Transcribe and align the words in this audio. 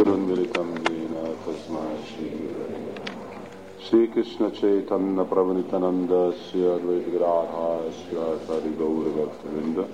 Madhurandiritam 0.00 0.82
Dina 0.82 1.36
Tasmai 1.44 1.92
Shri 3.78 4.08
Krishna 4.08 4.50
Chaitanya 4.50 5.24
Prabhanitananda 5.24 6.32
Shri 6.32 6.60
Advaita 6.60 7.20
Radha 7.20 7.92
Shri 7.92 8.16
Acharya 8.16 8.72
Gaura 8.78 9.10
Bhaktivinda 9.12 9.84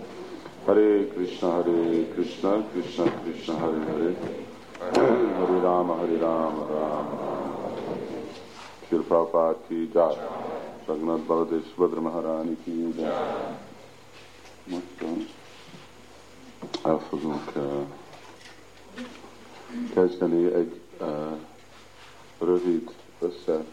Hare 0.64 1.06
Krishna 1.06 1.50
Hare 1.50 2.04
Krishna 2.14 2.62
Krishna 2.72 3.10
Krishna 3.24 3.58
Hare 3.58 3.80
Hare. 3.80 4.14
Hare 4.78 5.60
Rama 5.60 5.96
Hare 5.96 6.18
Rama 6.18 6.64
Rama 6.70 7.18
Shri 8.88 8.98
Prabhupada 8.98 9.56
ki 9.66 9.90
jai. 9.92 10.16
Raghunath 10.86 11.26
Bhagadev 11.26 11.62
Subhadra 11.74 12.00
Maharani 12.00 12.56
ki 12.64 12.94
jai. 12.96 13.56
Most 14.68 15.02
el 16.84 16.98
fogunk 16.98 17.52
kezdeni 19.94 20.54
egy 20.54 20.80
uh, 21.00 21.38
rövid 22.38 22.94
össze, 23.18 23.64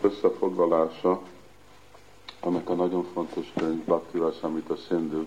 összefoglalása, 0.00 1.20
annak 2.40 2.68
a 2.68 2.74
nagyon 2.74 3.06
fontos 3.12 3.52
könyv 3.56 3.84
Bhakti 3.84 4.18
Rasamrita 4.18 4.76
Sindhu, 4.76 5.24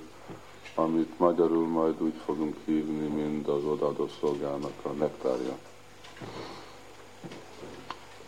amit 0.76 1.20
magyarul 1.20 1.68
majd 1.68 2.02
úgy 2.02 2.22
fogunk 2.26 2.56
hívni, 2.66 3.08
mint 3.08 3.48
az 3.48 3.64
odaadó 3.64 4.08
szolgának 4.20 4.74
a 4.82 4.90
nektárja. 4.90 5.58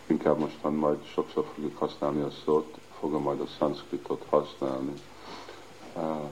Inkább 0.05 0.37
mostan 0.37 0.73
majd 0.73 1.05
sokszor 1.05 1.45
fogjuk 1.53 1.77
használni 1.77 2.21
a 2.21 2.31
szót, 2.45 2.77
fogom 2.99 3.21
majd 3.21 3.39
a 3.39 3.47
szanszkritot 3.57 4.25
használni. 4.29 4.93
Uh, 5.95 6.29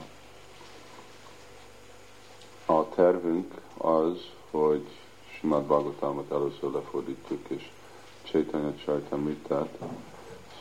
a 2.66 2.88
tervünk 2.88 3.54
az, 3.76 4.16
hogy 4.50 4.86
Simát 5.38 5.62
Bhagavatamot 5.62 6.30
először 6.30 6.70
lefordítjuk, 6.70 7.48
és 7.48 7.70
Chaitanya 8.22 8.72
Charitamritát. 8.74 9.78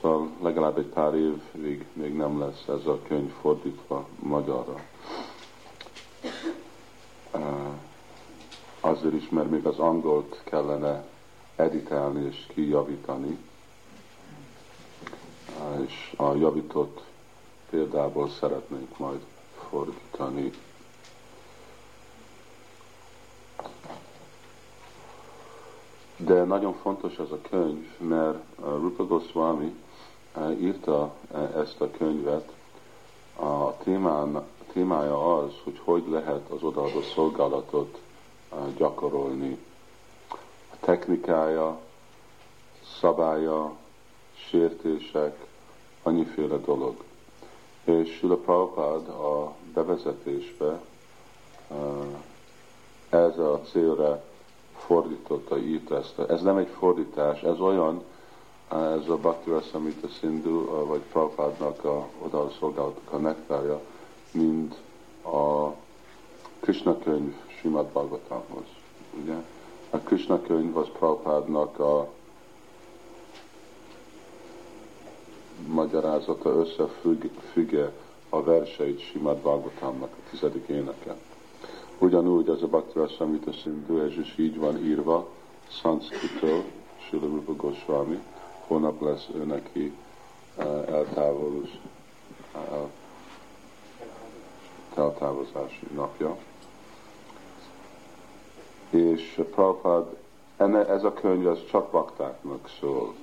Szóval 0.01 0.29
legalább 0.41 0.77
egy 0.77 0.85
pár 0.85 1.13
évig 1.15 1.85
még 1.93 2.15
nem 2.15 2.39
lesz 2.39 2.63
ez 2.67 2.85
a 2.85 2.99
könyv 3.07 3.31
fordítva 3.41 4.07
magyarra. 4.19 4.79
Azért 8.79 9.13
is, 9.13 9.29
mert 9.29 9.49
még 9.49 9.65
az 9.65 9.79
angolt 9.79 10.41
kellene 10.43 11.05
editálni 11.55 12.25
és 12.25 12.45
kijavítani, 12.53 13.37
és 15.85 16.13
a 16.17 16.33
javított 16.33 17.01
példából 17.69 18.29
szeretnénk 18.29 18.97
majd 18.97 19.19
fordítani 19.69 20.51
De 26.17 26.43
nagyon 26.43 26.73
fontos 26.73 27.17
ez 27.17 27.31
a 27.31 27.39
könyv, 27.49 27.99
mert 27.99 28.37
Rupa 28.59 29.05
Goswami 29.05 29.75
eh, 30.33 30.61
írta 30.61 31.13
eh, 31.33 31.55
ezt 31.55 31.81
a 31.81 31.91
könyvet. 31.91 32.53
A 33.35 33.77
témán, 33.77 34.43
témája 34.73 35.37
az, 35.37 35.51
hogy 35.63 35.81
hogy 35.83 36.03
lehet 36.07 36.49
az 36.49 36.63
odaadó 36.63 37.01
szolgálatot 37.01 37.99
gyakorolni. 38.77 39.57
A 40.71 40.75
technikája, 40.79 41.79
szabálya, 42.99 43.75
sértések, 44.33 45.45
annyiféle 46.03 46.57
dolog. 46.57 47.03
És 47.83 48.17
Sula 48.17 48.35
Prabhupád 48.35 49.07
a 49.07 49.53
bevezetésbe 49.73 50.81
ez 53.09 53.37
a 53.37 53.61
célra 53.71 54.23
fordította, 54.77 55.57
írta 55.57 55.97
ezt. 55.97 56.19
Ez 56.19 56.41
nem 56.41 56.57
egy 56.57 56.69
fordítás, 56.77 57.41
ez 57.41 57.59
olyan, 57.59 58.03
ez 58.71 59.09
a 59.09 59.17
Bhakti 59.17 59.49
Rasamita 59.49 60.07
Sindhu, 60.07 60.85
vagy 60.85 61.01
Prabhupádnak 61.11 61.83
a 61.83 62.07
odaadó 62.21 62.49
szolgálatok 62.59 63.11
a 63.11 63.17
nektárja, 63.17 63.81
mint 64.31 64.75
a 65.23 65.73
Krishna 66.59 66.97
könyv 66.97 67.35
Simad 67.59 67.85
Bhagavatamhoz. 67.85 68.65
Ugye? 69.21 69.35
A 69.89 69.97
Krishna 69.97 70.41
könyv 70.41 70.77
az 70.77 70.87
Prabhupádnak 70.97 71.79
a 71.79 72.07
magyarázata 75.67 76.49
összefügge 76.49 77.91
a 78.29 78.43
verseit 78.43 78.99
Simad 78.99 79.37
Bhagavatamnak, 79.37 80.11
a 80.11 80.29
tizedik 80.29 80.67
éneket. 80.67 81.34
Ugyanúgy 81.99 82.49
az 82.49 82.61
a 82.61 82.67
Bhakti 82.67 82.99
Samhita 83.15 83.51
Sindhu, 83.51 83.99
ez 83.99 84.17
is 84.17 84.37
így 84.37 84.57
van 84.57 84.85
írva, 84.85 85.27
Sanskritől, 85.67 86.63
Sula 86.97 87.25
Rupa 87.25 87.55
Goswami, 87.55 88.19
hónap 88.67 89.01
lesz 89.01 89.27
ő 89.35 89.43
neki 89.43 89.93
uh, 90.57 90.65
eltávolus, 90.65 91.79
uh, 92.53 92.89
eltávozási 94.95 95.87
napja. 95.93 96.37
És 98.89 99.41
Prabhupád, 99.51 100.05
ez 100.87 101.03
a 101.03 101.13
könyv 101.13 101.47
az 101.47 101.65
csak 101.69 101.91
baktáknak 101.91 102.69
szól. 102.79 103.13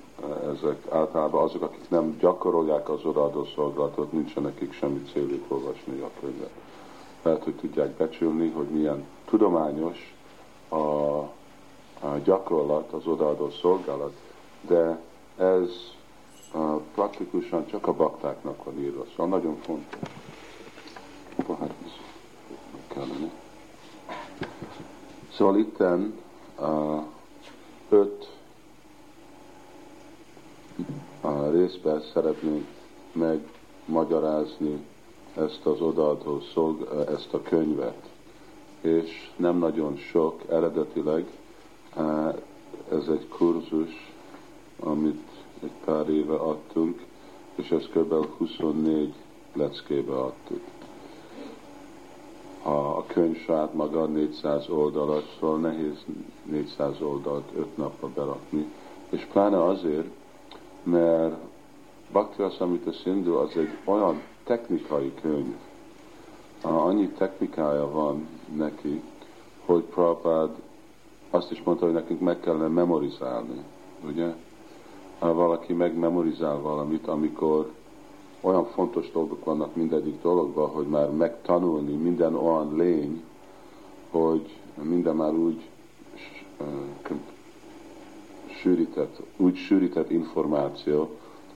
Ezek 0.56 0.86
általában 0.90 1.42
azok, 1.42 1.62
akik 1.62 1.90
nem 1.90 2.16
gyakorolják 2.18 2.88
az 2.88 3.04
odaadó 3.04 3.44
szolgálatot, 3.44 4.12
nincsen 4.12 4.42
nekik 4.42 4.72
semmi 4.72 5.02
céljuk 5.12 5.44
olvasni 5.48 6.00
a 6.00 6.10
könyvet 6.20 6.50
lehet, 7.22 7.44
hogy 7.44 7.54
tudják 7.54 7.90
becsülni, 7.90 8.48
hogy 8.48 8.66
milyen 8.68 9.04
tudományos 9.24 10.14
a, 10.68 10.76
a 10.76 12.18
gyakorlat, 12.24 12.92
az 12.92 13.06
odaadó 13.06 13.50
szolgálat, 13.50 14.12
de 14.60 15.00
ez 15.36 15.68
a, 16.52 16.58
praktikusan 16.94 17.66
csak 17.66 17.86
a 17.86 17.92
baktáknak 17.92 18.64
van 18.64 18.78
írva, 18.78 19.04
szóval 19.10 19.26
nagyon 19.26 19.56
fontos. 19.60 19.98
Hát 21.58 21.74
kellene. 22.86 23.30
Szóval 25.32 25.56
itten 25.58 26.18
uh, 26.58 27.02
öt 27.88 28.36
uh, 31.22 31.52
részben 31.52 32.02
szeretnénk 32.12 32.66
megmagyarázni 33.12 34.86
ezt 35.34 35.66
az 35.66 35.80
odaadó 35.80 36.40
szolg, 36.52 37.06
ezt 37.08 37.34
a 37.34 37.42
könyvet. 37.42 38.10
És 38.80 39.30
nem 39.36 39.58
nagyon 39.58 39.96
sok, 39.96 40.42
eredetileg 40.48 41.26
ez 42.90 43.08
egy 43.08 43.28
kurzus, 43.28 44.12
amit 44.80 45.28
egy 45.62 45.72
pár 45.84 46.08
éve 46.08 46.34
adtunk, 46.34 47.04
és 47.54 47.70
ezt 47.70 47.90
kb. 47.90 48.26
24 48.36 49.14
leckébe 49.52 50.14
adtuk. 50.14 50.60
A, 52.62 53.06
könyv 53.06 53.36
saját 53.36 53.74
maga 53.74 54.06
400 54.06 54.68
oldalas, 54.68 55.24
szóval 55.40 55.58
nehéz 55.58 56.04
400 56.44 57.00
oldalt 57.00 57.50
5 57.56 57.76
napba 57.76 58.08
berakni, 58.14 58.72
és 59.10 59.26
pláne 59.32 59.64
azért, 59.64 60.08
mert 60.82 61.34
Bhakti 62.12 62.42
Asamita 62.42 62.92
Sindhu 62.92 63.34
az 63.34 63.56
egy 63.56 63.78
olyan 63.84 64.22
technikai 64.52 65.12
könyv. 65.20 65.54
Annyi 66.62 67.08
technikája 67.08 67.90
van 67.90 68.26
neki, 68.56 69.02
hogy 69.64 69.82
Prabhupád 69.82 70.50
azt 71.30 71.50
is 71.50 71.62
mondta, 71.62 71.84
hogy 71.84 71.94
nekünk 71.94 72.20
meg 72.20 72.40
kellene 72.40 72.66
memorizálni, 72.66 73.64
ugye? 74.06 74.34
Ha 75.18 75.34
valaki 75.34 75.72
megmemorizál 75.72 76.60
valamit, 76.60 77.06
amikor 77.06 77.70
olyan 78.40 78.64
fontos 78.64 79.10
dolgok 79.12 79.44
vannak 79.44 79.76
mindegyik 79.76 80.22
dologban, 80.22 80.68
hogy 80.68 80.86
már 80.86 81.10
megtanulni 81.10 81.92
minden 81.92 82.34
olyan 82.34 82.76
lény, 82.76 83.22
hogy 84.10 84.56
minden 84.82 85.16
már 85.16 85.32
úgy 85.34 85.68
sűrített, 88.60 89.22
úgy 89.36 89.56
sűrített 89.56 90.10
információ, 90.10 91.08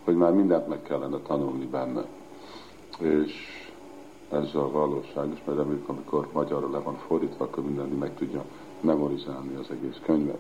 hogy 0.05 0.17
már 0.17 0.33
mindent 0.33 0.69
meg 0.69 0.83
kellene 0.83 1.19
tanulni 1.19 1.67
benne 1.67 2.05
és 3.01 3.33
ez 4.31 4.55
a 4.55 4.71
valóság, 4.71 5.29
és 5.35 5.41
majd 5.45 5.59
reméljük, 5.59 5.89
amikor 5.89 6.29
magyarra 6.33 6.71
le 6.71 6.79
van 6.79 6.97
fordítva, 7.07 7.45
akkor 7.45 7.65
mindenki 7.65 7.95
meg 7.95 8.15
tudja 8.15 8.45
memorizálni 8.81 9.55
az 9.55 9.71
egész 9.71 10.01
könyvet. 10.03 10.39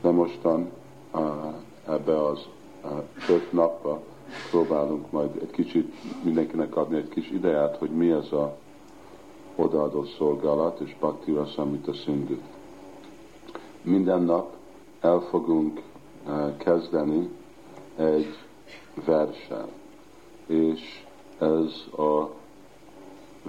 De 0.00 0.10
mostan 0.10 0.70
ebbe 1.86 2.26
az 2.26 2.46
öt 3.28 3.52
napba 3.52 4.00
próbálunk 4.50 5.10
majd 5.10 5.30
egy 5.40 5.50
kicsit 5.50 5.94
mindenkinek 6.24 6.76
adni 6.76 6.96
egy 6.96 7.08
kis 7.08 7.30
ideját, 7.30 7.76
hogy 7.76 7.90
mi 7.90 8.10
ez 8.10 8.32
a 8.32 8.56
odaadó 9.56 10.04
szolgálat, 10.04 10.80
és 10.80 10.96
Bhakti 11.00 11.32
a 11.32 11.92
Sindhu. 11.92 12.36
Minden 13.82 14.22
nap 14.22 14.56
el 15.00 15.20
fogunk 15.20 15.80
kezdeni 16.56 17.28
egy 17.96 18.36
versen, 19.04 19.66
és 20.46 21.04
ez 21.42 21.98
a 21.98 22.28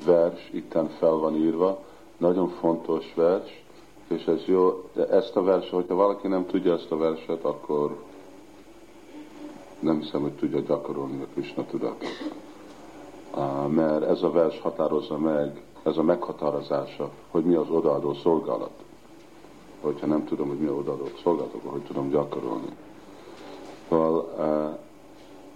vers 0.05 0.49
itten 0.51 0.89
fel 0.89 1.11
van 1.11 1.35
írva, 1.35 1.79
nagyon 2.17 2.49
fontos 2.49 3.13
vers, 3.15 3.63
És 4.07 4.25
ez 4.25 4.45
jó, 4.45 4.89
de 4.93 5.07
ezt 5.07 5.35
a 5.35 5.43
verset, 5.43 5.69
hogyha 5.69 5.95
valaki 5.95 6.27
nem 6.27 6.45
tudja 6.45 6.73
ezt 6.73 6.91
a 6.91 6.97
verset, 6.97 7.43
akkor 7.43 8.03
nem 9.79 9.99
hiszem, 9.99 10.21
hogy 10.21 10.31
tudja 10.31 10.59
gyakorolni 10.59 11.21
a 11.21 11.25
Krishna 11.33 11.65
tudatot. 11.65 12.33
Mert 13.67 14.03
ez 14.03 14.21
a 14.21 14.31
vers 14.31 14.59
határozza 14.59 15.17
meg, 15.17 15.63
ez 15.83 15.97
a 15.97 16.03
meghatározása, 16.03 17.09
hogy 17.31 17.43
mi 17.43 17.53
az 17.53 17.69
odaadó 17.69 18.13
szolgálat. 18.13 18.83
Hogyha 19.81 20.05
nem 20.05 20.25
tudom, 20.25 20.47
hogy 20.47 20.59
mi 20.59 20.67
az 20.67 20.77
odaadó 20.77 21.07
szolgálat, 21.23 21.53
akkor 21.53 21.71
hogy 21.71 21.83
tudom 21.83 22.09
gyakorolni. 22.09 22.75
Szóval 23.89 24.29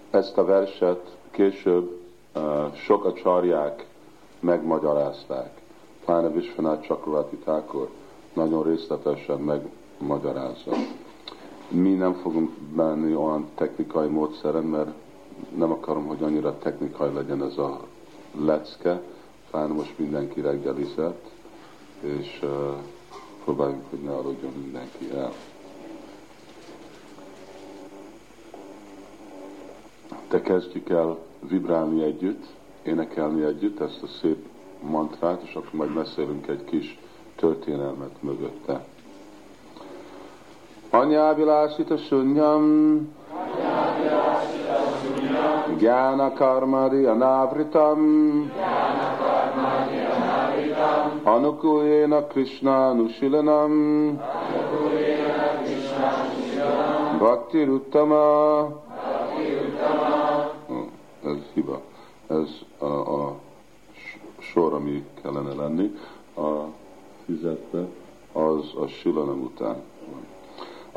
ezt 0.09 0.37
a 0.37 0.45
verset 0.45 1.17
később 1.31 2.06
sok 2.75 3.05
a 3.05 3.13
csarják 3.13 3.85
megmagyarázták. 4.39 5.61
Pláne 6.05 6.29
Vishwanath 6.29 6.85
Chakravarti 6.85 7.35
Thakur 7.35 7.89
nagyon 8.33 8.63
részletesen 8.63 9.39
megmagyarázza. 9.39 10.71
Mi 11.69 11.93
nem 11.93 12.13
fogunk 12.13 12.51
menni 12.75 13.15
olyan 13.15 13.49
technikai 13.55 14.07
módszeren, 14.07 14.63
mert 14.63 14.89
nem 15.55 15.71
akarom, 15.71 16.05
hogy 16.05 16.23
annyira 16.23 16.57
technikai 16.57 17.13
legyen 17.13 17.43
ez 17.43 17.57
a 17.57 17.79
lecke, 18.39 19.01
pláne 19.51 19.73
most 19.73 19.97
mindenki 19.97 20.41
reggelizett, 20.41 21.29
és 21.99 22.39
uh, 22.43 22.49
próbáljunk, 23.43 23.83
hogy 23.89 23.99
ne 23.99 24.11
aludjon 24.11 24.51
mindenki 24.61 25.09
el. 25.15 25.31
De 30.29 30.41
kezdjük 30.41 30.89
el 30.89 31.17
vibrálni 31.39 32.03
együtt, 32.03 32.45
énekelni 32.83 33.43
együtt 33.43 33.79
ezt 33.79 34.03
a 34.03 34.07
szép 34.07 34.45
mantrát, 34.81 35.41
és 35.41 35.55
akkor 35.55 35.73
majd 35.73 35.93
beszélünk 35.93 36.47
egy 36.47 36.63
kis 36.63 36.99
történelmet 37.35 38.21
mögötte. 38.21 38.85
Anyávilásita 40.89 41.97
sunyam 41.97 43.15
Gyána 45.77 46.33
karmadi 46.33 47.05
anavritam 47.05 48.51
Anukuljena 51.23 52.27
Krishna 52.27 52.93
Nushilanam 52.93 53.71
Bhakti 57.17 57.63
Ruttama 57.63 58.86
hiba. 61.57 61.81
Ez 62.27 62.49
a, 62.77 62.85
a 62.85 63.35
sor, 64.39 64.73
ami 64.73 65.05
kellene 65.21 65.53
lenni. 65.53 65.97
A 66.35 66.63
fizetve, 67.25 67.85
az 68.33 68.73
a 68.83 68.87
Silanam 68.87 69.41
után 69.41 69.75
van. 70.11 70.25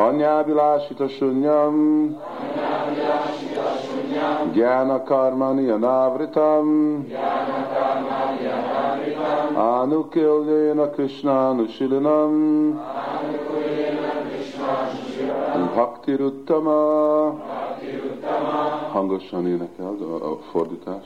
Anyábilásita 0.07 1.09
sunyam, 1.09 2.17
Gyána 4.53 5.03
karmani 5.03 5.69
anavritam, 5.69 7.07
Anukiljena 9.55 10.91
Krishna 10.91 11.53
Nushilinam, 11.53 12.81
Bhakti 15.75 16.17
Ruttama, 16.17 17.33
hangosan 18.91 19.47
énekel 19.47 19.87
a, 19.87 20.31
a 20.33 20.39
fordítás. 20.51 21.05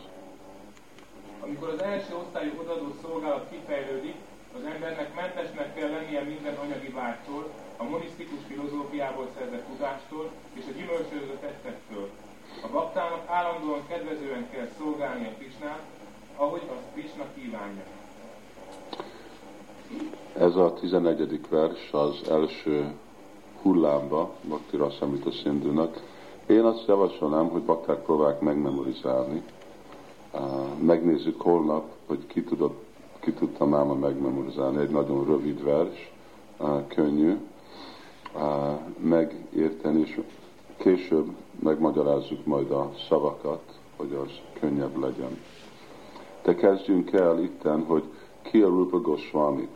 Amikor 1.41 1.69
az 1.69 1.83
első 1.83 2.13
osztályú 2.23 2.53
odadó 2.63 2.89
szolgálat 3.03 3.47
kifejlődik, 3.51 4.15
az 4.57 4.65
embernek 4.75 5.15
mentesnek 5.15 5.75
kell 5.75 5.91
lennie 5.91 6.23
minden 6.23 6.55
anyagi 6.55 6.89
vágytól, 6.89 7.45
a 7.77 7.85
monisztikus 7.85 8.39
filozófiából 8.49 9.29
szerzett 9.39 9.67
tudástól 9.67 10.31
és 10.53 10.65
a 10.69 10.77
gyümölcsöző 10.79 11.39
tettektől. 11.41 12.09
A 12.63 12.69
baktának 12.73 13.25
állandóan 13.29 13.87
kedvezően 13.89 14.51
kell 14.51 14.69
szolgálni 14.79 15.27
a 15.27 15.39
Krisnát, 15.39 15.83
ahogy 16.37 16.63
azt 16.75 16.93
Krishna 16.93 17.25
kívánja. 17.35 17.85
Ez 20.39 20.57
a 20.57 20.75
11. 20.75 21.41
vers 21.49 21.93
az 21.93 22.29
első 22.31 22.93
hullámba, 23.63 24.35
Bhakti 24.43 24.77
Rasamita 24.77 25.31
Szindúnak. 25.31 26.14
Én 26.47 26.65
azt 26.65 26.87
javasolnám, 26.87 27.49
hogy 27.49 27.63
bakták 27.63 28.03
próbálják 28.03 28.41
megmemorizálni. 28.41 29.43
Megnézzük 30.81 31.41
holnap, 31.41 31.85
hogy 32.07 32.27
ki 32.27 32.43
tudott 32.43 32.85
ki 33.25 33.33
tudtam 33.33 33.69
máma 33.69 33.95
megmemorizálni. 33.95 34.81
Egy 34.81 34.91
nagyon 34.91 35.25
rövid 35.25 35.65
vers, 35.65 36.13
könnyű 36.89 37.37
megérteni, 38.97 40.01
és 40.01 40.21
később 40.77 41.27
megmagyarázzuk 41.61 42.45
majd 42.47 42.71
a 42.71 42.91
szavakat, 43.09 43.63
hogy 43.97 44.19
az 44.25 44.31
könnyebb 44.61 44.99
legyen. 44.99 45.41
De 46.43 46.55
kezdjünk 46.55 47.13
el 47.13 47.43
itten, 47.43 47.85
hogy 47.85 48.03
ki 48.43 48.61
a 48.61 48.69
Rupa 48.69 49.01
Goswami. 49.01 49.69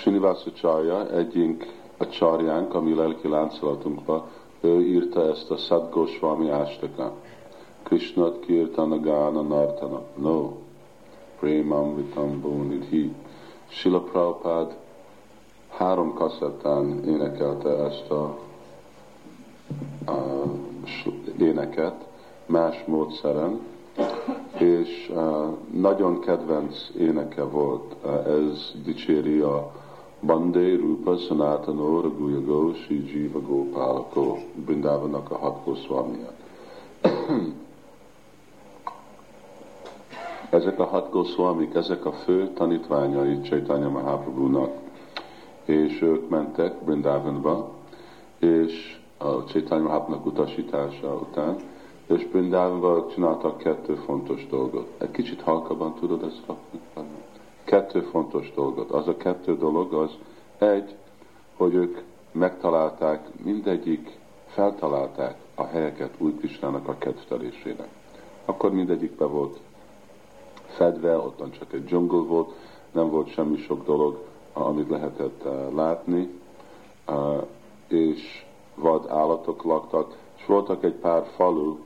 Srinivasa 0.00 0.52
Charya, 0.52 1.10
egyik 1.10 1.66
a 1.96 2.08
csarjánk, 2.08 2.74
ami 2.74 2.94
lelki 2.94 3.28
láncolatunkban, 3.28 4.22
ő 4.60 4.80
írta 4.80 5.28
ezt 5.28 5.50
a 5.50 5.56
Sadgoswami 5.56 6.50
Ástaka. 6.50 7.12
Krishnat 7.82 8.40
Kirtana 8.40 9.00
Gana 9.00 9.42
Nartana. 9.42 10.02
No. 10.16 10.52
Premamritam 11.38 12.40
Bonidhi. 12.40 13.12
Sila 13.68 14.00
Prabhupád 14.00 14.76
három 15.68 16.14
kaszettán 16.14 17.04
énekelte 17.04 17.84
ezt 17.84 18.10
a, 18.10 18.38
a 20.06 20.42
éneket, 21.38 22.06
más 22.46 22.84
módszeren, 22.86 23.60
és 24.58 25.10
uh, 25.14 25.46
nagyon 25.70 26.20
kedvenc 26.20 26.88
éneke 26.98 27.42
volt. 27.42 27.94
Uh, 28.04 28.26
ez 28.26 28.72
dicséri 28.84 29.38
a 29.40 29.79
Bande 30.22 30.76
Rupa 30.76 31.16
Sanatano 31.16 32.00
Raguyago 32.00 32.74
Sri 32.74 33.02
Jiva 33.06 33.40
Gopalako 33.40 34.38
Brindavanaka 34.54 35.36
hat 35.36 35.64
Goswamiak. 35.64 36.34
ezek 40.50 40.78
a 40.78 40.84
hat 40.84 41.10
Goswamik, 41.10 41.74
ezek 41.74 42.04
a 42.04 42.12
fő 42.12 42.48
tanítványai 42.48 43.40
Chaitanya 43.40 43.88
Mahaprabhu-nak, 43.88 44.70
és 45.64 46.02
ők 46.02 46.28
mentek 46.28 46.84
Brindavanba, 46.84 47.70
és 48.38 48.98
a 49.18 49.44
Chaitanya 49.44 49.82
Mahaprabhu 49.82 50.28
utasítása 50.28 51.14
után, 51.14 51.56
és 52.06 52.26
Brindavanba 52.26 53.06
csináltak 53.14 53.58
kettő 53.58 53.94
fontos 53.94 54.46
dolgot. 54.46 54.88
Egy 54.98 55.10
kicsit 55.10 55.40
halkabban 55.40 55.94
tudod 55.94 56.22
ezt 56.22 56.42
rakni? 56.46 56.80
Kettő 57.70 58.00
fontos 58.00 58.52
dolgot. 58.54 58.90
Az 58.90 59.08
a 59.08 59.16
kettő 59.16 59.56
dolog 59.56 59.92
az 59.92 60.10
egy, 60.58 60.94
hogy 61.56 61.74
ők 61.74 61.98
megtalálták, 62.32 63.28
mindegyik 63.44 64.18
feltalálták 64.46 65.36
a 65.54 65.64
helyeket 65.64 66.14
új 66.18 66.34
Krisnának 66.34 66.88
a 66.88 66.98
kedvelésének. 66.98 67.88
Akkor 68.44 68.72
mindegyik 68.72 69.16
be 69.16 69.24
volt 69.24 69.60
fedve, 70.66 71.16
ottan 71.16 71.50
csak 71.50 71.72
egy 71.72 71.84
dzsungel 71.84 72.20
volt, 72.20 72.54
nem 72.92 73.10
volt 73.10 73.32
semmi 73.32 73.56
sok 73.56 73.84
dolog, 73.84 74.24
amit 74.52 74.90
lehetett 74.90 75.44
uh, 75.44 75.74
látni, 75.74 76.30
uh, 77.08 77.46
és 77.88 78.46
vad 78.74 79.06
állatok 79.08 79.62
laktak, 79.62 80.16
és 80.36 80.46
voltak 80.46 80.84
egy 80.84 80.94
pár 80.94 81.26
falu, 81.36 81.78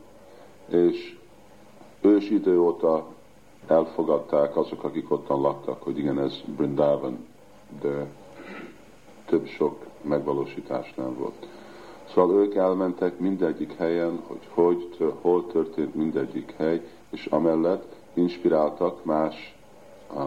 és 0.69 1.19
ős 2.01 2.31
idő 2.31 2.61
óta 2.61 3.14
elfogadták 3.67 4.57
azok, 4.57 4.85
akik 4.85 5.11
ottan 5.11 5.41
laktak, 5.41 5.83
hogy 5.83 5.99
igen, 5.99 6.19
ez 6.19 6.41
Brindavan, 6.57 7.27
de 7.81 8.07
több 9.27 9.47
sok 9.47 9.87
megvalósítás 10.03 10.95
nem 10.95 11.17
volt. 11.19 11.47
Szóval 12.15 12.37
ők 12.37 12.55
elmentek 12.55 13.19
mindegyik 13.19 13.77
helyen, 13.77 14.23
hogy 14.27 14.49
hogy, 14.55 15.15
hol 15.21 15.47
történt 15.47 15.95
mindegyik 15.95 16.55
hely, 16.57 16.83
és 17.11 17.27
amellett 17.27 17.95
inspiráltak 18.15 19.05
más 19.05 19.57
uh, 20.15 20.23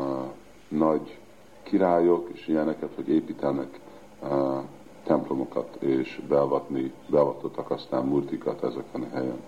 nagy 0.68 1.18
királyok 1.64 2.30
és 2.34 2.48
ilyeneket, 2.48 2.90
hogy 2.96 3.10
építenek 3.10 3.80
uh, 4.22 4.58
templomokat, 5.04 5.76
és 5.80 6.22
beavatni, 6.28 6.94
beavatottak 7.08 7.72
aztán 7.72 8.06
murtikat 8.06 8.64
ezeken 8.64 9.02
a 9.02 9.16
helyen. 9.16 9.42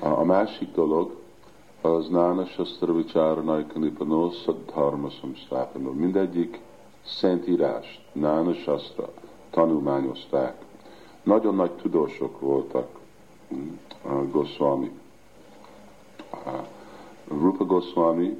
A, 0.00 0.24
másik 0.24 0.74
dolog, 0.74 1.16
az 1.84 2.08
Nána 2.08 2.44
Sastra 2.44 2.92
Vicsáranaika 2.92 3.78
Nipanó 3.78 4.30
Szadharma 4.30 5.10
Samsthapanó. 5.10 5.92
Mindegyik 5.92 6.60
szentírás, 7.04 8.04
Nána 8.12 8.54
Sastra, 8.54 9.08
tanulmányozták. 9.50 10.64
Nagyon 11.22 11.54
nagy 11.54 11.70
tudósok 11.70 12.40
voltak 12.40 12.88
a 14.02 14.12
Goswami. 14.30 14.90
Rupa 17.28 17.64
Goswami, 17.64 18.36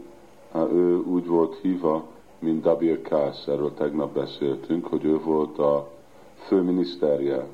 ő 0.55 1.03
úgy 1.03 1.27
volt 1.27 1.59
hívva, 1.63 2.05
mint 2.39 2.63
Dabir 2.63 3.03
Kász, 3.03 3.47
erről 3.47 3.75
tegnap 3.75 4.15
beszéltünk, 4.15 4.87
hogy 4.87 5.05
ő 5.05 5.19
volt 5.19 5.59
a 5.59 5.91
főminiszterje 6.47 7.47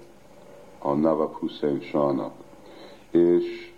a 0.79 0.93
Nawab 0.93 1.35
Hussein 1.35 1.81
Shahnak. 1.81 2.33
És 3.11 3.73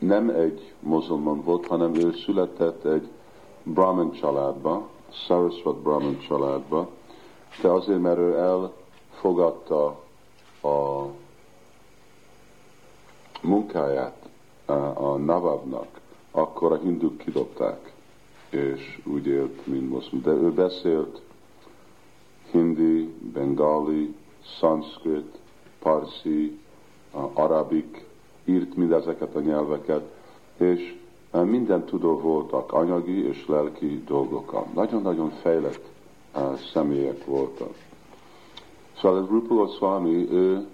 nem 0.00 0.28
egy 0.30 0.72
mozulman 0.80 1.42
volt, 1.42 1.66
hanem 1.66 1.94
ő 1.94 2.12
született 2.12 2.84
egy 2.84 3.08
Brahman 3.62 4.12
családba, 4.12 4.88
Saraswat 5.10 5.76
Brahman 5.76 6.18
családba, 6.18 6.88
de 7.62 7.68
azért, 7.68 8.00
mert 8.00 8.18
ő 8.18 8.36
elfogadta 8.38 9.86
a 10.62 11.06
munkáját 13.42 14.28
a 14.94 15.16
Navabnak, 15.16 16.00
akkor 16.30 16.72
a 16.72 16.76
hinduk 16.76 17.18
kidobták, 17.18 17.92
és 18.50 19.00
úgy 19.04 19.26
élt, 19.26 19.66
mint 19.66 19.90
muszlim. 19.90 20.22
De 20.22 20.30
ő 20.30 20.52
beszélt 20.52 21.20
hindi, 22.50 23.14
bengali, 23.32 24.14
szanszkrit, 24.58 25.38
parsi, 25.78 26.58
arabik, 27.32 28.08
írt 28.50 28.76
mindezeket 28.76 29.34
a 29.34 29.40
nyelveket, 29.40 30.02
és 30.56 30.98
minden 31.30 31.84
tudó 31.84 32.18
voltak, 32.18 32.72
anyagi 32.72 33.26
és 33.26 33.46
lelki 33.46 34.02
dolgokkal. 34.06 34.66
Nagyon-nagyon 34.74 35.30
fejlett 35.30 35.88
személyek 36.72 37.24
voltak. 37.24 37.74
Szóval 39.00 39.26
Rupa 39.26 39.54
Goswami, 39.54 40.30
ő, 40.30 40.66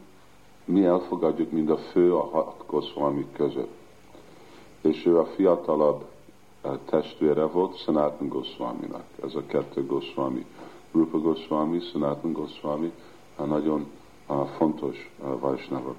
mi 0.65 0.85
elfogadjuk, 0.85 1.51
mind 1.51 1.71
a 1.71 1.77
fő 1.77 2.15
a 2.15 2.29
hat 2.31 2.65
Goswami 2.67 3.27
között. 3.33 3.75
És 4.81 5.07
ő 5.07 5.19
a 5.19 5.25
fiatalabb 5.25 6.05
testvére 6.85 7.45
volt 7.45 7.79
Sanatan 7.79 8.29
Goswaminak. 8.29 9.05
Ez 9.25 9.35
a 9.35 9.47
kettő 9.47 9.87
Goswami. 9.87 10.47
Rupa 10.93 11.19
Goswami, 11.19 11.81
Sanatan 11.81 12.33
Goswami, 12.33 12.93
nagyon 13.37 13.87
fontos 14.59 15.11
vajsnavok 15.41 15.97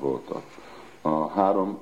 voltak. 0.00 0.42
A 1.02 1.26
három, 1.26 1.78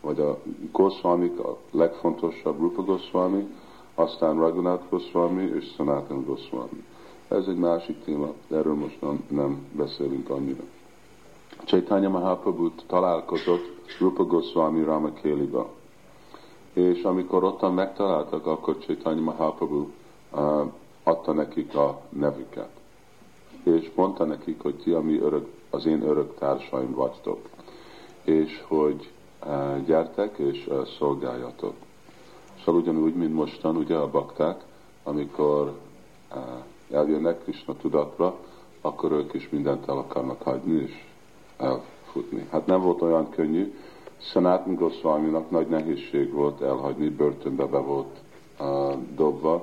vagy 0.00 0.20
a 0.20 0.38
Goswamik 0.72 1.38
a 1.38 1.58
legfontosabb 1.70 2.58
Rupa 2.58 2.82
Goswami, 2.82 3.46
aztán 3.94 4.38
Raghunath 4.38 4.84
Goswami 4.90 5.42
és 5.42 5.72
Sanatan 5.76 6.24
Goswami. 6.24 6.84
Ez 7.28 7.46
egy 7.48 7.56
másik 7.56 8.04
téma, 8.04 8.32
erről 8.50 8.74
most 8.74 9.00
nem, 9.00 9.24
nem 9.28 9.66
beszélünk 9.72 10.30
annyira. 10.30 10.62
Chaitanya 11.64 12.08
Mahaprabhu 12.08 12.70
találkozott 12.86 13.64
Rupa 13.98 14.24
Goswami 14.24 14.82
Ramakéliba. 14.82 15.70
És 16.72 17.02
amikor 17.02 17.44
ottan 17.44 17.74
megtaláltak, 17.74 18.46
akkor 18.46 18.78
Chaitanya 18.78 19.20
Mahaprabhu 19.20 19.86
adta 21.02 21.32
nekik 21.32 21.74
a 21.74 22.00
nevüket. 22.08 22.70
És 23.62 23.90
mondta 23.94 24.24
nekik, 24.24 24.62
hogy 24.62 24.74
ti 24.74 24.90
a 24.90 25.00
mi 25.00 25.18
örök, 25.18 25.48
az 25.70 25.86
én 25.86 26.02
örök 26.02 26.38
társaim 26.38 26.94
vagytok. 26.94 27.48
És 28.22 28.62
hogy 28.66 29.10
uh, 29.46 29.84
gyertek 29.84 30.38
és 30.38 30.66
uh, 30.66 30.86
szolgáljatok. 30.98 31.74
Szóval 32.64 32.80
ugyanúgy, 32.80 33.14
mint 33.14 33.34
mostan, 33.34 33.76
ugye 33.76 33.96
a 33.96 34.10
bakták, 34.10 34.64
amikor 35.02 35.78
uh, 36.34 36.42
eljönnek 36.90 37.42
Krishna 37.42 37.76
tudatra, 37.76 38.36
akkor 38.80 39.12
ők 39.12 39.34
is 39.34 39.48
mindent 39.48 39.88
el 39.88 39.98
akarnak 39.98 40.42
hagyni 40.42 40.82
és 40.82 41.04
elfutni. 41.56 42.48
Hát 42.50 42.66
nem 42.66 42.80
volt 42.80 43.02
olyan 43.02 43.30
könnyű, 43.30 43.74
Sanatan 44.18 44.74
Goswaminak 44.74 45.50
nagy 45.50 45.66
nehézség 45.68 46.32
volt 46.32 46.60
elhagyni, 46.60 47.08
börtönbe 47.08 47.64
be 47.64 47.78
volt 47.78 48.16
uh, 48.60 48.94
dobva, 49.14 49.62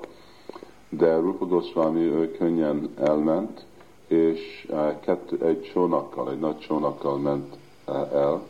de 0.90 1.16
Rupa 1.16 1.46
Goswami 1.46 2.00
ő 2.00 2.32
könnyen 2.32 2.90
elment, 2.98 3.66
és 4.08 4.68
uh, 4.70 5.00
kettő, 5.00 5.46
egy 5.46 5.62
csónakkal, 5.62 6.32
egy 6.32 6.40
nagy 6.40 6.58
csónakkal 6.60 7.18
ment 7.18 7.56
uh, 7.88 7.96
el. 7.96 8.42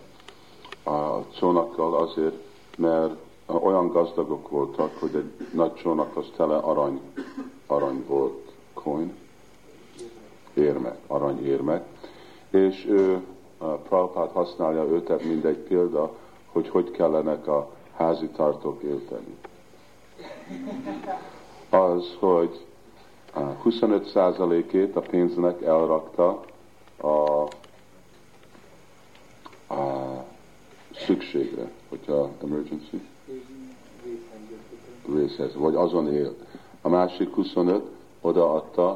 A 0.83 1.29
csónakkal 1.37 1.95
azért, 1.95 2.35
mert 2.77 3.15
uh, 3.47 3.65
olyan 3.65 3.87
gazdagok 3.87 4.49
voltak, 4.49 4.97
hogy 4.99 5.15
egy 5.15 5.47
nagy 5.53 5.73
csónak 5.73 6.17
az 6.17 6.25
tele 6.35 6.55
arany, 6.55 7.01
arany 7.67 8.03
volt, 8.07 8.51
coin, 8.73 9.13
érmek, 10.53 10.97
aranyérmek, 11.07 11.85
és 12.49 12.85
ő 12.85 13.21
Prabhupád 13.57 14.31
használja 14.31 14.83
őtet, 14.83 15.23
mint 15.23 15.45
egy 15.45 15.57
példa, 15.57 16.15
hogy 16.51 16.69
hogy 16.69 16.91
kellenek 16.91 17.47
a 17.47 17.69
házi 17.95 18.27
tartók 18.27 18.83
élteni. 18.83 19.37
Az, 21.69 22.15
hogy 22.19 22.65
25%-ét 23.39 24.95
a 24.95 25.01
pénznek 25.01 25.61
elrakta 25.61 26.43
a, 26.97 27.07
a 29.73 30.25
szükségre, 30.95 31.71
hogyha 31.89 32.29
emergency 32.43 33.01
részhez, 35.13 35.55
vagy 35.55 35.75
azon 35.75 36.13
él. 36.13 36.35
A 36.81 36.89
másik 36.89 37.33
25 37.33 37.83
odaadta 38.21 38.89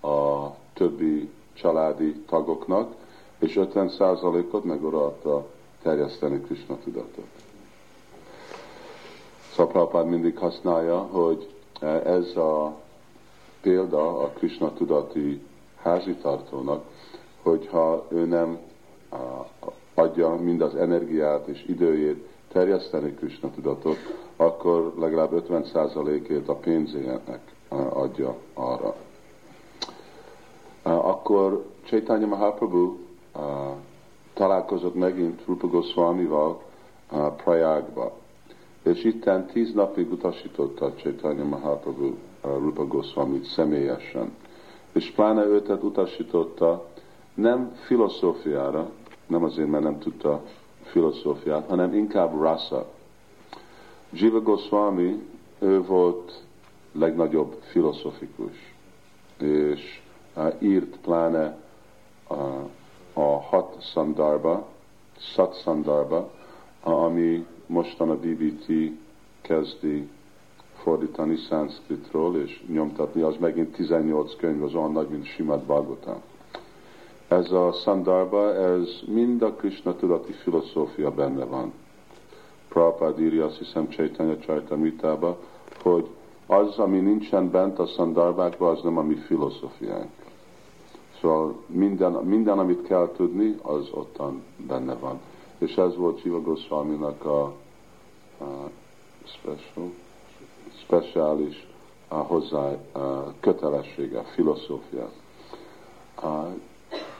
a 0.00 0.48
többi 0.74 1.30
családi 1.52 2.14
tagoknak, 2.14 2.94
és 3.38 3.58
50%-ot 3.74 4.64
meg 4.64 4.84
odaadta 4.84 5.46
terjeszteni 5.82 6.40
Krishna 6.40 6.78
tudatot. 6.84 7.26
Szaprapád 9.54 10.06
mindig 10.06 10.38
használja, 10.38 10.98
hogy 10.98 11.54
ez 12.04 12.36
a 12.36 12.81
példa 13.62 14.18
a 14.18 14.28
Krishna 14.28 14.72
tudati 14.72 15.42
házitartónak, 15.82 16.84
hogyha 17.42 18.06
ő 18.08 18.24
nem 18.24 18.58
adja 19.94 20.28
mind 20.28 20.60
az 20.60 20.74
energiát 20.74 21.46
és 21.46 21.64
időjét 21.68 22.28
terjeszteni 22.48 23.14
Krishna 23.14 23.50
tudatot, 23.50 23.96
akkor 24.36 24.94
legalább 24.98 25.44
50%-ét 25.48 26.48
a 26.48 26.54
pénzének 26.54 27.54
adja 27.88 28.36
arra. 28.54 28.94
Akkor 30.82 31.64
Chaitanya 31.84 32.26
Mahaprabhu 32.26 32.96
találkozott 34.34 34.94
megint 34.94 35.42
Rupa 35.46 35.66
Goswamival 35.66 36.62
Prayagba. 37.36 38.12
És 38.82 39.04
itten 39.04 39.46
tíz 39.46 39.72
napig 39.72 40.12
utasította 40.12 40.94
Chaitanya 40.94 41.44
Mahaprabhu 41.44 42.14
Rupa 42.42 42.86
Goswamit 42.86 43.44
személyesen. 43.44 44.36
És 44.92 45.10
pláne 45.10 45.44
őtet 45.44 45.82
utasította 45.82 46.86
nem 47.34 47.72
filozófiára, 47.74 48.90
nem 49.26 49.44
azért, 49.44 49.68
mert 49.68 49.84
nem 49.84 49.98
tudta 49.98 50.42
filozófiát, 50.82 51.68
hanem 51.68 51.94
inkább 51.94 52.40
rasa. 52.40 52.86
Jiva 54.10 54.40
Goswami, 54.40 55.22
ő 55.58 55.82
volt 55.82 56.42
legnagyobb 56.92 57.56
filozofikus, 57.60 58.74
és 59.38 60.00
írt 60.58 60.96
pláne 60.96 61.58
uh, 62.28 62.38
a 63.12 63.40
hat 63.40 63.76
szandarba, 63.80 64.68
szat 65.18 65.54
szandarba, 65.54 66.30
ami 66.80 67.46
mostan 67.66 68.10
a 68.10 68.14
DBT 68.14 68.72
kezdi 69.40 70.08
fordítani 70.82 71.36
szanszkritról 71.36 72.36
és 72.36 72.62
nyomtatni, 72.66 73.22
az 73.22 73.36
megint 73.40 73.72
18 73.72 74.36
könyv, 74.36 74.62
az 74.62 74.74
olyan 74.74 74.92
nagy, 74.92 75.08
mint 75.08 75.24
Simad 75.24 75.60
Bhagavatam. 75.60 76.20
Ez 77.28 77.50
a 77.50 77.72
szandarba, 77.72 78.54
ez 78.54 78.88
mind 79.06 79.42
a 79.42 79.52
Krishna 79.52 79.96
tudati 79.96 80.32
filozófia 80.32 81.10
benne 81.10 81.44
van. 81.44 81.72
Prabhupád 82.68 83.20
írja, 83.20 83.44
azt 83.44 83.58
hiszem 83.58 83.88
Chaitanya 83.88 84.36
Charitamritába, 84.36 85.38
hogy 85.82 86.08
az, 86.46 86.78
ami 86.78 86.98
nincsen 86.98 87.50
bent 87.50 87.78
a 87.78 87.86
szandarbákban, 87.86 88.76
az 88.76 88.82
nem 88.82 88.98
a 88.98 89.02
mi 89.02 89.14
filozófiánk. 89.14 90.10
Szóval 91.20 91.62
minden, 91.66 92.12
minden, 92.12 92.58
amit 92.58 92.82
kell 92.82 93.12
tudni, 93.16 93.58
az 93.62 93.88
ottan 93.90 94.42
benne 94.56 94.94
van. 94.94 95.20
És 95.58 95.76
ez 95.76 95.96
volt 95.96 96.20
Siva 96.20 96.40
Goswami-nak 96.40 97.24
a, 97.24 97.42
a 98.38 98.70
special, 99.24 99.90
speciális 100.92 101.66
a 102.08 102.14
hozzá 102.14 102.76
a 102.92 103.34
kötelessége, 103.40 104.22
filozófia. 104.22 105.10
A 106.16 106.46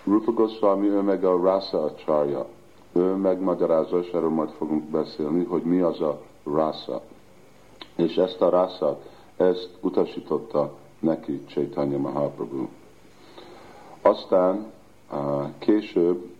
Rupa 0.04 0.32
Goswami, 0.32 0.88
ő 0.88 1.00
meg 1.00 1.24
a 1.24 1.40
Rasa 1.40 1.82
Acharya. 1.82 2.46
Ő 2.92 3.14
megmagyarázza, 3.14 3.98
és 3.98 4.08
erről 4.08 4.28
majd 4.30 4.50
fogunk 4.50 4.84
beszélni, 4.84 5.44
hogy 5.44 5.62
mi 5.62 5.80
az 5.80 6.00
a 6.00 6.20
rasa. 6.44 7.02
És 7.96 8.16
ezt 8.16 8.40
a 8.40 8.48
rasa, 8.48 9.00
ezt 9.36 9.70
utasította 9.80 10.72
neki 10.98 11.44
Chaitanya 11.44 11.98
Mahaprabhu. 11.98 12.68
Aztán 14.02 14.72
később 15.58 16.30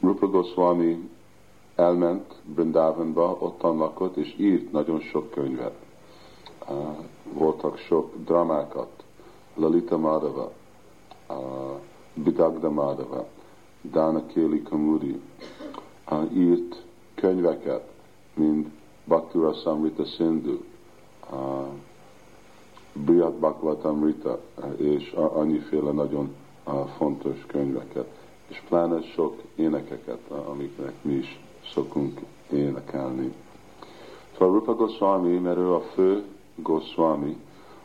Rupa 0.00 0.26
Goswami 0.26 1.10
elment 1.80 2.34
Brindavanba, 2.44 3.36
ottan 3.38 3.76
lakott, 3.76 4.16
és 4.16 4.34
írt 4.38 4.72
nagyon 4.72 5.00
sok 5.00 5.30
könyvet. 5.30 5.74
Voltak 7.32 7.78
sok 7.78 8.14
dramákat, 8.24 9.04
Lalita 9.54 9.98
Madhava, 9.98 10.52
Bidagda 12.14 12.70
Madhava, 12.70 13.26
Dana 13.90 14.26
Kéli 14.26 14.62
Kamudi, 14.62 15.20
írt 16.32 16.82
könyveket, 17.14 17.88
mint 18.34 18.68
Bhaktura 19.04 19.52
Samrita 19.52 20.04
Sindhu, 20.04 20.56
Brihat 22.92 23.34
Bhagavatamrita, 23.34 24.40
és 24.76 25.12
annyiféle 25.12 25.90
nagyon 25.90 26.34
fontos 26.96 27.44
könyveket, 27.46 28.18
és 28.48 28.62
pláne 28.68 29.02
sok 29.02 29.42
énekeket, 29.54 30.30
amiknek 30.30 30.92
mi 31.02 31.12
is 31.12 31.40
szokunk 31.74 32.20
énekelni. 32.52 33.32
Szóval 34.38 34.54
Rupa 34.54 34.74
Goswami, 34.74 35.38
mert 35.38 35.58
ő 35.58 35.72
a 35.72 35.80
fő 35.80 36.24
Goswami, 36.54 37.36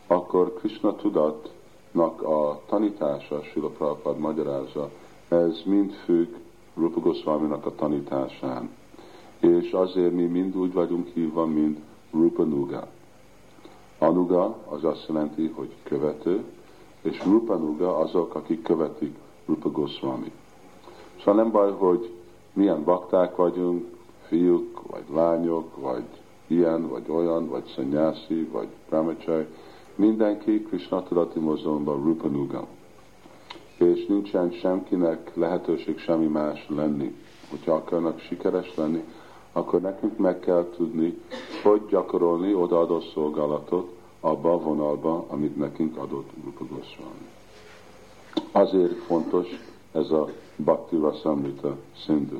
akkor 0.07 0.53
Krishna 0.53 0.95
tudatnak 0.95 2.21
a 2.21 2.61
tanítása, 2.65 3.41
Sila 3.43 3.67
Prabhupada 3.67 4.19
magyarázza, 4.19 4.89
ez 5.27 5.61
mind 5.65 5.91
függ 5.91 6.35
Rupa 6.75 6.99
Goswami-nak 6.99 7.65
a 7.65 7.75
tanításán. 7.75 8.69
És 9.39 9.71
azért 9.71 10.13
mi 10.13 10.23
mind 10.23 10.57
úgy 10.57 10.73
vagyunk 10.73 11.07
hívva, 11.07 11.45
mint 11.45 11.79
Rupa 12.11 12.43
Nuga. 12.43 12.87
Anuga 13.97 14.57
az 14.69 14.83
azt 14.83 15.05
jelenti, 15.07 15.47
hogy 15.55 15.75
követő, 15.83 16.43
és 17.01 17.23
Rupa 17.23 17.55
Nuga 17.55 17.97
azok, 17.97 18.35
akik 18.35 18.61
követik 18.61 19.15
Rupa 19.45 19.71
Goswami. 19.71 20.31
Szóval 21.17 21.35
nem 21.35 21.51
baj, 21.51 21.71
hogy 21.71 22.14
milyen 22.55 22.83
bakták 22.83 23.35
vagyunk, 23.35 23.85
fiúk, 24.27 24.81
vagy 24.87 25.03
lányok, 25.13 25.81
vagy 25.81 26.03
ilyen, 26.47 26.87
vagy 26.89 27.03
olyan, 27.07 27.47
vagy 27.47 27.71
szanyászi, 27.75 28.43
vagy 28.43 28.67
brahmachari, 28.89 29.45
mindenki 29.95 30.63
Krishna 30.63 31.03
tudati 31.03 31.39
mozgalomban 31.39 32.03
Rupanuga. 32.03 32.67
És 33.77 34.05
nincsen 34.05 34.51
semkinek 34.51 35.35
lehetőség 35.35 35.97
semmi 35.99 36.27
más 36.27 36.65
lenni. 36.69 37.15
Hogyha 37.49 37.73
akarnak 37.73 38.19
sikeres 38.19 38.75
lenni, 38.75 39.03
akkor 39.51 39.81
nekünk 39.81 40.17
meg 40.17 40.39
kell 40.39 40.69
tudni, 40.75 41.21
hogy 41.63 41.81
gyakorolni 41.89 42.53
odaadott 42.53 43.11
szolgálatot 43.13 43.93
abba 44.19 44.53
a 44.53 44.59
vonalba, 44.59 45.25
amit 45.27 45.57
nekünk 45.57 45.97
adott 45.97 46.29
Rupa. 46.43 46.65
Azért 48.51 48.93
fontos 48.93 49.47
ez 49.95 50.11
a 50.11 50.27
Bhakti 50.55 50.95
Rasamrita 50.95 51.75
Sindhu. 51.93 52.37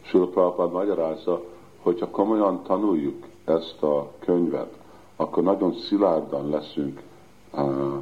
Sula 0.00 0.26
Prabhupada 0.26 0.70
magyarázza, 0.72 1.42
hogyha 1.82 2.08
komolyan 2.10 2.62
tanuljuk 2.62 3.26
ezt 3.44 3.82
a 3.82 4.10
könyvet, 4.18 4.78
akkor 5.16 5.42
nagyon 5.42 5.74
szilárdan 5.74 6.48
leszünk 6.48 7.02
uh, 7.52 7.92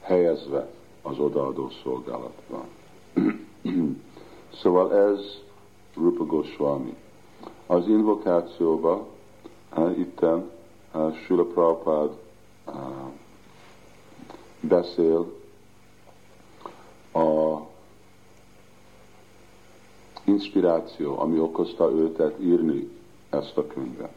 helyezve 0.00 0.68
az 1.02 1.18
odaadó 1.18 1.68
szolgálatban. 1.82 2.64
szóval 4.62 4.94
ez 4.94 5.18
Rupa 5.94 6.24
Goswami. 6.24 6.96
Az 7.66 7.88
invokációban 7.88 9.06
uh, 9.76 9.98
itten 9.98 10.50
uh, 10.94 11.14
Sula 11.14 11.44
Prabhupada 11.44 12.16
uh, 12.66 12.74
beszél 14.60 15.32
a 17.12 17.58
inspiráció, 20.24 21.18
ami 21.18 21.38
okozta 21.38 21.90
őtet 21.92 22.40
írni 22.40 22.90
ezt 23.30 23.56
a 23.56 23.66
könyvet. 23.66 24.12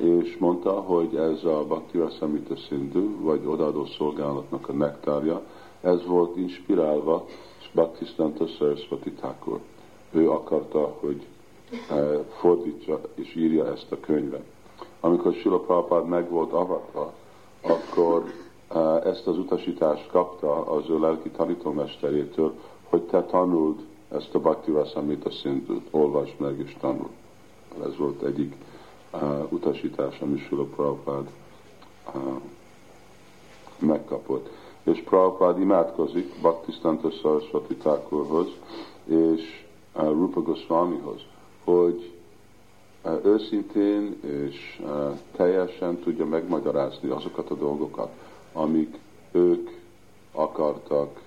És 0.00 0.36
mondta, 0.38 0.72
hogy 0.72 1.14
ez 1.16 1.44
a 1.44 1.64
Bhakti 1.64 1.98
Rasamita 1.98 2.56
Sindhu, 2.56 3.24
vagy 3.24 3.40
odaadó 3.46 3.84
szolgálatnak 3.84 4.68
a 4.68 4.72
nektárja, 4.72 5.42
ez 5.80 6.06
volt 6.06 6.36
inspirálva 6.36 7.26
Bhaktisztanta 7.72 8.46
Saraswati 8.46 9.10
Thakur. 9.12 9.60
Ő 10.10 10.30
akarta, 10.30 10.96
hogy 11.00 11.26
eh, 11.90 12.18
fordítsa 12.40 13.00
és 13.14 13.34
írja 13.34 13.72
ezt 13.72 13.92
a 13.92 14.00
könyvet. 14.00 14.44
Amikor 15.00 15.32
Sila 15.32 15.58
Prabhupád 15.58 16.08
meg 16.08 16.30
volt 16.30 16.52
avatva, 16.52 17.12
akkor 17.60 18.24
eh, 18.68 19.04
ezt 19.04 19.26
az 19.26 19.38
utasítást 19.38 20.10
kapta 20.10 20.66
az 20.66 20.88
ő 20.88 20.98
lelki 20.98 21.28
tanítómesterétől, 21.28 22.52
hogy 22.88 23.02
te 23.02 23.22
tanuld 23.22 23.86
ezt 24.08 24.34
a 24.34 24.38
Bhakti 24.40 24.70
Rasamrita 24.70 25.30
szintűt 25.30 25.86
olvasd 25.90 26.34
meg 26.36 26.58
és 26.58 26.76
tanul. 26.80 27.10
Ez 27.84 27.96
volt 27.96 28.22
egyik 28.22 28.54
uh, 29.12 29.52
utasítás, 29.52 30.20
ami 30.20 30.38
Sula 30.38 30.64
Prabhupád 30.64 31.30
uh, 32.14 32.22
megkapott. 33.78 34.48
És 34.82 35.02
Prabhupád 35.04 35.60
imádkozik 35.60 36.40
Bhaktisztanta 36.40 37.10
Saraswati 37.10 37.74
Thakurhoz 37.74 38.48
és 39.04 39.66
uh, 39.94 40.02
Rupa 40.02 40.42
Goswamihoz, 40.42 41.20
hogy 41.64 42.12
uh, 43.04 43.24
őszintén 43.24 44.18
és 44.22 44.80
uh, 44.82 45.18
teljesen 45.36 45.98
tudja 45.98 46.26
megmagyarázni 46.26 47.08
azokat 47.08 47.50
a 47.50 47.54
dolgokat, 47.54 48.10
amik 48.52 48.98
ők 49.32 49.70
akartak 50.32 51.20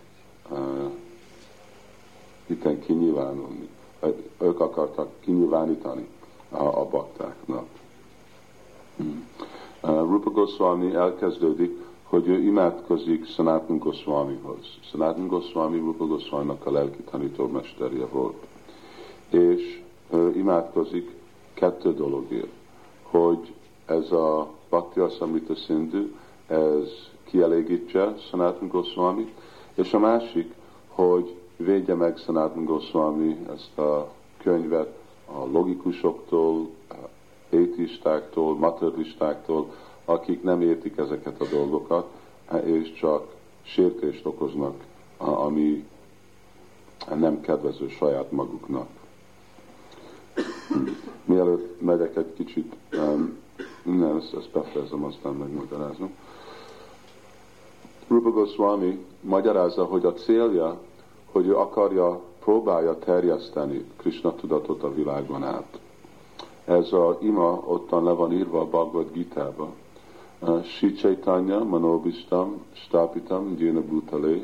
uh, 0.49 0.91
itten 2.51 2.79
kinyilvánulni. 2.79 3.69
Ők 4.39 4.59
akartak 4.59 5.09
kinyilvánítani 5.19 6.07
a, 6.49 6.63
a 6.63 6.85
baktáknak. 6.85 7.65
Hmm. 8.97 9.27
Rupa 9.81 10.29
Goswami 10.29 10.93
elkezdődik, 10.93 11.79
hogy 12.03 12.27
ő 12.27 12.41
imádkozik 12.41 13.25
Sanatana 13.25 13.77
Goswamihoz. 13.79 14.65
Sanatana 14.89 15.27
Goswami 15.27 15.77
Rupa 15.77 16.05
Goswaminak 16.05 16.65
a 16.65 16.71
lelki 16.71 17.01
tanítómesterje 17.01 18.05
volt. 18.05 18.45
És 19.29 19.81
ő 20.09 20.35
imádkozik 20.35 21.11
kettő 21.53 21.93
dologért, 21.93 22.51
hogy 23.01 23.53
ez 23.85 24.11
a 24.11 24.47
Bhakti 24.69 24.99
Asamrita 24.99 25.55
Sindhu, 25.55 26.07
ez 26.47 26.89
kielégítse 27.23 28.15
Sanatana 28.29 28.71
Goswami, 28.71 29.33
és 29.73 29.93
a 29.93 29.99
másik, 29.99 30.53
hogy 30.87 31.35
védje 31.63 31.93
meg 31.93 32.17
Sanatana 32.17 32.65
Goswami 32.65 33.37
ezt 33.53 33.77
a 33.77 34.11
könyvet 34.37 34.99
a 35.25 35.45
logikusoktól, 35.51 36.69
étistáktól, 37.49 38.57
materialistáktól, 38.57 39.73
akik 40.05 40.43
nem 40.43 40.61
értik 40.61 40.97
ezeket 40.97 41.41
a 41.41 41.45
dolgokat, 41.45 42.07
és 42.63 42.93
csak 42.93 43.35
sértést 43.61 44.25
okoznak, 44.25 44.83
ami 45.17 45.85
nem 47.15 47.41
kedvező 47.41 47.87
saját 47.87 48.31
maguknak. 48.31 48.87
Mielőtt 51.25 51.81
megyek 51.81 52.15
egy 52.15 52.33
kicsit, 52.33 52.75
nem, 53.83 54.17
ezt, 54.17 54.33
ezt 54.33 54.51
befejezem, 54.51 55.03
aztán 55.03 55.33
megmagyarázom. 55.33 56.11
Rupa 58.07 58.29
Goswami 58.29 59.05
magyarázza, 59.21 59.85
hogy 59.85 60.05
a 60.05 60.13
célja 60.13 60.79
hogy 61.31 61.47
ő 61.47 61.55
akarja, 61.55 62.19
próbálja 62.39 62.97
terjeszteni 62.97 63.85
Krishna 63.97 64.35
tudatot 64.35 64.83
a 64.83 64.93
világon 64.93 65.43
át. 65.43 65.79
Ez 66.65 66.93
a 66.93 67.17
ima 67.21 67.61
ottan 67.65 68.03
le 68.03 68.11
van 68.11 68.31
írva 68.31 68.59
a 68.59 68.65
Bhagavad 68.65 69.11
Gita-ba. 69.11 69.73
Si 70.63 70.93
Chaitanya 70.93 71.63
Manobistam 71.63 72.61
Stapitam 72.73 73.55
Jena 73.57 73.81
Bhutale 73.81 74.37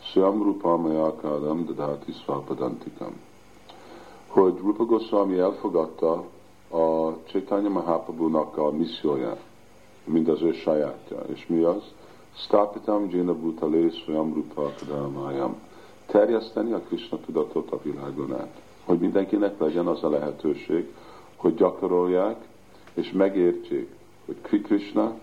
Swam 0.00 0.42
Rupamayakáram 0.42 1.64
Dadati 1.64 2.12
Svapadantikam. 2.12 3.12
Hogy 4.26 4.58
Rupa 4.58 4.84
Goswami 4.84 5.38
elfogadta 5.38 6.24
a 6.70 7.12
Chaitanya 7.26 7.68
Mahaprabhu-nak 7.68 8.56
a 8.56 8.70
misszióját, 8.70 9.40
mind 10.04 10.28
az 10.28 10.42
ő 10.42 10.52
sajátja. 10.52 11.20
És 11.32 11.46
mi 11.46 11.62
az? 11.62 11.82
Stapitam 12.34 13.08
Jena 13.10 13.34
Bhutale 13.34 13.90
Swam 13.90 14.34
Rupakadámájam 14.34 15.56
terjeszteni 16.10 16.72
a 16.72 16.80
Krishna 16.80 17.18
tudatot 17.20 17.70
a 17.70 17.80
világon 17.82 18.32
át. 18.32 18.60
Hogy 18.84 18.98
mindenkinek 18.98 19.58
legyen 19.58 19.86
az 19.86 20.04
a 20.04 20.10
lehetőség, 20.10 20.94
hogy 21.36 21.54
gyakorolják 21.54 22.36
és 22.94 23.12
megértsék, 23.12 23.90
hogy 24.26 24.36
ki 24.40 24.60
Krishna, 24.60 25.14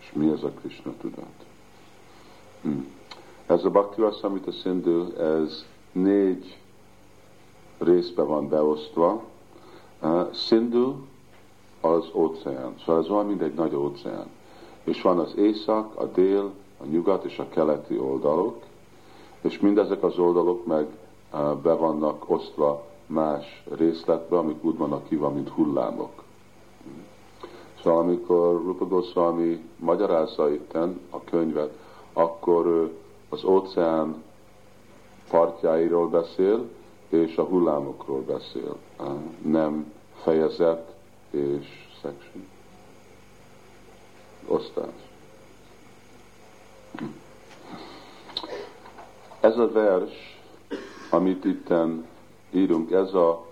és 0.00 0.12
mi 0.12 0.30
ez 0.30 0.42
a 0.42 0.50
Krishna 0.50 0.92
tudat. 1.00 1.44
Hmm. 2.62 2.86
Ez 3.46 3.64
a 3.64 3.70
Bhakti 3.70 4.00
Rasamrita 4.00 4.50
Sindhu, 4.50 5.12
ez 5.16 5.64
négy 5.92 6.58
részbe 7.78 8.22
van 8.22 8.48
beosztva. 8.48 9.24
Uh, 10.02 10.94
az 11.80 12.04
óceán, 12.12 12.74
szóval 12.84 13.02
ez 13.02 13.08
olyan, 13.08 13.26
mint 13.26 13.42
egy 13.42 13.54
nagy 13.54 13.74
óceán. 13.74 14.26
És 14.84 15.02
van 15.02 15.18
az 15.18 15.36
észak, 15.36 15.96
a 16.00 16.04
dél, 16.04 16.50
a 16.78 16.84
nyugat 16.84 17.24
és 17.24 17.38
a 17.38 17.48
keleti 17.48 17.98
oldalok, 17.98 18.62
és 19.42 19.58
mindezek 19.58 20.02
az 20.02 20.18
oldalok 20.18 20.66
meg 20.66 20.86
be 21.62 21.72
vannak 21.72 22.30
osztva 22.30 22.84
más 23.06 23.62
részletbe, 23.76 24.38
amik 24.38 24.64
úgy 24.64 24.76
vannak 24.76 25.08
ki 25.08 25.16
van, 25.16 25.34
mint 25.34 25.48
hullámok. 25.48 26.22
Szóval 27.82 28.00
amikor 28.00 28.62
Rupa 28.62 28.86
Goswami 28.86 29.64
magyarázza 29.76 30.50
itten 30.50 31.00
a 31.10 31.24
könyvet, 31.24 31.78
akkor 32.12 32.66
ő 32.66 32.96
az 33.28 33.44
óceán 33.44 34.22
partjáiról 35.30 36.08
beszél, 36.08 36.68
és 37.08 37.36
a 37.36 37.42
hullámokról 37.42 38.20
beszél, 38.20 38.76
nem 39.42 39.92
fejezet 40.22 40.94
és 41.30 41.66
section. 42.00 42.46
Osztás. 44.46 45.10
Ez 49.42 49.58
a 49.58 49.72
vers, 49.72 50.40
amit 51.10 51.44
itten 51.44 52.06
írunk, 52.50 52.90
ez 52.90 53.14
a 53.14 53.46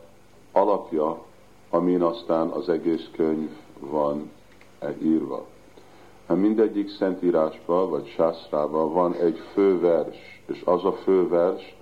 alapja, 0.52 1.22
amin 1.70 2.02
aztán 2.02 2.48
az 2.48 2.68
egész 2.68 3.08
könyv 3.12 3.50
van 3.78 4.30
írva. 5.02 5.46
Mindegyik 6.26 6.90
szentírásban, 6.90 7.90
vagy 7.90 8.06
sászrában 8.06 8.92
van 8.92 9.14
egy 9.14 9.38
fő 9.52 9.80
vers, 9.80 10.42
és 10.46 10.62
az 10.64 10.84
a 10.84 10.92
fő 10.92 11.28
vers, 11.28 11.76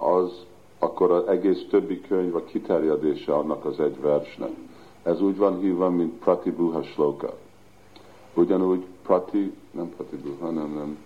az 0.00 0.44
akkor 0.78 1.10
az 1.10 1.26
egész 1.26 1.66
többi 1.70 2.00
könyv 2.00 2.34
a 2.34 2.44
kiterjedése 2.44 3.34
annak 3.34 3.64
az 3.64 3.80
egy 3.80 4.00
versnek. 4.00 4.52
Ez 5.02 5.20
úgy 5.20 5.36
van 5.36 5.58
hívva, 5.60 5.90
mint 5.90 6.12
Pratibuha 6.12 6.82
Shloka. 6.82 7.34
Ugyanúgy 8.34 8.84
Prati, 9.02 9.52
nem 9.70 9.88
Pratibuha, 9.96 10.50
nem, 10.50 10.72
nem, 10.74 10.98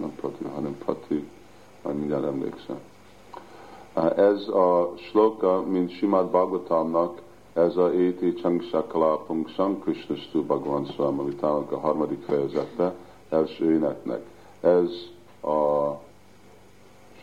nem 0.00 0.14
Prati, 0.14 0.44
hanem 0.44 0.78
Prati, 0.78 1.28
majd 1.82 1.96
mindjárt 1.96 2.24
emlékszem. 2.24 2.80
Ez 4.16 4.48
a 4.48 4.92
sloka, 4.96 5.62
mint 5.62 5.90
Simad 5.90 6.30
Bhagavatamnak, 6.30 7.20
ez 7.52 7.76
a 7.76 7.92
Éti 7.92 8.32
Changsakala 8.32 9.16
Pungsam 9.16 9.80
Krishna 9.80 10.16
Stu 10.16 10.42
Bhagavan 10.44 10.86
amit 10.96 11.42
a 11.42 11.78
harmadik 11.80 12.22
fejezete, 12.22 12.94
első 13.28 13.72
éneknek. 13.72 14.22
Ez 14.60 14.90
a 15.42 15.90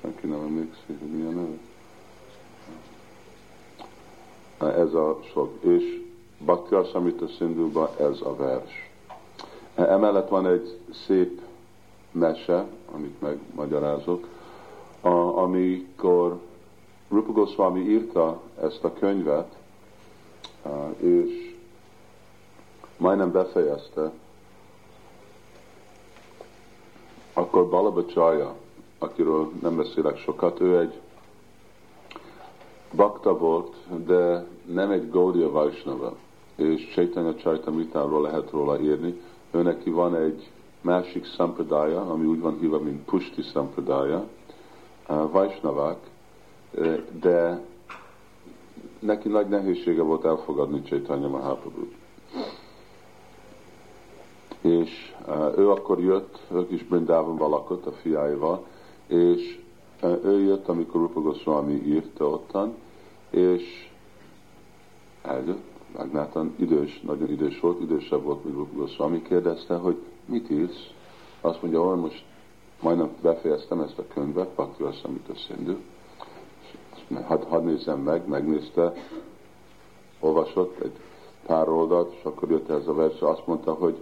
senki 0.02 0.28
nem 0.28 0.40
emlékszik, 0.40 1.00
hogy 1.00 1.10
milyen 1.10 1.34
neve? 1.34 1.58
Ez 4.76 4.94
a 4.94 5.20
sok. 5.32 5.58
És 5.60 6.02
Bhakti 6.38 6.76
Asamita 6.76 7.28
Szindúban 7.28 7.90
ez 8.00 8.22
a 8.22 8.36
vers. 8.36 8.92
Emellett 9.76 10.30
van 10.30 10.48
egy 10.48 10.78
szép 11.06 11.42
mese, 12.12 12.68
amit 12.92 13.22
megmagyarázok, 13.22 14.28
a, 15.02 15.10
amikor 15.38 16.40
Rupa 17.10 17.32
Goswami 17.32 17.80
írta 17.80 18.42
ezt 18.62 18.84
a 18.84 18.94
könyvet, 18.94 19.56
és 20.98 21.56
majdnem 22.98 23.32
befejezte, 23.32 24.12
akkor 27.34 27.70
Balabacsaja, 27.70 28.56
akiről 28.98 29.52
nem 29.62 29.76
beszélek 29.76 30.18
sokat, 30.18 30.60
ő 30.60 30.80
egy 30.80 31.00
bakta 32.96 33.38
volt, 33.38 33.76
de 34.06 34.46
nem 34.66 34.92
egy 34.92 35.10
Gaudiya 35.10 35.52
Vaisnava, 35.52 36.16
és 36.56 36.90
Chaitanya 36.94 37.36
Charitamritáról 37.36 38.22
lehet 38.22 38.52
róla 38.52 38.80
írni. 38.80 39.22
Ő 39.52 39.62
neki 39.62 39.90
van 39.90 40.16
egy 40.16 40.52
másik 40.82 41.26
szampradája, 41.26 42.02
ami 42.02 42.26
úgy 42.26 42.40
van 42.40 42.58
hívva, 42.60 42.80
mint 42.80 43.06
Pusti 43.06 43.42
szampradája, 43.42 44.28
Vaisnavák, 45.08 45.98
de 47.20 47.62
neki 49.00 49.28
nagy 49.28 49.48
nehézsége 49.48 50.02
volt 50.02 50.26
elfogadni 50.26 50.82
Chaitanya 50.82 51.28
Mahaprabhu. 51.28 51.86
És 54.62 55.16
ő 55.58 55.70
akkor 55.70 56.00
jött, 56.00 56.40
ők 56.52 56.72
is 56.72 56.84
Brindávonba 56.84 57.48
lakott 57.48 57.86
a 57.86 57.92
fiáival, 57.92 58.66
és 59.08 59.60
ő 60.24 60.40
jött, 60.40 60.68
amikor 60.68 61.02
Rupa 61.02 61.22
Goswami 61.22 61.74
írta 61.74 62.30
ottan, 62.30 62.76
és 63.30 63.90
eljött, 65.22 65.68
Magnátán 65.98 66.54
idős, 66.56 67.02
nagyon 67.02 67.30
idős 67.30 67.60
volt, 67.60 67.82
idősebb 67.82 68.24
volt, 68.24 68.44
mint 68.44 68.56
Rupa 68.56 68.76
Goswami, 68.76 69.22
kérdezte, 69.22 69.76
hogy 69.76 69.98
mit 70.30 70.50
írsz? 70.50 70.90
Azt 71.42 71.62
mondja, 71.62 71.82
hogy 71.90 72.00
most 72.00 72.26
majdnem 72.82 73.10
befejeztem 73.22 73.80
ezt 73.82 73.98
a 74.00 74.08
könyvet, 74.14 74.50
Bhakti 74.50 74.84
amit 74.84 75.30
a 75.30 75.36
Szindű, 75.48 75.78
hadd 77.24 77.44
had 77.48 77.64
nézzem 77.64 78.00
meg, 78.00 78.28
megnézte, 78.28 78.94
olvasott 80.20 80.80
egy 80.80 80.98
pár 81.46 81.70
oldalt, 81.70 82.14
és 82.14 82.24
akkor 82.24 82.50
jött 82.50 82.70
ez 82.70 82.88
a 82.88 82.94
vers, 82.94 83.22
azt 83.22 83.48
mondta, 83.48 83.74
hogy 83.74 84.02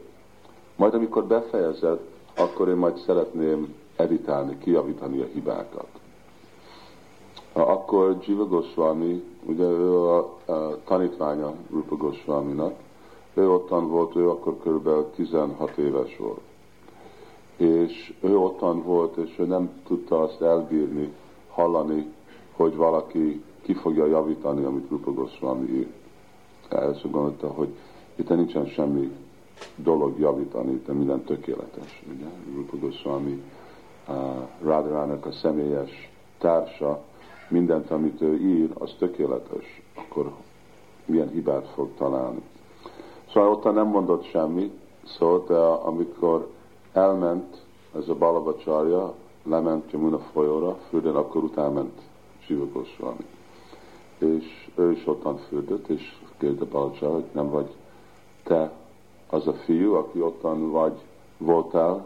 majd 0.75 0.93
amikor 0.93 1.25
befejezed, 1.25 1.99
akkor 2.35 2.67
én 2.67 2.75
majd 2.75 2.97
szeretném 2.97 3.75
editálni, 3.95 4.57
kijavítani 4.57 5.21
a 5.21 5.25
hibákat. 5.25 5.87
Akkor 7.53 8.17
Jiva 8.21 8.45
Goswami, 8.45 9.23
ugye 9.45 9.63
ő 9.63 9.93
a, 9.93 10.17
a 10.45 10.83
tanítványa 10.83 11.53
Rupa 11.69 11.95
Goswaminak, 11.95 12.73
ő 13.37 13.51
ottan 13.51 13.89
volt, 13.89 14.15
ő 14.15 14.29
akkor 14.29 14.57
kb. 14.57 14.89
16 15.15 15.77
éves 15.77 16.17
volt. 16.17 16.41
És 17.57 18.13
ő 18.21 18.37
ottan 18.37 18.83
volt, 18.83 19.17
és 19.17 19.39
ő 19.39 19.45
nem 19.45 19.69
tudta 19.87 20.21
azt 20.21 20.41
elbírni, 20.41 21.13
hallani, 21.49 22.13
hogy 22.51 22.75
valaki 22.75 23.43
ki 23.61 23.73
fogja 23.73 24.05
javítani, 24.05 24.63
amit 24.63 24.89
Rupa 24.89 25.11
Goswami 25.11 25.69
írt. 25.69 25.93
Ezt 26.69 27.11
gondolta, 27.11 27.47
hogy 27.47 27.69
itt 28.15 28.29
nincsen 28.29 28.65
semmi 28.65 29.11
dolog 29.75 30.19
javítani, 30.19 30.71
itt 30.71 30.87
minden 30.87 31.23
tökéletes. 31.23 32.03
Ugye? 32.15 32.25
Rupa 32.55 32.77
Goswami 32.77 33.43
Radharának 34.61 35.25
a 35.25 35.31
személyes 35.31 36.11
társa, 36.37 37.03
mindent, 37.49 37.91
amit 37.91 38.21
ő 38.21 38.35
ír, 38.35 38.69
az 38.73 38.95
tökéletes, 38.99 39.81
akkor 39.93 40.31
milyen 41.05 41.29
hibát 41.29 41.67
fog 41.67 41.89
találni. 41.97 42.41
Szóval 43.37 43.71
nem 43.71 43.87
mondott 43.87 44.23
semmit, 44.23 44.73
szóval 45.05 45.43
de 45.47 45.57
amikor 45.87 46.47
elment 46.93 47.61
ez 47.95 48.09
a 48.09 48.15
Balabacsarja, 48.15 49.13
lement 49.43 49.91
Jamuna 49.91 50.19
folyóra, 50.19 50.77
fürdőn, 50.89 51.15
akkor 51.15 51.43
utána 51.43 51.71
ment 51.71 52.01
Siva 52.39 52.65
Goswami. 52.73 53.25
És 54.17 54.69
ő 54.75 54.91
is 54.91 55.07
ottan 55.07 55.37
fürdött, 55.37 55.87
és 55.87 56.17
kérdezte 56.37 56.65
Balacsarja, 56.65 57.13
hogy 57.13 57.25
nem 57.31 57.49
vagy 57.49 57.75
te 58.43 58.71
az 59.29 59.47
a 59.47 59.53
fiú, 59.53 59.93
aki 59.93 60.21
ottan 60.21 60.71
vagy, 60.71 61.01
voltál, 61.37 62.05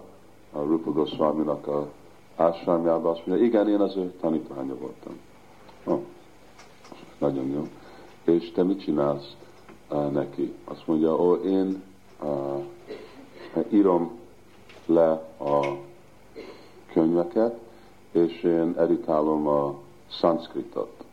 a 0.52 0.60
Rupa 0.60 0.92
Goswami-nak 0.92 1.68
a 1.68 1.88
ásványában, 2.36 3.12
azt 3.12 3.26
mondja, 3.26 3.46
igen, 3.46 3.70
én 3.70 3.80
az 3.80 3.96
ő 3.96 4.14
tanítványa 4.22 4.76
voltam. 4.76 5.20
Oh, 5.84 6.00
nagyon 7.18 7.48
jó. 7.48 7.68
És 8.24 8.52
te 8.52 8.64
mit 8.64 8.82
csinálsz 8.82 9.36
neki? 10.12 10.54
Azt 10.64 10.88
mondja, 10.88 11.16
ó, 11.16 11.34
én 11.34 11.84
uh, 12.22 12.66
írom 13.70 14.20
le 14.86 15.12
a 15.40 15.78
könyveket, 16.94 17.60
és 18.12 18.44
én 18.44 18.74
editálom 18.78 19.48
a 19.48 19.76
szanszkritot. 20.10 21.04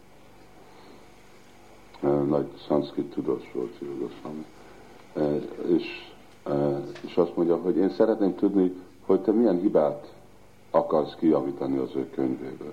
Nagy 2.27 2.49
szanszkrit 2.67 3.11
tudós 3.11 3.53
volt. 3.53 3.79
Uh, 5.15 5.43
és, 5.69 6.13
és 7.07 7.17
azt 7.17 7.37
mondja, 7.37 7.57
hogy 7.57 7.77
én 7.77 7.91
szeretném 7.91 8.35
tudni, 8.35 8.73
hogy 9.07 9.21
te 9.21 9.33
milyen 9.33 9.61
hibát 9.61 10.13
akarsz 10.71 11.15
kijavítani 11.15 11.77
az 11.77 11.91
ő 11.95 12.11
könyvéből. 12.11 12.73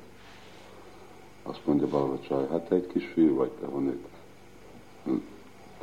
Azt 1.43 1.65
mondja 1.65 1.87
Balvacsaj, 1.87 2.47
hát 2.47 2.71
egy 2.71 2.87
kis 2.87 3.05
fiú 3.05 3.35
vagy, 3.35 3.51
te 3.51 3.65
honnét. 3.65 4.07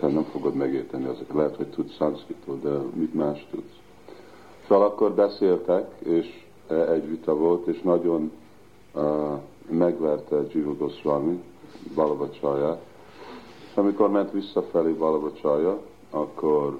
Te 0.03 0.09
nem 0.09 0.25
fogod 0.25 0.55
megérteni 0.55 1.05
azokat. 1.05 1.37
Lehet, 1.37 1.57
hogy 1.57 1.67
tudsz 1.67 1.95
szanszkritot, 1.97 2.63
de 2.63 2.71
mit 2.95 3.15
más 3.15 3.47
tudsz. 3.51 3.73
Szóval 4.69 4.87
akkor 4.87 5.13
beszéltek, 5.13 5.91
és 5.99 6.45
egy 6.69 7.09
vita 7.09 7.35
volt, 7.37 7.67
és 7.67 7.81
nagyon 7.83 8.33
uh, 8.95 9.03
megverte 9.71 10.37
Jiva 10.53 10.77
Goswami 10.77 11.43
Balavacsaját. 11.95 12.85
És 13.71 13.77
amikor 13.77 14.11
ment 14.11 14.31
visszafelé 14.31 14.93
Balavacsaja, 14.93 15.81
akkor 16.11 16.79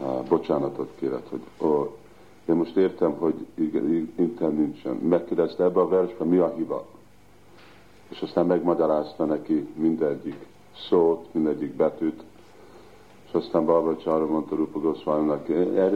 uh, 0.00 0.22
bocsánatot 0.28 0.90
kérett, 0.98 1.28
hogy 1.28 1.42
oh, 1.58 1.88
én 2.48 2.54
most 2.54 2.76
értem, 2.76 3.12
hogy 3.12 3.46
igen, 3.54 4.12
inten 4.16 4.54
nincsen. 4.54 4.94
Megkérdezte 4.94 5.64
ebbe 5.64 5.80
a 5.80 5.88
versben, 5.88 6.28
mi 6.28 6.38
a 6.38 6.52
hiba. 6.56 6.86
És 8.08 8.20
aztán 8.20 8.46
megmagyarázta 8.46 9.24
neki 9.24 9.68
mindegyik 9.76 10.52
szót, 10.88 11.34
mindegyik 11.34 11.74
betűt. 11.74 12.22
És 13.26 13.32
aztán 13.32 13.64
Balbacsára 13.64 14.26
mondta 14.26 14.56
Rupa 14.56 14.78
Goswami-nak, 14.78 15.48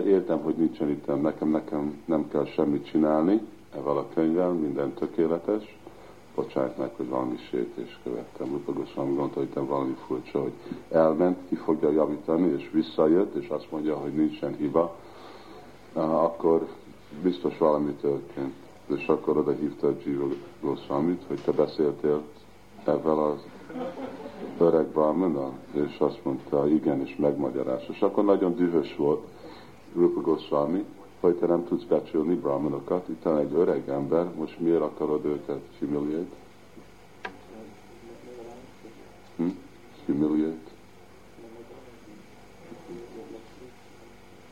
értem, 0.07 0.43
hogy 0.43 0.55
nincsen 0.55 0.89
itt, 0.89 1.23
nekem, 1.23 1.49
nekem 1.49 2.03
nem 2.05 2.29
kell 2.29 2.45
semmit 2.45 2.87
csinálni, 2.87 3.41
ezzel 3.75 3.97
a 3.97 4.07
könyvvel, 4.15 4.51
minden 4.51 4.93
tökéletes, 4.93 5.79
bocsájt 6.35 6.79
meg, 6.79 6.91
hogy 6.97 7.09
valami 7.09 7.37
sértés 7.51 7.99
követtem. 8.03 8.47
Rupa 8.47 8.73
Goswami 8.73 9.15
gondolta, 9.15 9.51
hogy 9.55 9.67
valami 9.69 9.97
furcsa, 10.07 10.41
hogy 10.41 10.53
elment, 10.91 11.39
ki 11.49 11.55
fogja 11.55 11.91
javítani, 11.91 12.53
és 12.57 12.71
visszajött, 12.73 13.35
és 13.35 13.49
azt 13.49 13.71
mondja, 13.71 13.97
hogy 13.97 14.13
nincsen 14.15 14.55
hiba, 14.57 14.97
akkor 15.93 16.67
biztos 17.23 17.59
valami 17.59 17.93
történt. 17.93 18.55
És 18.97 19.07
akkor 19.07 19.37
oda 19.37 19.53
hívta 19.53 19.93
Jiva 20.05 20.27
Goswamit, 20.61 21.23
hogy 21.27 21.41
te 21.45 21.53
beszéltél 21.53 22.23
ezzel 22.85 23.19
az 23.19 23.47
öreg 24.59 24.87
Brahmannal, 24.87 25.53
és 25.73 25.99
azt 25.99 26.21
mondta, 26.25 26.69
igen, 26.69 27.01
és 27.01 27.17
megmagyarázta. 27.17 27.93
És 27.93 28.01
akkor 28.01 28.25
nagyon 28.25 28.55
dühös 28.55 28.97
volt 28.97 29.27
Rupa 29.95 30.21
Goswami, 30.21 30.85
hogy 31.21 31.35
te 31.35 31.47
nem 31.47 31.65
tudsz 31.65 31.85
becsülni 31.85 32.35
brahmanokat, 32.35 33.09
itt 33.09 33.27
egy 33.27 33.55
öreg 33.55 33.89
ember, 33.89 34.35
most 34.35 34.61
miért 34.61 34.81
akarod 34.81 35.25
őket 35.25 35.61
humiliate? 35.79 36.37
Hm? 39.37 39.49
Humiliate? 40.07 40.71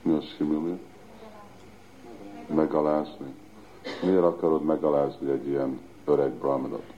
Mi 0.03 0.13
az 0.13 0.25
humiliate? 0.39 0.83
Megalázni. 2.55 3.35
Miért 4.03 4.23
akarod 4.23 4.63
megalázni 4.63 5.31
egy 5.31 5.47
ilyen 5.47 5.81
öreg 6.05 6.33
brahmanot? 6.33 6.96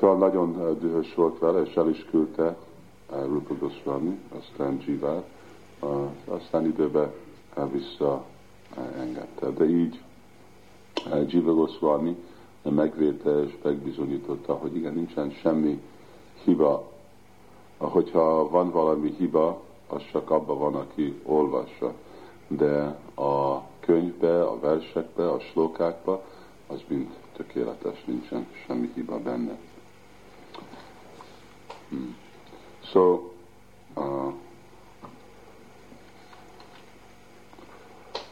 Szóval 0.00 0.16
nagyon 0.16 0.78
dühös 0.78 1.14
volt 1.14 1.38
vele, 1.38 1.62
és 1.62 1.74
el 1.74 1.88
is 1.88 2.04
küldte 2.10 2.56
Rupa 3.10 3.54
Goswami, 3.54 4.18
aztán 4.38 4.82
Jivát, 4.86 5.28
aztán 6.24 6.64
időben 6.64 7.12
vissza 7.72 8.24
engedte. 8.98 9.50
De 9.50 9.68
így 9.68 10.00
Jiva 11.26 11.54
Goswami 11.54 12.16
megvédte 12.62 13.42
és 13.42 13.56
megbizonyította, 13.62 14.54
hogy 14.54 14.76
igen, 14.76 14.94
nincsen 14.94 15.30
semmi 15.30 15.82
hiba. 16.44 16.90
Hogyha 17.76 18.48
van 18.48 18.70
valami 18.70 19.14
hiba, 19.18 19.60
az 19.86 20.02
csak 20.12 20.30
abban 20.30 20.58
van, 20.58 20.74
aki 20.74 21.20
olvassa. 21.24 21.92
De 22.48 22.98
a 23.14 23.62
könyvbe, 23.80 24.42
a 24.42 24.58
versekbe, 24.60 25.30
a 25.30 25.40
slókákba, 25.40 26.22
az 26.66 26.80
mind 26.88 27.08
tökéletes, 27.36 28.04
nincsen 28.04 28.46
semmi 28.66 28.90
hiba 28.94 29.18
benne. 29.18 29.58
Hmm. 31.88 32.14
So, 32.92 33.32
uh, 33.96 34.32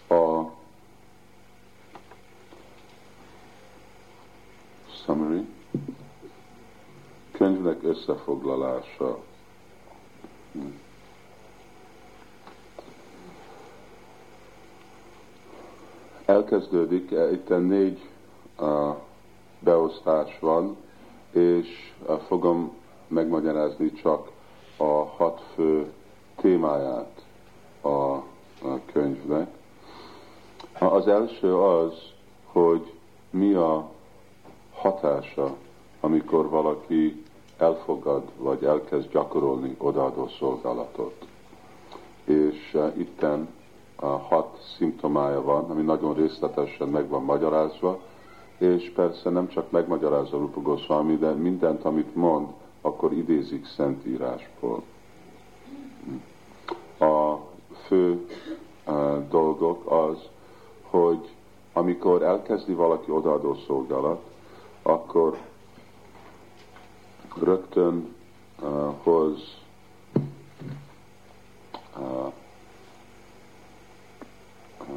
a 0.09 0.53
summary, 5.05 5.47
könyvnek 7.33 7.83
összefoglalása. 7.83 9.19
Elkezdődik, 16.25 17.13
e, 17.13 17.33
itt 17.33 17.49
négy 17.49 18.09
uh, 18.59 18.97
beosztás 19.59 20.39
van, 20.39 20.77
és 21.31 21.95
uh, 22.07 22.19
fogom 22.19 22.73
megmagyarázni 23.09 23.93
csak 23.93 24.31
a 24.77 25.05
hat 25.05 25.43
fő 25.55 25.93
témáját 26.37 27.25
a, 27.81 27.89
a 27.89 28.81
könyvnek. 28.93 29.49
Az 30.79 31.07
első 31.09 31.55
az, 31.57 31.93
hogy 32.45 32.93
mi 33.31 33.53
a 33.53 33.91
hatása, 34.75 35.55
amikor 36.01 36.49
valaki 36.49 37.25
elfogad, 37.59 38.23
vagy 38.39 38.65
elkezd 38.65 39.11
gyakorolni 39.11 39.75
odaadó 39.79 40.29
szolgálatot. 40.39 41.27
És 42.25 42.75
uh, 42.75 42.99
itten 42.99 43.49
a 43.97 44.07
hat 44.07 44.59
szimptomája 44.77 45.43
van, 45.43 45.71
ami 45.71 45.83
nagyon 45.83 46.15
részletesen 46.15 46.89
meg 46.89 47.09
van 47.09 47.23
magyarázva, 47.23 48.01
és 48.59 48.93
persze 48.95 49.31
nem 49.31 49.49
csak 49.49 49.71
megmagyarázza 49.71 50.37
Rupa 50.39 50.61
Goswami, 50.61 51.17
de 51.17 51.31
mindent, 51.31 51.85
amit 51.85 52.15
mond, 52.15 52.49
akkor 52.87 53.13
idézik 53.13 53.67
Szentírásból. 53.67 54.83
A 56.99 57.37
fő 57.87 58.27
dolgok 59.29 59.91
az, 59.91 60.19
hogy 60.83 61.29
amikor 61.73 62.23
elkezdi 62.23 62.73
valaki 62.73 63.11
odaadó 63.11 63.55
szolgálat, 63.67 64.23
akkor 64.83 65.39
rögtön 67.41 68.15
uh, 68.61 68.95
hoz 69.03 69.41
uh, 71.97 72.33
uh, 74.81 74.93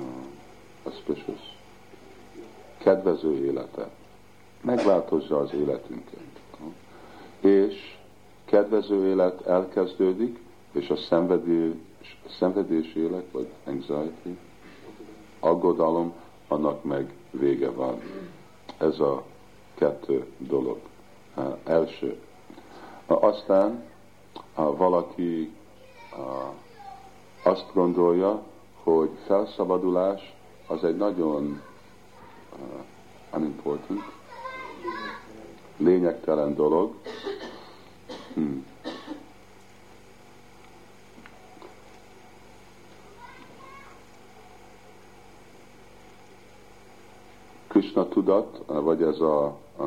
auspicious, 0.83 1.57
kedvező 2.77 3.45
életet. 3.45 3.91
Megváltozza 4.61 5.39
az 5.39 5.53
életünket. 5.53 6.28
És 7.39 7.97
kedvező 8.45 9.07
élet 9.07 9.45
elkezdődik, 9.45 10.39
és 10.71 10.89
a 10.89 10.95
szenvedés, 10.95 11.73
szenvedés 12.37 12.93
élet, 12.93 13.25
vagy 13.31 13.47
anxiety, 13.65 14.37
aggodalom, 15.39 16.13
annak 16.47 16.83
meg 16.83 17.13
vége 17.31 17.69
van. 17.71 18.01
Ez 18.77 18.99
a 18.99 19.23
kettő 19.73 20.25
dolog. 20.37 20.79
Első. 21.63 22.19
Aztán 23.05 23.83
valaki 24.55 25.51
azt 27.43 27.65
gondolja, 27.73 28.43
hogy 28.83 29.09
felszabadulás 29.25 30.35
az 30.67 30.83
egy 30.83 30.97
nagyon 30.97 31.61
unimportant, 33.33 34.01
lényegtelen 35.77 36.55
dolog. 36.55 36.95
Hmm. 38.33 38.65
Krishna 47.67 48.07
tudat, 48.07 48.63
vagy 48.65 49.01
ez 49.01 49.19
a, 49.19 49.45
a, 49.77 49.83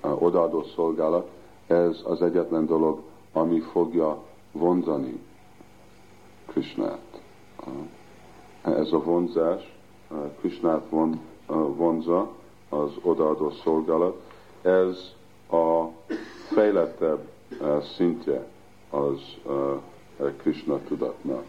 a 0.00 0.08
odaadó 0.08 0.62
szolgálat, 0.74 1.30
ez 1.66 2.00
az 2.04 2.22
egyetlen 2.22 2.66
dolog, 2.66 3.02
ami 3.32 3.60
fogja 3.60 4.22
vonzani 4.52 5.20
Krishnát. 6.46 7.20
Ez 8.62 8.92
a 8.92 9.02
vonzás, 9.02 9.78
Krishnát 10.38 10.88
von, 10.88 11.20
vonza, 11.76 12.30
az 12.68 12.90
odaadó 13.02 13.50
szolgálat, 13.50 14.20
ez 14.62 15.14
a 15.50 15.84
fejlettebb 16.48 17.31
szintje 17.96 18.46
az 18.90 19.20
Krishna 20.36 20.78
tudatnak. 20.88 21.44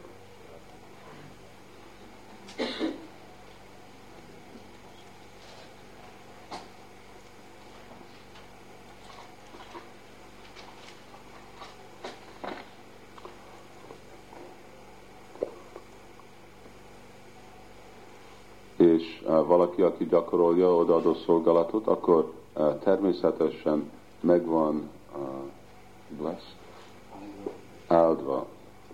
valaki, 19.54 19.82
aki 19.82 20.06
gyakorolja 20.06 20.76
odaadó 20.76 21.14
szolgálatot, 21.14 21.88
akkor 21.88 22.32
természetesen 22.84 23.92
megvan 24.20 24.90
blessed, 26.24 26.56
áldva 27.88 28.46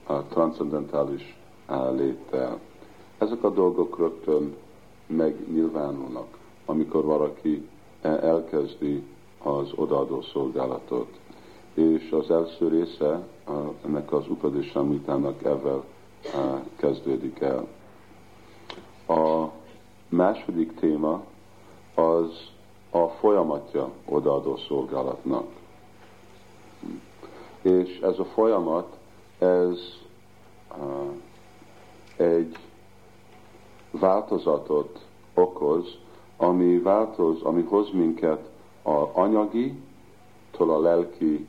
a 0.05 0.23
transzendentális 0.23 1.37
léttel. 1.95 2.59
Ezek 3.17 3.43
a 3.43 3.49
dolgok 3.49 3.97
rögtön 3.97 4.55
megnyilvánulnak, 5.05 6.37
amikor 6.65 7.05
valaki 7.05 7.67
elkezdi 8.01 9.03
az 9.43 9.71
odaadó 9.75 10.21
szolgálatot. 10.21 11.19
És 11.73 12.11
az 12.11 12.31
első 12.31 12.67
része 12.67 13.27
ennek 13.85 14.11
az 14.11 14.27
Upadisamitának 14.27 15.43
ezzel 15.43 15.83
kezdődik 16.75 17.39
el. 17.39 17.67
A 19.07 19.49
második 20.07 20.79
téma 20.79 21.23
az 21.95 22.49
a 22.89 23.07
folyamatja 23.07 23.89
odaadó 24.05 24.57
szolgálatnak. 24.67 25.58
És 27.61 27.99
ez 27.99 28.19
a 28.19 28.25
folyamat, 28.25 28.97
ez 29.39 29.79
uh, 30.77 31.11
egy 32.17 32.57
változatot 33.91 34.99
okoz 35.33 35.97
ami 36.41 36.79
változ, 36.79 37.41
ami 37.41 37.61
hoz 37.61 37.91
minket 37.91 38.49
a 38.83 39.19
anyagi, 39.19 39.81
tól 40.51 40.69
a 40.69 40.79
lelki 40.79 41.47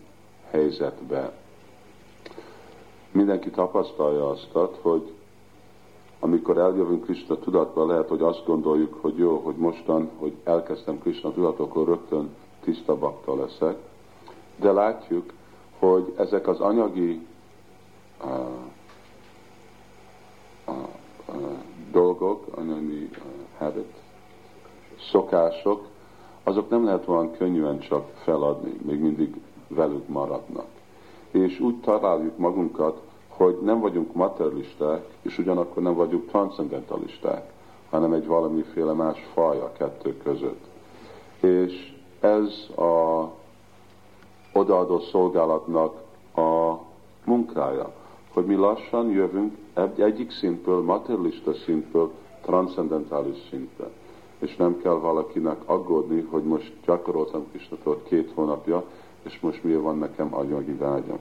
helyzetbe. 0.51 1.33
Mindenki 3.13 3.51
tapasztalja 3.51 4.29
azt, 4.29 4.49
hogy 4.81 5.13
amikor 6.21 6.59
eljövünk 6.59 7.05
Krishna 7.05 7.37
tudatba, 7.37 7.87
lehet, 7.87 8.09
hogy 8.09 8.23
azt 8.23 8.47
gondoljuk, 8.47 8.99
hogy 9.01 9.19
jó, 9.19 9.37
hogy 9.37 9.57
mostan, 9.57 10.11
hogy 10.19 10.33
elkezdtem 10.45 10.99
Krishna 10.99 11.33
tudat, 11.33 11.59
akkor 11.59 11.87
rögtön 11.87 12.37
tiszta 12.61 12.97
bakta 12.99 13.35
leszek. 13.37 13.79
De 14.57 14.73
látjuk, 14.73 15.33
hogy 15.81 16.15
ezek 16.17 16.49
az 16.49 16.61
anyagi 16.61 17.27
uh, 18.25 18.31
uh, 20.67 20.75
uh, 21.29 21.59
dolgok, 21.93 22.45
anyagi 22.57 23.11
habit, 23.59 23.95
szokások, 25.11 25.87
azok 26.43 26.71
nem 26.71 26.85
lehet 26.85 27.09
olyan 27.09 27.33
könnyűen 27.33 27.79
csak 27.79 28.11
feladni, 28.15 28.73
még 28.83 29.01
mindig 29.01 29.41
velük 29.69 30.09
maradnak. 30.09 30.67
És 31.31 31.61
úgy 31.61 31.81
találjuk 31.81 32.39
magunkat, 32.39 33.01
hogy 33.29 33.59
nem 33.63 33.81
vagyunk 33.81 34.15
materialisták, 34.15 35.05
és 35.23 35.39
ugyanakkor 35.39 35.83
nem 35.83 35.95
vagyunk 35.95 36.27
transzcendentalisták, 36.27 37.53
hanem 37.91 38.13
egy 38.13 38.27
valamiféle 38.27 38.93
más 38.93 39.29
faj 39.33 39.59
a 39.59 39.73
kettő 39.73 40.17
között. 40.17 40.65
És 41.41 41.95
ez 42.21 42.69
a 42.77 43.25
odaadó 44.61 44.99
szolgálatnak 44.99 46.03
a 46.37 46.75
munkája, 47.25 47.93
hogy 48.33 48.45
mi 48.45 48.55
lassan 48.55 49.11
jövünk 49.11 49.57
egyik 49.97 50.31
szintből, 50.31 50.83
materialista 50.83 51.53
szintből, 51.53 52.11
transzendentális 52.43 53.37
szintre. 53.51 53.91
És 54.39 54.57
nem 54.57 54.81
kell 54.83 54.95
valakinek 54.95 55.57
aggódni, 55.65 56.21
hogy 56.31 56.43
most 56.43 56.73
gyakoroltam 56.85 57.47
Krisnatól 57.51 58.03
két 58.03 58.33
hónapja, 58.35 58.85
és 59.23 59.41
most 59.41 59.65
miért 59.65 59.83
van 59.83 59.99
nekem 59.99 60.35
anyagi 60.35 60.73
vágyam 60.73 61.19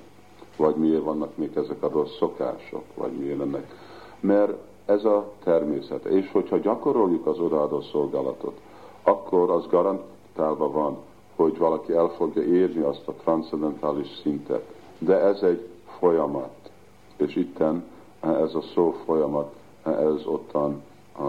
vagy 0.60 0.76
miért 0.76 1.04
vannak 1.04 1.38
még 1.38 1.52
ezek 1.56 1.84
a 1.84 1.90
rossz 1.90 2.18
szokások, 2.18 2.84
vagy 2.96 3.12
miért 3.12 3.42
ennek. 3.42 3.76
Mert 4.20 4.54
ez 4.86 5.06
a 5.06 5.32
természet. 5.44 6.06
És 6.06 6.32
hogyha 6.32 6.58
gyakoroljuk 6.58 7.26
az 7.26 7.40
odaadó 7.40 7.82
szolgálatot, 7.82 8.60
akkor 9.04 9.50
az 9.50 9.68
garantálva 9.68 10.72
van, 10.72 10.98
hogy 11.40 11.58
valaki 11.58 11.94
el 11.94 12.08
fogja 12.08 12.42
érni 12.42 12.82
azt 12.82 13.08
a 13.08 13.12
transzendentális 13.12 14.08
szintet. 14.22 14.74
De 14.98 15.20
ez 15.20 15.42
egy 15.42 15.68
folyamat. 16.00 16.72
És 17.18 17.36
itten 17.36 17.84
ez 18.20 18.56
a 18.56 18.62
szó 18.74 18.96
folyamat, 19.06 19.54
ez 19.84 20.26
ottan 20.26 20.82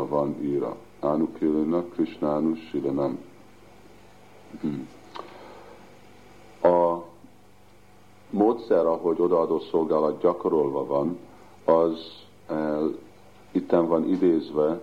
van 0.08 0.36
írva. 0.42 0.76
Anukilina 1.00 1.82
Krishnánus 1.82 2.68
Silanam. 2.68 3.18
Hmm. 4.60 4.88
A 6.62 7.02
módszer, 8.30 8.86
ahogy 8.86 9.20
odaadó 9.20 9.58
szolgálat 9.58 10.20
gyakorolva 10.20 10.86
van, 10.86 11.18
az 11.64 12.24
itten 13.52 13.86
van 13.86 14.08
idézve 14.08 14.80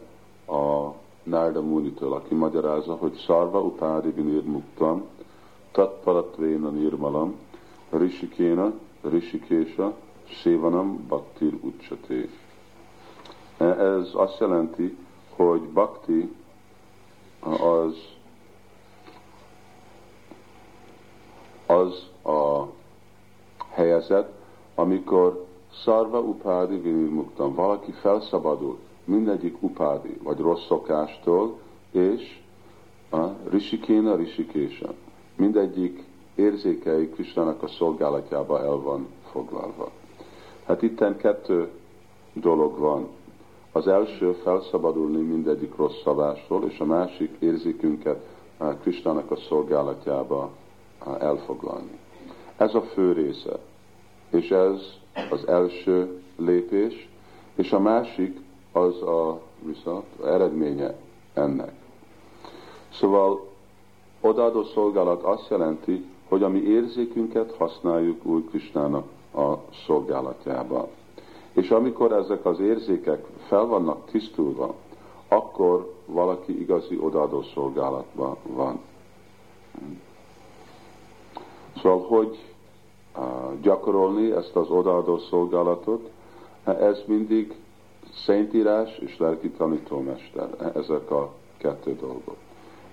a 0.47 0.93
Narda 1.23 1.61
Munitől, 1.61 2.13
aki 2.13 2.35
magyarázza, 2.35 2.95
hogy 2.95 3.13
szarva 3.25 3.61
utári 3.61 4.09
vinirmuktam, 4.09 5.03
tatparatvéna 5.71 6.69
nirmalam, 6.69 7.35
risikéna, 7.89 8.73
risikésa, 9.01 9.95
sévanam, 10.25 11.05
baktir 11.07 11.53
ucsaté. 11.61 12.29
Ez 13.57 14.09
azt 14.13 14.39
jelenti, 14.39 14.97
hogy 15.35 15.61
bakti 15.61 16.35
az 17.39 18.15
az 21.67 22.07
a 22.33 22.65
helyezet, 23.69 24.31
amikor 24.75 25.45
szarva 25.83 26.19
upádi 26.19 26.77
vinirmuktam, 26.79 27.53
valaki 27.53 27.91
felszabadul 27.91 28.79
mindegyik 29.03 29.63
upádi, 29.63 30.17
vagy 30.23 30.39
rossz 30.39 30.65
szokástól, 30.65 31.59
és 31.91 32.39
a 33.11 33.25
risikéna 33.49 34.15
risikésa. 34.15 34.93
Mindegyik 35.37 36.03
érzékei 36.35 37.09
Kristának 37.09 37.63
a 37.63 37.67
szolgálatjába 37.67 38.59
el 38.59 38.75
van 38.75 39.07
foglalva. 39.31 39.91
Hát 40.65 40.81
itten 40.81 41.17
kettő 41.17 41.69
dolog 42.33 42.77
van. 42.77 43.07
Az 43.71 43.87
első 43.87 44.31
felszabadulni 44.31 45.21
mindegyik 45.21 45.75
rossz 45.75 46.01
szavástól, 46.03 46.63
és 46.69 46.79
a 46.79 46.85
másik 46.85 47.35
érzékünket 47.39 48.25
Kristának 48.81 49.31
a 49.31 49.35
szolgálatjába 49.35 50.51
elfoglalni. 51.19 51.99
Ez 52.57 52.75
a 52.75 52.81
fő 52.81 53.11
része. 53.11 53.59
És 54.29 54.51
ez 54.51 54.81
az 55.29 55.47
első 55.47 56.21
lépés, 56.35 57.09
és 57.55 57.71
a 57.71 57.79
másik 57.79 58.39
az 58.71 59.01
a 59.01 59.41
viszont 59.59 60.05
eredménye 60.25 60.95
ennek. 61.33 61.73
Szóval 62.89 63.46
odaadó 64.21 64.63
szolgálat 64.63 65.23
azt 65.23 65.49
jelenti, 65.49 66.05
hogy 66.27 66.43
a 66.43 66.49
mi 66.49 66.59
érzékünket 66.59 67.55
használjuk 67.55 68.25
új 68.25 68.43
Krisnának 68.43 69.05
a 69.35 69.53
szolgálatjába. 69.85 70.87
És 71.53 71.69
amikor 71.69 72.11
ezek 72.11 72.45
az 72.45 72.59
érzékek 72.59 73.25
fel 73.47 73.65
vannak 73.65 74.05
tisztulva, 74.11 74.75
akkor 75.27 75.93
valaki 76.05 76.59
igazi 76.59 76.97
odaadó 77.01 77.41
szolgálatban 77.41 78.37
van. 78.43 78.79
Szóval, 81.81 82.07
hogy 82.07 82.37
gyakorolni 83.61 84.31
ezt 84.31 84.55
az 84.55 84.69
odaadó 84.69 85.17
szolgálatot, 85.17 86.09
ez 86.63 87.03
mindig 87.05 87.55
Szentírás 88.13 88.97
és 88.97 89.17
lelki 89.17 89.49
tanítómester, 89.49 90.71
ezek 90.75 91.11
a 91.11 91.33
kettő 91.57 91.95
dolgok. 91.95 92.46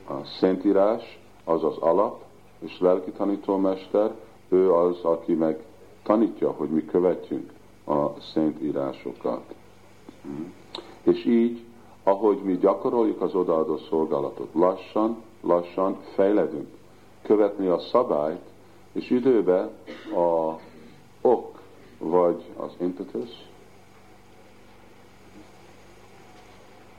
A 0.07 0.25
Szentírás 0.25 1.19
az 1.45 1.65
az 1.65 1.77
alap, 1.77 2.23
és 2.59 2.81
lelki 2.81 3.11
tanítómester, 3.11 4.15
ő 4.49 4.73
az, 4.73 5.01
aki 5.03 5.33
meg 5.33 5.65
tanítja, 6.03 6.51
hogy 6.51 6.69
mi 6.69 6.85
követjünk 6.85 7.53
a 7.87 8.21
Szentírásokat. 8.21 9.55
Hmm. 10.23 10.53
És 11.03 11.25
így, 11.25 11.65
ahogy 12.03 12.43
mi 12.43 12.57
gyakoroljuk 12.57 13.21
az 13.21 13.35
odaadó 13.35 13.77
szolgálatot, 13.77 14.49
lassan, 14.53 15.23
lassan 15.41 15.99
fejledünk. 16.15 16.69
Követni 17.23 17.67
a 17.67 17.79
szabályt, 17.79 18.45
és 18.93 19.11
időben 19.11 19.71
a 20.15 20.59
ok, 21.21 21.61
vagy 21.99 22.45
az 22.57 22.73
impetus, 22.81 23.31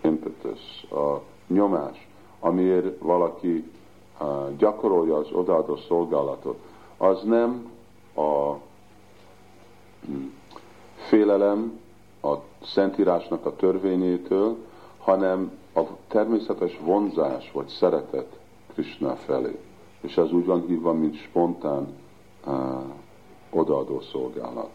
impetus, 0.01 0.83
a 0.91 1.21
nyomás, 1.47 2.07
amiért 2.45 2.99
valaki 2.99 3.71
gyakorolja 4.57 5.15
az 5.15 5.31
odaadó 5.31 5.75
szolgálatot, 5.75 6.59
az 6.97 7.23
nem 7.23 7.71
a 8.15 8.53
hm, 10.05 10.23
félelem 10.95 11.79
a 12.21 12.33
Szentírásnak 12.63 13.45
a 13.45 13.55
törvényétől, 13.55 14.55
hanem 14.97 15.51
a 15.75 15.81
természetes 16.07 16.79
vonzás 16.83 17.51
vagy 17.51 17.67
szeretet 17.67 18.39
Krishna 18.73 19.15
felé 19.15 19.59
és 20.05 20.17
ez 20.17 20.31
úgy 20.31 20.45
van 20.45 20.65
hívva, 20.67 20.93
mint 20.93 21.15
spontán 21.15 21.87
uh, 22.45 22.53
odaadó 23.49 24.01
szolgálat. 24.01 24.69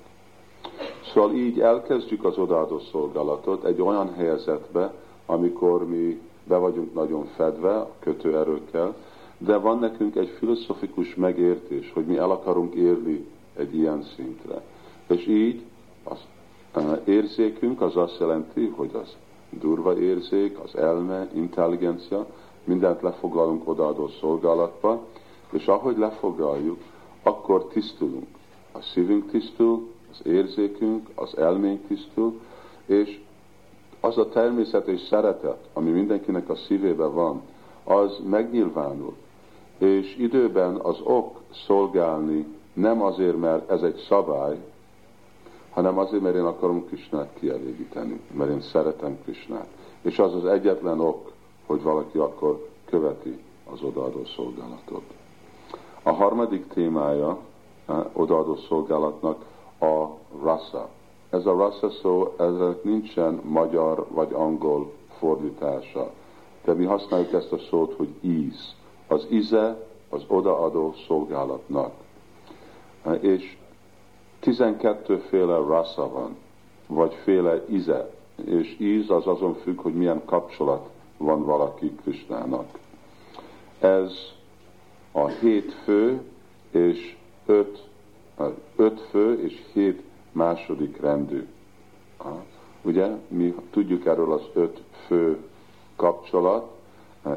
Szóval 1.13 1.35
így 1.35 1.61
elkezdjük 1.61 2.25
az 2.25 2.39
odaadó 2.39 2.79
szolgálatot 2.79 3.65
egy 3.65 3.81
olyan 3.81 4.15
helyzetbe, 4.15 4.95
amikor 5.27 5.89
mi 5.89 6.21
be 6.51 6.57
vagyunk 6.57 6.95
nagyon 6.95 7.25
fedve 7.25 7.77
a 7.77 7.91
kötőerőkkel, 7.99 8.95
de 9.39 9.57
van 9.57 9.79
nekünk 9.79 10.17
egy 10.17 10.29
filozofikus 10.39 11.15
megértés, 11.15 11.93
hogy 11.93 12.05
mi 12.05 12.17
el 12.17 12.31
akarunk 12.31 12.75
érni 12.75 13.27
egy 13.57 13.75
ilyen 13.75 14.03
szintre. 14.03 14.63
És 15.07 15.27
így 15.27 15.63
az 16.03 16.19
érzékünk 17.05 17.81
az 17.81 17.97
azt 17.97 18.19
jelenti, 18.21 18.67
hogy 18.67 18.91
az 18.93 19.17
durva 19.51 19.99
érzék, 19.99 20.59
az 20.59 20.77
elme, 20.77 21.29
intelligencia, 21.35 22.27
mindent 22.65 23.03
lefoglalunk 23.03 23.69
odaadó 23.69 24.09
szolgálatba, 24.09 25.07
és 25.51 25.67
ahogy 25.67 25.99
lefoglaljuk, 25.99 26.81
akkor 27.23 27.65
tisztulunk. 27.65 28.27
A 28.73 28.81
szívünk 28.81 29.31
tisztul, 29.31 29.89
az 30.11 30.21
érzékünk, 30.27 31.09
az 31.15 31.37
elménk 31.37 31.87
tisztul, 31.87 32.41
és 32.87 33.21
az 34.01 34.19
a 34.19 34.29
természetes 34.29 35.01
szeretet, 35.01 35.69
ami 35.73 35.91
mindenkinek 35.91 36.49
a 36.49 36.55
szívében 36.55 37.15
van, 37.15 37.43
az 37.85 38.21
megnyilvánul. 38.31 39.15
És 39.79 40.17
időben 40.17 40.75
az 40.75 41.01
ok 41.05 41.41
szolgálni 41.67 42.47
nem 42.73 43.03
azért, 43.03 43.39
mert 43.39 43.71
ez 43.71 43.83
egy 43.83 44.05
szabály, 44.09 44.59
hanem 45.71 45.99
azért, 45.99 46.23
mert 46.23 46.35
én 46.35 46.45
akarom 46.45 46.87
Krisnát 46.87 47.31
kielégíteni, 47.35 48.21
mert 48.33 48.51
én 48.51 48.61
szeretem 48.61 49.19
Krisnát. 49.23 49.69
És 50.03 50.19
az 50.19 50.35
az 50.35 50.45
egyetlen 50.45 51.01
ok, 51.01 51.33
hogy 51.67 51.83
valaki 51.83 52.19
akkor 52.19 52.69
követi 52.85 53.39
az 53.73 53.83
odaadó 53.83 54.25
szolgálatot. 54.25 55.03
A 56.03 56.11
harmadik 56.11 56.67
témája 56.67 57.39
odaadó 58.13 58.57
szolgálatnak 58.57 59.45
a 59.81 60.07
rasa. 60.43 60.89
Ez 61.31 61.47
a 61.47 61.57
rasa 61.57 61.91
szó, 61.91 62.35
ezek 62.39 62.83
nincsen 62.83 63.41
magyar 63.45 64.07
vagy 64.09 64.33
angol 64.33 64.93
fordítása, 65.19 66.11
de 66.65 66.73
mi 66.73 66.85
használjuk 66.85 67.33
ezt 67.33 67.53
a 67.53 67.59
szót, 67.59 67.95
hogy 67.97 68.09
íz. 68.21 68.75
Az 69.07 69.27
íze 69.31 69.87
az 70.09 70.23
odaadó 70.27 70.95
szolgálatnak. 71.07 71.93
És 73.21 73.57
12 74.41 75.17
féle 75.17 75.57
rasa 75.57 76.09
van, 76.09 76.37
vagy 76.87 77.15
féle 77.15 77.65
íze, 77.69 78.11
és 78.45 78.77
íz 78.79 79.11
az 79.11 79.27
azon 79.27 79.55
függ, 79.55 79.81
hogy 79.81 79.95
milyen 79.95 80.25
kapcsolat 80.25 80.89
van 81.17 81.45
valaki 81.45 81.95
Krisnának. 82.03 82.79
Ez 83.81 84.13
a 85.13 85.27
hét 85.27 85.73
fő 85.73 86.21
és 86.71 87.17
öt, 87.47 87.89
öt 88.77 89.01
fő 89.01 89.43
és 89.43 89.63
hét 89.73 90.03
második 90.33 91.01
rendű. 91.01 91.47
Ugye, 92.83 93.09
mi 93.29 93.55
tudjuk 93.71 94.07
erről 94.07 94.33
az 94.33 94.43
öt 94.53 94.83
fő 95.07 95.39
kapcsolat. 95.97 96.79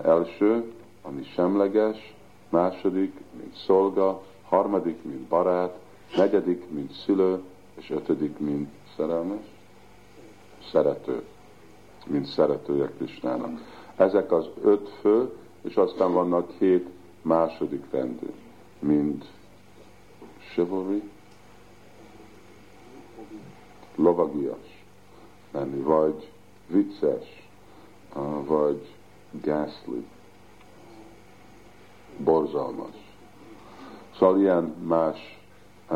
Első, 0.04 0.72
ami 1.02 1.24
semleges, 1.24 2.16
második, 2.50 3.14
mint 3.40 3.56
szolga, 3.56 4.22
harmadik, 4.44 5.04
mint 5.04 5.22
barát, 5.22 5.80
negyedik, 6.16 6.70
mint 6.70 6.92
szülő, 6.92 7.42
és 7.76 7.90
ötödik, 7.90 8.40
mint 8.40 8.70
szerelmes, 8.96 9.46
szerető, 10.72 11.24
mint 12.08 12.26
szeretője 12.26 12.92
Krisnának. 12.98 13.62
Ezek 13.96 14.32
az 14.32 14.50
öt 14.62 14.90
fő, 14.90 15.30
és 15.62 15.76
aztán 15.76 16.14
vannak 16.14 16.52
hét 16.58 16.88
második 17.22 17.84
rendű, 17.92 18.32
mint 18.80 19.26
chivalry, 20.54 21.02
lovagias 23.96 24.86
lenni, 25.52 25.82
vagy 25.82 26.32
vicces, 26.68 27.50
vagy 28.46 28.88
ghastly, 29.42 30.06
borzalmas. 32.18 32.96
Szóval 34.18 34.40
ilyen 34.40 34.64
más, 34.64 35.42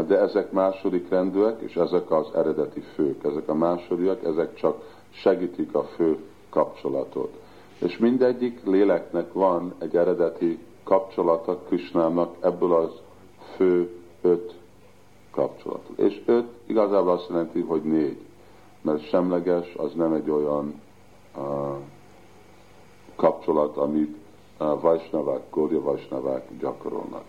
de 0.08 0.20
ezek 0.20 0.52
második 0.52 1.10
rendűek, 1.10 1.62
és 1.62 1.76
ezek 1.76 2.12
az 2.12 2.28
eredeti 2.36 2.80
fők. 2.80 3.24
Ezek 3.24 3.50
a 3.50 3.54
másodiak, 3.54 4.24
ezek 4.24 4.56
csak 4.56 4.84
segítik 5.10 5.76
a 5.76 5.84
fő 5.84 6.18
kapcsolatot. 6.50 7.38
És 7.80 7.98
mindegyik 7.98 8.66
léleknek 8.66 9.34
van 9.34 9.74
egy 9.78 9.96
eredeti 9.96 10.60
kapcsolata 10.84 11.58
Krisnának 11.58 12.36
ebből 12.40 12.74
az 12.74 12.92
fő 13.56 13.90
öt 14.22 14.54
kapcsolatot. 15.38 15.98
És 15.98 16.22
öt 16.26 16.48
igazából 16.66 17.12
azt 17.12 17.30
jelenti, 17.30 17.62
hogy 17.62 17.84
négy. 17.84 18.18
Mert 18.82 19.08
semleges 19.08 19.76
az 19.76 19.94
nem 19.94 20.14
egy 20.14 20.30
olyan 20.30 20.82
uh, 21.36 21.44
kapcsolat, 23.16 23.78
amit 23.78 24.18
uh, 24.60 24.82
Vajsnavák, 24.82 25.42
Gória 25.50 25.82
Vajsnavák 25.82 26.48
gyakorolnak. 26.60 27.24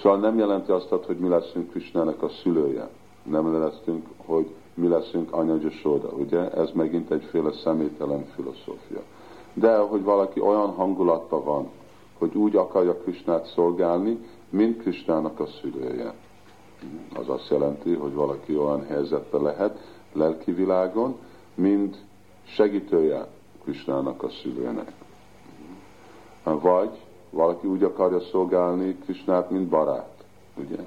Szóval 0.00 0.18
nem 0.18 0.38
jelenti 0.38 0.70
azt, 0.70 0.88
hogy 1.06 1.18
mi 1.18 1.28
leszünk 1.28 1.70
Krisnának 1.70 2.22
a 2.22 2.28
szülője. 2.28 2.88
Nem 3.22 3.60
leszünk, 3.60 4.06
hogy 4.16 4.54
mi 4.74 4.88
leszünk 4.88 5.32
Anya 5.32 5.70
Soda, 5.70 6.08
ugye? 6.08 6.50
Ez 6.50 6.70
megint 6.74 7.10
egyféle 7.10 7.52
személytelen 7.52 8.24
filozófia. 8.34 9.02
De 9.52 9.78
hogy 9.78 10.02
valaki 10.02 10.40
olyan 10.40 10.70
hangulatban 10.70 11.44
van, 11.44 11.68
hogy 12.18 12.34
úgy 12.34 12.56
akarja 12.56 12.96
Krisnát 12.96 13.46
szolgálni, 13.46 14.18
mint 14.50 14.80
Krisnának 14.80 15.40
a 15.40 15.46
szülője. 15.46 16.14
Az 17.14 17.28
azt 17.28 17.48
jelenti, 17.50 17.94
hogy 17.94 18.14
valaki 18.14 18.56
olyan 18.56 18.86
helyzetben 18.86 19.42
lehet 19.42 19.78
lelki 20.12 20.52
világon, 20.52 21.16
mint 21.54 21.96
segítője 22.44 23.26
Krisnának 23.62 24.22
a 24.22 24.28
szülőnek. 24.28 24.92
Vagy 26.42 26.90
valaki 27.30 27.66
úgy 27.66 27.82
akarja 27.82 28.20
szolgálni 28.20 28.98
Krisnát, 29.04 29.50
mint 29.50 29.68
barát, 29.68 30.24
ugye? 30.54 30.78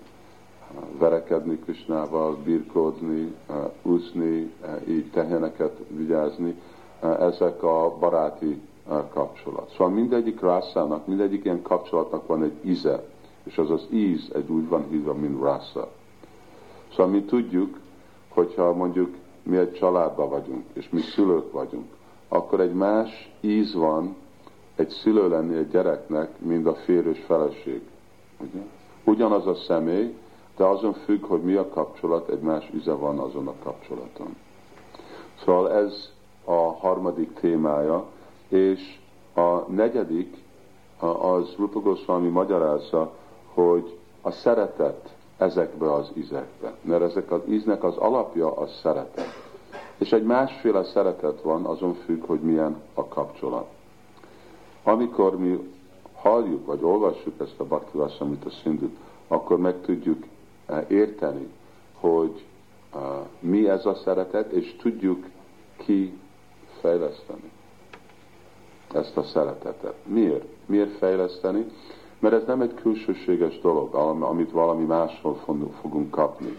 Verekedni 0.98 1.60
Krisnával, 1.60 2.36
birkódni, 2.44 3.36
úszni, 3.82 4.54
így 4.88 5.12
teheneket 5.12 5.78
vigyázni, 5.88 6.62
ezek 7.20 7.64
a 7.64 7.96
baráti 8.00 8.62
kapcsolat. 9.14 9.70
Szóval 9.72 9.90
mindegyik 9.90 10.42
rászának, 10.42 11.08
mindegyik 11.08 11.46
ilyen 11.46 11.62
kapcsolatnak 11.62 12.28
van 12.28 12.44
egy 12.44 12.60
íze, 12.62 13.04
és 13.44 13.58
az 13.58 13.70
az 13.70 13.88
íz 13.90 14.32
egy 14.34 14.50
úgy 14.50 14.68
van 14.68 14.86
hívva, 14.90 15.14
mint 15.14 15.42
rásza. 15.42 15.92
Szóval 16.90 17.08
mi 17.08 17.24
tudjuk, 17.24 17.80
hogyha 18.30 18.74
mondjuk 18.74 19.16
mi 19.44 19.58
egy 19.58 19.74
családban 19.74 20.30
vagyunk, 20.30 20.64
és 20.74 20.90
mi 20.90 21.02
szülők 21.02 21.52
vagyunk, 21.52 21.86
akkor 22.28 22.60
egy 22.60 22.74
más 22.74 23.32
íz 23.40 23.74
van 23.74 24.16
egy 24.76 24.90
szülő 24.90 25.30
lenni 25.30 25.56
egy 25.56 25.70
gyereknek, 25.70 26.40
mint 26.40 26.68
a 26.68 26.74
férős 26.74 27.20
feleség. 27.20 27.82
Ugye? 28.40 28.62
Ugyanaz 29.04 29.48
a 29.48 29.56
személy, 29.56 30.16
de 30.58 30.64
azon 30.64 30.94
függ, 30.94 31.26
hogy 31.26 31.42
mi 31.42 31.54
a 31.54 31.70
kapcsolat, 31.70 32.30
egy 32.30 32.40
más 32.40 32.70
üze 32.74 32.94
van 32.94 33.20
azon 33.20 33.48
a 33.48 33.54
kapcsolaton. 33.64 34.36
Szóval 35.44 35.72
ez 35.72 36.10
a 36.46 36.74
harmadik 36.74 37.34
témája, 37.34 38.06
és 38.48 39.00
a 39.36 39.72
negyedik 39.72 40.38
az 41.00 41.56
Rupa 41.58 41.80
Goswami 41.80 42.28
magyarázza, 42.28 43.14
hogy 43.54 43.98
a 44.22 44.32
szeretet 44.32 45.16
ezekbe 45.38 45.94
az 45.94 46.12
ízekbe. 46.14 46.74
Mert 46.82 47.02
ezek 47.02 47.32
az 47.32 47.42
íznek 47.48 47.84
az 47.84 47.98
alapja 47.98 48.56
a 48.58 48.68
szeretet. 48.68 49.50
És 49.98 50.12
egy 50.12 50.24
másféle 50.24 50.84
szeretet 50.84 51.42
van, 51.42 51.66
azon 51.66 51.94
függ, 51.94 52.26
hogy 52.26 52.40
milyen 52.40 52.82
a 52.94 53.08
kapcsolat. 53.08 53.68
Amikor 54.84 55.38
mi 55.40 55.72
halljuk, 56.16 56.66
vagy 56.66 56.84
olvassuk 56.84 57.34
ezt 57.42 57.60
a 57.60 57.64
Bhakti 57.64 57.98
amit 58.20 58.46
a 58.46 58.50
Szindut, 58.50 58.98
akkor 59.28 59.58
meg 59.58 59.82
tudjuk 59.82 60.24
eh, 60.66 60.86
érteni, 60.88 61.48
hogy 62.00 62.46
uh, 62.94 63.02
mi 63.40 63.70
ez 63.70 63.86
a 63.86 63.96
szeretet, 63.96 64.52
és 64.52 64.76
tudjuk 64.76 65.26
ki 65.78 66.18
fejleszteni 66.82 67.52
ezt 68.94 69.18
a 69.18 69.24
szeretetet. 69.24 69.96
Miért? 70.06 70.46
Miért 70.66 70.98
fejleszteni? 70.98 71.66
Mert 72.22 72.34
ez 72.34 72.44
nem 72.46 72.62
egy 72.62 72.74
külsőséges 72.74 73.60
dolog, 73.60 73.96
amit 74.24 74.52
valami 74.52 74.84
máshol 74.84 75.36
fogunk 75.82 76.12
kapni, 76.12 76.56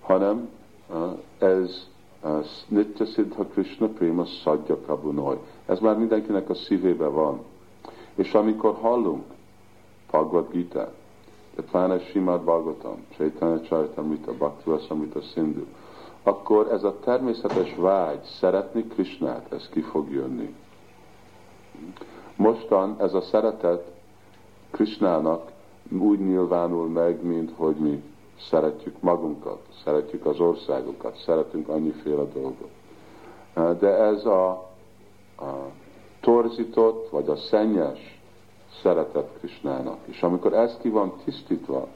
hanem 0.00 0.48
ez 1.38 1.88
Nitya 2.68 3.04
Siddha 3.04 3.44
Krishna 3.44 3.86
Prima 3.86 4.24
Sadja 4.24 4.76
Prabhunoy. 4.76 5.36
Ez 5.66 5.78
már 5.78 5.98
mindenkinek 5.98 6.50
a 6.50 6.54
szívébe 6.54 7.06
van. 7.06 7.40
És 8.14 8.34
amikor 8.34 8.74
hallunk 8.74 9.24
Bhagavad 10.10 10.50
Gita, 10.50 10.92
de 11.54 11.62
pláne 11.62 11.98
Simad 11.98 12.40
Bhagavatam, 12.40 13.04
Chaitanya 13.16 13.60
Charitamrita, 13.60 14.32
Bhakti 14.32 14.70
Samrita 14.86 15.20
Sindhu, 15.20 15.64
akkor 16.22 16.72
ez 16.72 16.84
a 16.84 16.98
természetes 16.98 17.74
vágy 17.76 18.22
szeretni 18.22 18.86
Krishnát, 18.86 19.52
ez 19.52 19.68
ki 19.68 19.80
fog 19.80 20.12
jönni. 20.12 20.54
Mostan 22.36 22.96
ez 22.98 23.14
a 23.14 23.20
szeretet 23.20 23.92
Krishnának 24.74 25.52
úgy 25.98 26.18
nyilvánul 26.18 26.88
meg, 26.88 27.22
mint 27.22 27.52
hogy 27.56 27.76
mi 27.76 28.02
szeretjük 28.50 29.00
magunkat, 29.00 29.60
szeretjük 29.84 30.26
az 30.26 30.40
országokat, 30.40 31.16
szeretünk 31.24 31.68
annyiféle 31.68 32.24
dolgot. 32.24 32.70
De 33.80 33.88
ez 33.88 34.24
a, 34.24 34.50
a 35.36 35.70
torzított, 36.20 37.10
vagy 37.10 37.28
a 37.28 37.36
szennyes 37.36 38.20
szeretet 38.82 39.28
Krishnának. 39.38 39.98
És 40.04 40.22
amikor 40.22 40.52
ez 40.52 40.76
ki 40.80 40.88
van 40.88 41.12
tisztítva, 41.24 41.88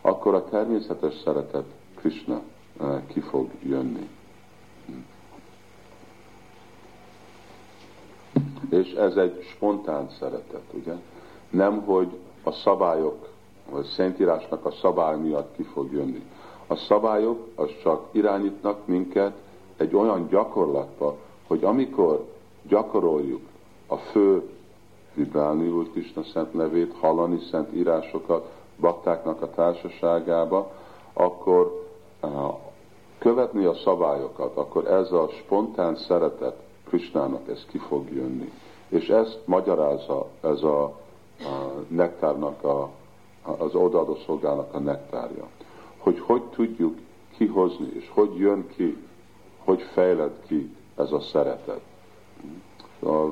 akkor 0.00 0.34
a 0.34 0.44
természetes 0.44 1.14
szeretet 1.24 1.66
Krishna 1.94 2.40
eh, 2.80 3.02
ki 3.06 3.20
fog 3.20 3.50
jönni. 3.62 4.08
És 8.70 8.92
ez 8.92 9.16
egy 9.16 9.42
spontán 9.42 10.10
szeretet, 10.18 10.64
ugye? 10.72 10.94
Nem, 11.50 11.82
hogy 11.84 12.18
a 12.42 12.50
szabályok, 12.50 13.28
vagy 13.70 13.84
a 13.84 13.94
Szentírásnak 13.94 14.64
a 14.64 14.70
szabály 14.70 15.18
miatt 15.18 15.56
ki 15.56 15.62
fog 15.62 15.92
jönni. 15.92 16.22
A 16.66 16.76
szabályok 16.76 17.46
az 17.54 17.70
csak 17.82 18.08
irányítnak 18.10 18.86
minket 18.86 19.32
egy 19.76 19.94
olyan 19.94 20.28
gyakorlatba, 20.28 21.16
hogy 21.46 21.64
amikor 21.64 22.24
gyakoroljuk 22.62 23.40
a 23.86 23.96
fő 23.96 24.48
vibrálni 25.14 25.68
Úr 25.68 25.90
Krishna 25.90 26.22
szent 26.22 26.52
nevét, 26.52 26.94
hallani 27.00 27.38
szent 27.50 27.74
írásokat 27.74 28.50
baktáknak 28.80 29.42
a 29.42 29.50
társaságába, 29.50 30.70
akkor 31.12 31.86
uh, 32.22 32.30
követni 33.18 33.64
a 33.64 33.74
szabályokat, 33.74 34.56
akkor 34.56 34.86
ez 34.86 35.12
a 35.12 35.28
spontán 35.28 35.96
szeretet 35.96 36.56
Krishnának 36.88 37.48
ez 37.48 37.64
ki 37.70 37.78
fog 37.78 38.12
jönni. 38.12 38.52
És 38.88 39.08
ezt 39.08 39.40
magyarázza 39.44 40.26
ez 40.40 40.62
a, 40.62 40.96
a 41.40 41.84
nektárnak, 41.88 42.64
a, 42.64 42.90
az 43.42 43.74
odaadó 43.74 44.16
szolgának 44.26 44.74
a 44.74 44.78
nektárja. 44.78 45.48
Hogy 45.98 46.20
hogy 46.20 46.42
tudjuk 46.42 46.98
kihozni, 47.36 47.88
és 47.94 48.10
hogy 48.14 48.36
jön 48.36 48.66
ki, 48.76 48.96
hogy 49.58 49.82
fejled 49.82 50.32
ki 50.46 50.76
ez 50.96 51.12
a 51.12 51.20
szeretet. 51.20 51.80
A, 52.98 53.26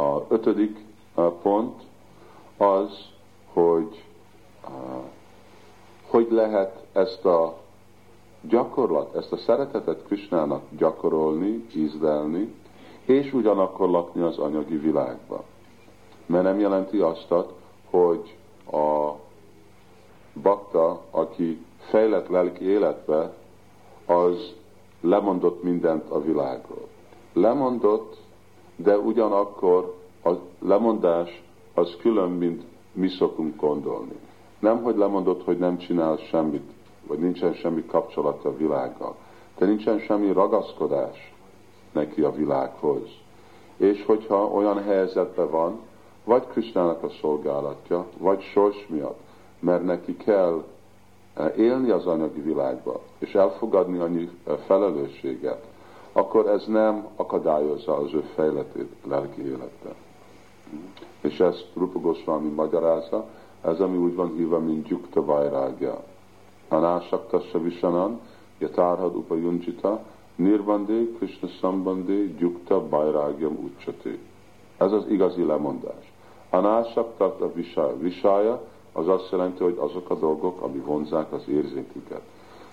a 0.00 0.26
ötödik 0.28 0.78
pont 1.42 1.82
az, 2.56 3.08
hogy 3.52 4.04
hogy 6.10 6.30
lehet 6.30 6.86
ezt 6.92 7.24
a 7.24 7.58
gyakorlat, 8.40 9.14
ezt 9.16 9.32
a 9.32 9.36
szeretetet 9.36 10.04
Krisnának 10.06 10.62
gyakorolni, 10.76 11.66
ízlelni, 11.74 12.54
és 13.04 13.32
ugyanakkor 13.32 13.90
lakni 13.90 14.22
az 14.22 14.38
anyagi 14.38 14.76
világba. 14.76 15.44
Mert 16.30 16.44
nem 16.44 16.58
jelenti 16.58 16.98
azt, 16.98 17.34
hogy 17.90 18.36
a 18.72 19.12
bakta, 20.42 21.00
aki 21.10 21.64
fejlett 21.78 22.28
lelki 22.28 22.64
életbe, 22.64 23.34
az 24.06 24.54
lemondott 25.00 25.62
mindent 25.62 26.10
a 26.10 26.20
világról. 26.22 26.88
Lemondott, 27.32 28.16
de 28.76 28.98
ugyanakkor 28.98 29.96
a 30.24 30.30
lemondás 30.58 31.42
az 31.74 31.96
külön, 32.00 32.30
mint 32.30 32.62
mi 32.92 33.08
szokunk 33.08 33.60
gondolni. 33.60 34.18
Nem, 34.58 34.82
hogy 34.82 34.96
lemondott, 34.96 35.44
hogy 35.44 35.58
nem 35.58 35.78
csinál 35.78 36.16
semmit, 36.16 36.70
vagy 37.06 37.18
nincsen 37.18 37.52
semmi 37.52 37.84
kapcsolata 37.86 38.48
a 38.48 38.56
világgal, 38.56 39.16
de 39.58 39.66
nincsen 39.66 39.98
semmi 39.98 40.32
ragaszkodás 40.32 41.34
neki 41.92 42.22
a 42.22 42.32
világhoz. 42.32 43.08
És 43.76 44.04
hogyha 44.04 44.46
olyan 44.46 44.82
helyzetben 44.82 45.50
van, 45.50 45.80
vagy 46.30 46.46
Kristának 46.46 47.02
a 47.02 47.08
szolgálatja, 47.20 48.06
vagy 48.18 48.42
sors 48.42 48.86
miatt, 48.88 49.20
mert 49.58 49.84
neki 49.84 50.16
kell 50.16 50.64
eh, 51.34 51.58
élni 51.58 51.90
az 51.90 52.06
anyagi 52.06 52.40
világba, 52.40 53.00
és 53.18 53.34
elfogadni 53.34 53.98
annyi 53.98 54.30
eh, 54.44 54.56
felelősséget, 54.66 55.66
akkor 56.12 56.46
ez 56.46 56.64
nem 56.66 57.06
akadályozza 57.16 57.96
az 57.96 58.12
ő 58.14 58.24
fejletét 58.34 58.92
lelki 59.04 59.40
életben. 59.40 59.94
És 61.20 61.40
ezt 61.40 61.66
Rupa 61.74 61.98
Goswami 61.98 62.48
magyarázza, 62.48 63.24
ez 63.62 63.80
ami 63.80 63.96
úgy 63.96 64.14
van 64.14 64.34
hívva, 64.36 64.58
mint 64.58 64.86
Gyukta 64.86 65.24
Vajrágya. 65.24 66.02
Anásaktasya 66.68 67.60
Visanan, 67.60 68.20
Yatárhad 68.58 69.16
Upajuncsita, 69.16 70.02
Nirvandé, 70.34 71.12
Krishna 71.18 71.48
Sambandé, 71.48 72.34
Gyukta 72.38 72.88
Vajrágyam 72.88 73.58
Ucsati. 73.64 74.18
Ez 74.76 74.92
az 74.92 75.04
igazi 75.08 75.44
lemondás. 75.44 76.09
Anásaktat 76.50 77.40
a 77.40 77.52
visája. 77.98 78.60
Az 78.92 79.08
azt 79.08 79.30
jelenti, 79.30 79.62
hogy 79.62 79.76
azok 79.78 80.10
a 80.10 80.14
dolgok, 80.14 80.60
ami 80.62 80.78
vonzák 80.78 81.32
az 81.32 81.48
érzéküket. 81.48 82.22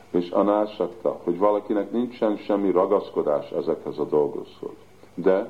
És 0.10 0.30
anásakta, 0.30 1.20
hogy 1.24 1.38
valakinek 1.38 1.92
nincsen 1.92 2.38
semmi 2.38 2.72
ragaszkodás 2.72 3.52
ezekhez 3.52 3.98
a 3.98 4.06
dolgokhoz. 4.06 4.76
De 5.14 5.50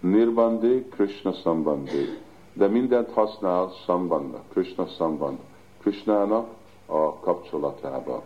Nirbandé, 0.00 0.88
Krishna 0.88 1.32
Sambandé 1.32 2.18
de 2.58 2.66
mindent 2.66 3.12
használ 3.12 3.68
Sambanda, 3.84 4.42
Krishna 4.52 4.86
Sambanda, 4.86 5.42
Krishnának 5.80 6.48
a 6.86 7.14
kapcsolatába. 7.14 8.22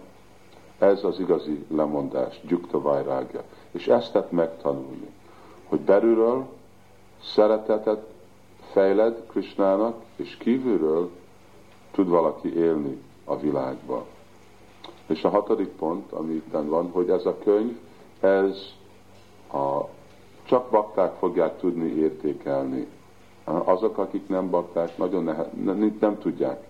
Ez 0.78 1.04
az 1.04 1.18
igazi 1.18 1.64
lemondás, 1.68 2.40
Gyukta 2.46 2.80
Vajrágya. 2.80 3.42
És 3.70 3.86
ezt 3.86 4.12
tett 4.12 4.30
megtanulni, 4.30 5.10
hogy 5.68 5.80
belülről 5.80 6.46
szeretetet 7.22 8.11
fejled 8.72 9.22
Krishnának, 9.26 10.02
és 10.16 10.36
kívülről 10.36 11.10
tud 11.90 12.08
valaki 12.08 12.56
élni 12.56 13.02
a 13.24 13.38
világba. 13.38 14.06
És 15.06 15.24
a 15.24 15.28
hatodik 15.28 15.68
pont, 15.68 16.12
ami 16.12 16.32
itt 16.32 16.52
van, 16.52 16.90
hogy 16.90 17.10
ez 17.10 17.26
a 17.26 17.38
könyv, 17.38 17.78
ez 18.20 18.56
a, 19.52 19.80
csak 20.44 20.70
bakták 20.70 21.14
fogják 21.14 21.58
tudni 21.58 21.88
értékelni 21.88 22.86
azok, 23.44 23.98
akik 23.98 24.28
nem 24.28 24.50
bakták, 24.50 24.96
nagyon 24.96 25.24
nehe, 25.24 25.50
nem, 25.62 25.96
nem 26.00 26.18
tudják. 26.18 26.66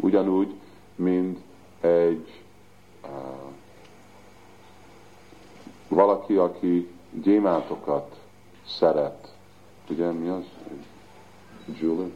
Ugyanúgy, 0.00 0.54
mint 0.94 1.38
egy 1.80 2.42
uh, 3.02 3.10
valaki, 5.88 6.36
aki 6.36 6.88
gyémántokat 7.22 8.16
szeret. 8.66 9.34
Ugye 9.90 10.10
mi 10.10 10.28
az? 10.28 10.44
Julie? 11.80 12.10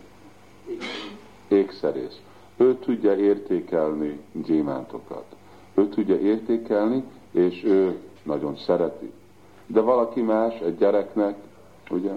Ékszerész. 1.49 2.21
Ő 2.57 2.79
tudja 2.79 3.17
értékelni 3.17 4.21
gyémántokat. 4.33 5.25
Ő 5.75 5.89
tudja 5.89 6.19
értékelni, 6.19 7.05
és 7.31 7.65
ő 7.65 7.99
nagyon 8.23 8.57
szereti. 8.57 9.13
De 9.67 9.81
valaki 9.81 10.21
más, 10.21 10.61
egy 10.61 10.77
gyereknek, 10.79 11.37
ugye, 11.91 12.13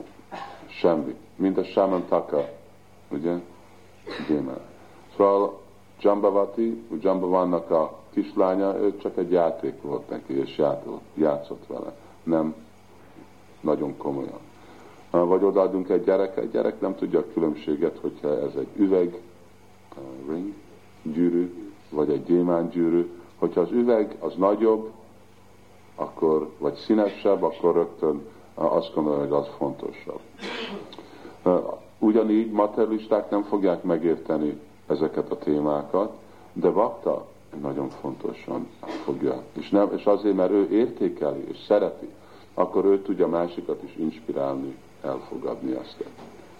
Semmi. 0.67 1.15
Mint 1.35 1.57
a 1.57 1.63
Samantaka, 1.63 2.49
ugye? 3.09 3.33
Gyémán. 4.27 4.59
Szóval 5.15 5.61
Jambavati, 6.01 6.83
Jambavannak 7.01 7.71
a 7.71 7.99
kislánya, 8.09 8.77
ő 8.79 8.97
csak 8.97 9.17
egy 9.17 9.31
játék 9.31 9.81
volt 9.81 10.09
neki, 10.09 10.33
és 10.33 10.61
játszott 11.13 11.67
vele. 11.67 11.95
Nem 12.23 12.55
nagyon 13.61 13.97
komolyan. 13.97 14.46
Vagy 15.25 15.43
odaadunk 15.43 15.89
egy 15.89 16.03
gyerek, 16.03 16.37
egy 16.37 16.51
gyerek 16.51 16.81
nem 16.81 16.95
tudja 16.95 17.19
a 17.19 17.25
különbséget, 17.33 17.97
hogyha 18.01 18.41
ez 18.41 18.55
egy 18.55 18.67
üveg, 18.75 19.21
ring, 20.29 20.53
gyűrű, 21.03 21.71
vagy 21.89 22.09
egy 22.09 22.23
gyémán 22.23 22.69
gyűrű. 22.69 23.11
Hogyha 23.37 23.61
az 23.61 23.71
üveg 23.71 24.15
az 24.19 24.33
nagyobb, 24.35 24.91
akkor, 25.95 26.49
vagy 26.57 26.73
színesebb, 26.73 27.43
akkor 27.43 27.73
rögtön 27.73 28.21
azt 28.53 28.93
gondolom, 28.93 29.19
hogy 29.19 29.31
az 29.31 29.47
fontosabb. 29.57 30.19
Ugyanígy 31.99 32.51
materialisták 32.51 33.29
nem 33.29 33.43
fogják 33.43 33.83
megérteni 33.83 34.59
ezeket 34.87 35.31
a 35.31 35.37
témákat, 35.37 36.11
de 36.53 36.69
Vakta 36.69 37.25
nagyon 37.61 37.89
fontosan 37.89 38.67
fogja. 39.03 39.43
És, 39.53 39.69
nem, 39.69 39.89
és 39.95 40.05
azért, 40.05 40.35
mert 40.35 40.51
ő 40.51 40.67
értékeli 40.71 41.43
és 41.47 41.57
szereti, 41.67 42.09
akkor 42.53 42.85
ő 42.85 43.01
tudja 43.01 43.27
másikat 43.27 43.83
is 43.83 43.95
inspirálni, 43.95 44.75
elfogadni 45.01 45.75
ezt. 45.75 46.03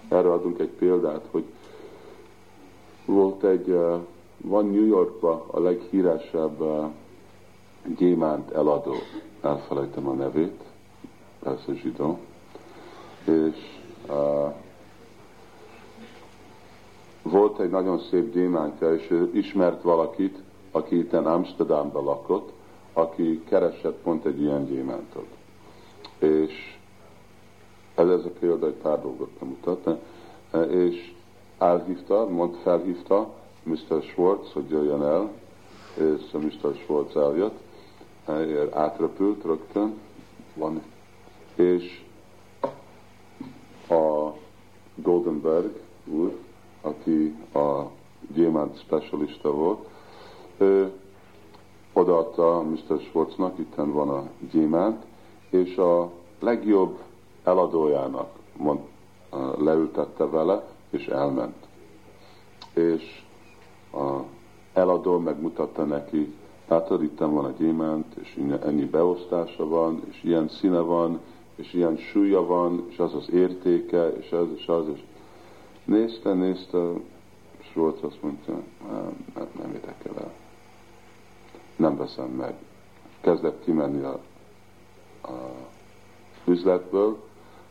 Erre 0.08 0.32
adunk 0.32 0.60
egy 0.60 0.70
példát, 0.70 1.26
hogy 1.32 1.44
volt 3.06 3.44
egy, 3.44 3.68
van 4.38 4.66
New 4.66 4.86
Yorkban 4.86 5.44
a 5.48 5.60
leghíresebb 5.60 6.64
gyémánt 7.98 8.52
eladó, 8.52 8.96
elfelejtem 9.42 10.08
a 10.08 10.14
nevét, 10.14 10.62
persze 11.40 11.74
zsidó, 11.74 12.20
és 13.24 13.80
uh, 14.10 14.54
volt 17.22 17.60
egy 17.60 17.70
nagyon 17.70 18.00
szép 18.00 18.34
gyémántja, 18.34 18.94
és 18.94 19.28
ismert 19.34 19.82
valakit, 19.82 20.38
aki 20.72 20.98
itt 20.98 21.14
Amsterdamban 21.14 22.04
lakott, 22.04 22.52
aki 22.94 23.44
keresett 23.44 23.98
pont 24.02 24.26
egy 24.26 24.42
ilyen 24.42 24.66
gyémántot. 24.66 25.28
És 26.20 26.77
ez, 27.98 28.10
ez 28.10 28.26
a 28.26 28.30
példa 28.40 28.68
egy 28.68 28.74
pár 28.74 29.02
dolgot 29.02 29.42
mutat, 29.42 30.00
és 30.70 31.14
elhívta, 31.58 32.28
mond 32.30 32.56
felhívta 32.56 33.34
Mr. 33.64 34.02
Schwartz, 34.02 34.52
hogy 34.52 34.70
jöjjön 34.70 35.02
el, 35.02 35.32
és 35.94 36.32
Mr. 36.32 36.76
Schwartz 36.76 37.16
eljött, 37.16 37.60
átrepült 38.74 39.44
rögtön, 39.44 40.00
van 40.54 40.82
és 41.56 42.04
a 43.90 44.32
Goldenberg 44.96 45.80
úr, 46.06 46.38
aki 46.82 47.36
a 47.54 47.84
gyémánt 48.34 48.80
specialista 48.80 49.52
volt, 49.52 49.88
ő 50.58 50.92
odaadta 51.94 52.62
Mr. 52.62 53.00
Schwartznak, 53.00 53.60
itten 53.60 53.92
van 53.92 54.10
a 54.10 54.30
gyémánt, 54.52 55.06
és 55.50 55.78
a 55.78 56.12
legjobb 56.40 57.00
eladójának 57.48 58.30
mond, 58.58 58.80
leültette 59.58 60.26
vele, 60.26 60.68
és 60.90 61.08
elment. 61.08 61.56
És 62.74 63.24
a 63.94 64.20
eladó 64.74 65.18
megmutatta 65.18 65.84
neki, 65.84 66.34
hát 66.68 66.92
itt 67.02 67.18
van 67.18 67.46
a 67.46 67.54
gyémánt, 67.58 68.16
és 68.16 68.40
ennyi 68.64 68.86
beosztása 68.86 69.68
van, 69.68 70.02
és 70.10 70.24
ilyen 70.24 70.50
színe 70.50 70.80
van, 70.80 71.20
és 71.56 71.74
ilyen 71.74 71.98
súlya 71.98 72.46
van, 72.46 72.86
és 72.90 73.00
az 73.00 73.14
az 73.14 73.30
értéke, 73.32 74.10
és 74.10 74.32
az, 74.32 74.48
és 74.56 74.68
az, 74.68 74.86
és 74.94 75.00
nézte, 75.84 76.34
nézte, 76.34 76.92
és 77.58 77.74
volt 77.74 78.04
azt 78.04 78.22
mondta, 78.22 78.52
nem, 79.36 79.48
nem 79.62 79.74
érdekel 79.74 80.14
el. 80.18 80.34
Nem 81.76 81.98
veszem 81.98 82.30
meg. 82.30 82.54
Kezdett 83.22 83.64
kimenni 83.64 84.04
a, 84.04 84.20
a 85.22 85.52
üzletből, 86.46 87.27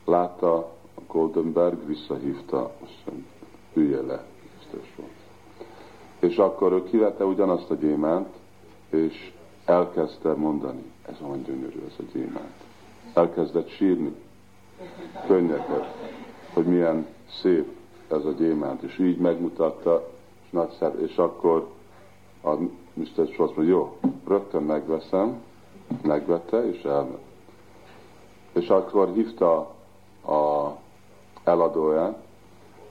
látta 0.07 0.73
Goldenberg 1.07 1.87
visszahívta, 1.87 2.73
azt 2.83 3.17
ülje 3.73 4.01
le, 4.01 4.25
biztos 4.59 4.95
volt. 4.97 5.11
És 6.19 6.37
akkor 6.37 6.73
ő 6.73 6.85
kivette 6.85 7.25
ugyanazt 7.25 7.71
a 7.71 7.75
gyémánt, 7.75 8.29
és 8.91 9.33
elkezdte 9.65 10.33
mondani, 10.33 10.93
ez 11.09 11.15
olyan 11.23 11.43
gyönyörű 11.43 11.81
ez 11.87 11.95
a 11.99 12.03
gyémánt. 12.13 12.65
Elkezdett 13.15 13.69
sírni, 13.69 14.15
könnyeket, 15.27 15.95
hogy 16.53 16.65
milyen 16.65 17.07
szép 17.43 17.77
ez 18.09 18.25
a 18.25 18.33
gyémánt, 18.33 18.83
és 18.83 18.99
így 18.99 19.19
megmutatta, 19.19 20.09
és 20.45 20.51
nagyszer, 20.51 21.01
és 21.01 21.17
akkor 21.17 21.69
a 22.43 22.55
Mr. 22.93 23.27
Schwartz 23.33 23.57
mondja, 23.57 23.75
jó, 23.75 23.97
rögtön 24.27 24.63
megveszem, 24.63 25.43
megvette, 26.03 26.69
és 26.69 26.83
elment. 26.83 27.25
És 28.53 28.69
akkor 28.69 29.13
hívta 29.15 29.76
a 30.27 30.77
eladóját, 31.45 32.19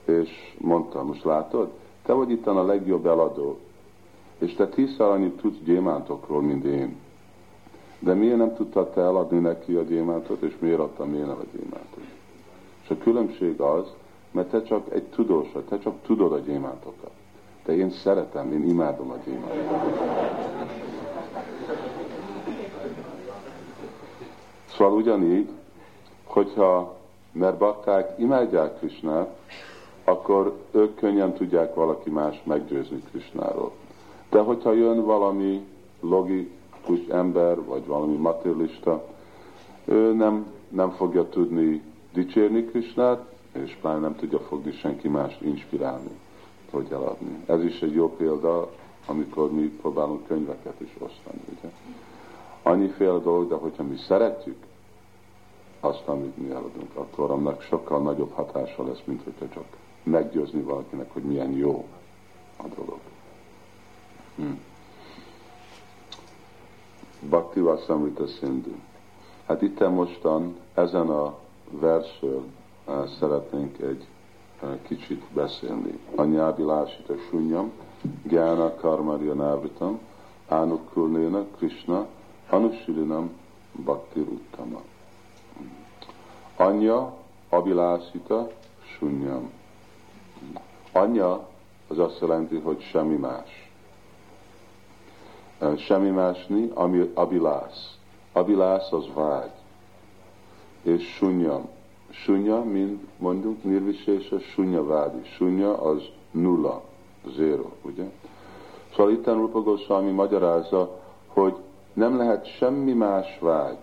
és 0.04 0.56
mondta, 0.58 1.02
most 1.02 1.24
látod, 1.24 1.70
te 2.02 2.12
vagy 2.12 2.30
itt 2.30 2.46
a 2.46 2.64
legjobb 2.64 3.06
eladó, 3.06 3.58
és 4.38 4.54
te 4.54 4.68
tízszer 4.68 5.06
annyit 5.06 5.36
tudsz 5.36 5.58
gyémántokról, 5.64 6.42
mint 6.42 6.64
én. 6.64 6.96
De 7.98 8.14
miért 8.14 8.36
nem 8.36 8.54
tudtad 8.54 8.92
te 8.92 9.00
eladni 9.00 9.38
neki 9.38 9.74
a 9.74 9.82
gyémántot, 9.82 10.42
és 10.42 10.56
miért 10.58 10.78
adtam 10.78 11.14
én 11.14 11.22
el 11.22 11.30
a 11.30 11.56
gyémántot? 11.56 12.04
És 12.82 12.90
a 12.90 12.98
különbség 12.98 13.60
az, 13.60 13.92
mert 14.30 14.50
te 14.50 14.62
csak 14.62 14.92
egy 14.92 15.04
tudós 15.04 15.52
vagy, 15.52 15.64
te 15.64 15.78
csak 15.78 15.94
tudod 16.02 16.32
a 16.32 16.38
gyémántokat. 16.38 17.10
De 17.64 17.76
én 17.76 17.90
szeretem, 17.90 18.52
én 18.52 18.68
imádom 18.68 19.10
a 19.10 19.16
gyémántokat. 19.24 20.04
Szóval 24.66 24.94
ugyanígy, 24.94 25.48
hogyha 26.24 26.95
mert 27.38 27.58
bakták 27.58 28.18
imádják 28.18 28.78
Krisnát, 28.78 29.38
akkor 30.04 30.56
ők 30.70 30.94
könnyen 30.94 31.32
tudják 31.32 31.74
valaki 31.74 32.10
más 32.10 32.42
meggyőzni 32.44 33.02
Krisnáról. 33.10 33.72
De 34.30 34.40
hogyha 34.40 34.72
jön 34.72 35.04
valami 35.04 35.66
logikus 36.00 37.06
ember, 37.08 37.64
vagy 37.64 37.86
valami 37.86 38.16
materialista, 38.16 39.04
ő 39.84 40.12
nem, 40.12 40.46
nem 40.68 40.90
fogja 40.90 41.28
tudni 41.28 41.82
dicsérni 42.12 42.64
Krisnát, 42.64 43.24
és 43.52 43.76
pláne 43.80 43.98
nem 43.98 44.16
tudja 44.16 44.38
fogni 44.38 44.72
senki 44.72 45.08
mást 45.08 45.40
inspirálni, 45.40 46.10
hogy 46.70 46.86
eladni. 46.90 47.44
Ez 47.46 47.64
is 47.64 47.82
egy 47.82 47.94
jó 47.94 48.16
példa, 48.16 48.70
amikor 49.06 49.52
mi 49.52 49.62
próbálunk 49.80 50.26
könyveket 50.26 50.80
is 50.80 50.96
osztani. 50.98 51.40
Ugye? 51.58 51.72
Annyiféle 52.62 53.18
dolog, 53.18 53.48
de 53.48 53.54
hogyha 53.54 53.82
mi 53.82 53.96
szeretjük 53.96 54.65
azt, 55.86 56.08
amit 56.08 56.36
mi 56.36 56.50
eladunk, 56.50 56.90
akkor 56.94 57.30
annak 57.30 57.62
sokkal 57.62 58.02
nagyobb 58.02 58.32
hatása 58.32 58.86
lesz, 58.86 59.02
mint 59.04 59.22
hogyha 59.24 59.48
csak 59.48 59.64
meggyőzni 60.02 60.60
valakinek, 60.60 61.12
hogy 61.12 61.22
milyen 61.22 61.52
jó 61.52 61.84
a 62.56 62.66
dolog. 62.74 62.98
Hmm. 64.36 64.60
Bhakti 67.20 67.60
Vasamrita 67.60 68.26
Sindhu. 68.26 68.74
Hát 69.46 69.62
itt 69.62 69.88
mostan 69.88 70.56
ezen 70.74 71.08
a 71.08 71.38
versről 71.70 72.44
uh, 72.86 73.06
szeretnénk 73.18 73.78
egy 73.78 74.06
uh, 74.62 74.68
kicsit 74.82 75.22
beszélni. 75.32 75.98
Anyádi 76.14 76.62
lásita 76.62 77.14
sunyam, 77.30 77.72
gyána 78.22 78.74
karmarja 78.74 79.34
návritam, 79.34 80.00
ánukulnéna 80.48 81.44
Krishna, 81.56 82.06
anusilinam 82.50 83.30
bhakti 83.72 84.20
uttama. 84.20 84.82
Anya, 86.56 87.14
abilásita, 87.48 88.50
sunyam. 88.98 89.50
Anya 90.92 91.48
az 91.88 91.98
azt 91.98 92.20
jelenti, 92.20 92.56
hogy 92.58 92.80
semmi 92.80 93.16
más. 93.16 93.70
Semmi 95.76 96.10
másni, 96.10 96.70
ami 96.74 97.10
abilász. 97.14 97.96
Abilász 98.32 98.92
az 98.92 99.06
vágy. 99.14 99.52
És 100.82 101.14
sunyam. 101.14 101.68
Sunya, 102.10 102.64
mint 102.64 103.02
mondjuk, 103.18 103.62
nirvisésa, 103.62 104.38
sunya 104.38 104.84
vádi. 104.84 105.20
Sunya 105.24 105.82
az 105.82 106.02
nulla, 106.30 106.82
zéro, 107.34 107.70
ugye? 107.82 108.04
Szóval 108.96 109.12
itt 109.12 109.26
Rupa 109.26 109.60
Goswami 109.62 110.10
magyarázza, 110.10 111.00
hogy 111.26 111.56
nem 111.92 112.16
lehet 112.16 112.56
semmi 112.56 112.92
más 112.92 113.38
vágy, 113.40 113.78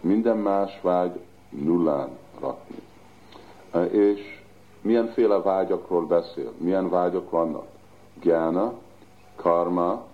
minden 0.00 0.36
más 0.36 0.80
vágy 0.80 1.20
nullán 1.48 2.18
rakni. 2.40 2.82
És 3.90 4.42
milyenféle 4.80 5.38
vágyakról 5.38 6.06
beszél, 6.06 6.52
milyen 6.58 6.88
vágyak 6.88 7.30
vannak. 7.30 7.66
Gyána, 8.20 8.72
karma, 9.36 10.04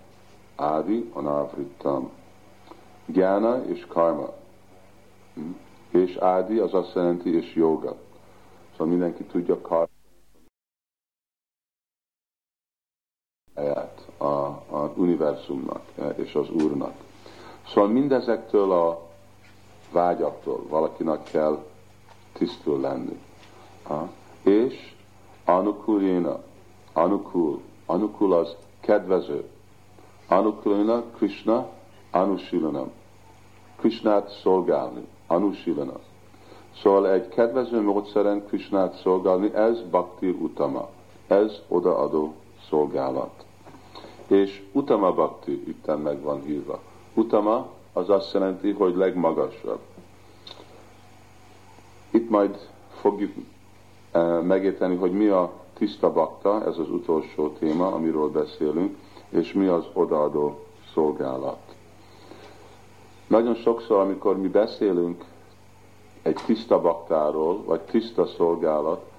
ádi, 0.57 1.11
anavrittam. 1.13 2.11
Gyána 3.07 3.65
és 3.65 3.87
karma. 3.89 4.29
Hm? 5.35 5.51
És 5.91 6.17
ádi 6.17 6.59
az 6.59 6.75
azt 6.75 6.95
jelenti, 6.95 7.35
és 7.37 7.55
joga. 7.55 7.97
Szóval 8.71 8.87
mindenki 8.87 9.25
tudja 9.25 9.61
karma. 9.61 9.91
a, 14.23 14.63
a 14.71 14.93
univerzumnak 14.95 15.83
és 16.17 16.35
az 16.35 16.51
Úrnak. 16.51 16.93
Szóval 17.67 17.91
mindezektől 17.91 18.73
a 18.73 19.11
vágyaktól 19.93 20.67
valakinek 20.69 21.23
kell 21.23 21.65
tisztul 22.33 22.81
lenni. 22.81 23.19
Ha? 23.83 24.09
És 24.43 24.95
anukuléna, 25.45 26.39
anukul, 26.93 27.61
anukul 27.87 28.33
az 28.33 28.57
kedvező. 28.81 29.45
Anukuléna, 30.29 31.03
Krishna, 31.17 31.69
anusilanam. 32.11 32.91
Krishnát 33.83 34.39
szolgálni, 34.43 35.07
anusilana. 35.27 35.99
Szóval 36.83 37.11
egy 37.11 37.29
kedvező 37.29 37.81
módszeren 37.81 38.47
Krishnát 38.47 38.95
szolgálni, 38.95 39.55
ez 39.55 39.81
bhakti 39.91 40.29
utama. 40.29 40.89
Ez 41.27 41.53
odaadó 41.69 42.35
szolgálat. 42.69 43.45
És 44.27 44.63
utama 44.73 45.13
bhakti 45.13 45.63
itten 45.69 45.99
meg 45.99 46.21
van 46.21 46.43
hívva. 46.43 46.81
Utama 47.15 47.67
az 47.93 48.11
azt 48.11 48.33
jelenti, 48.33 48.71
hogy 48.71 48.97
legmagasabb. 48.97 49.81
Itt 52.11 52.31
majd 52.31 52.69
fogjuk 53.01 53.33
eh, 54.11 54.43
megérteni, 54.43 54.97
hogy 54.97 55.13
mi 55.13 55.27
a 55.27 55.53
tiszta 55.75 56.13
bakta, 56.13 56.65
ez 56.67 56.79
az 56.79 56.91
utolsó 56.91 57.49
téma, 57.49 57.87
amiről 57.87 58.31
beszélünk, 58.31 58.97
és 59.29 59.53
mi 59.53 59.67
az 59.67 59.85
odaadó 59.93 60.59
szolgálat. 60.93 61.59
Nagyon 63.27 63.55
sokszor, 63.55 64.01
amikor 64.01 64.39
mi 64.39 64.49
beszélünk 64.49 65.25
egy 66.23 66.39
tiszta 66.47 66.81
baktáról, 66.81 67.63
vagy 67.65 67.81
tiszta 67.81 68.27
szolgálat, 68.27 69.11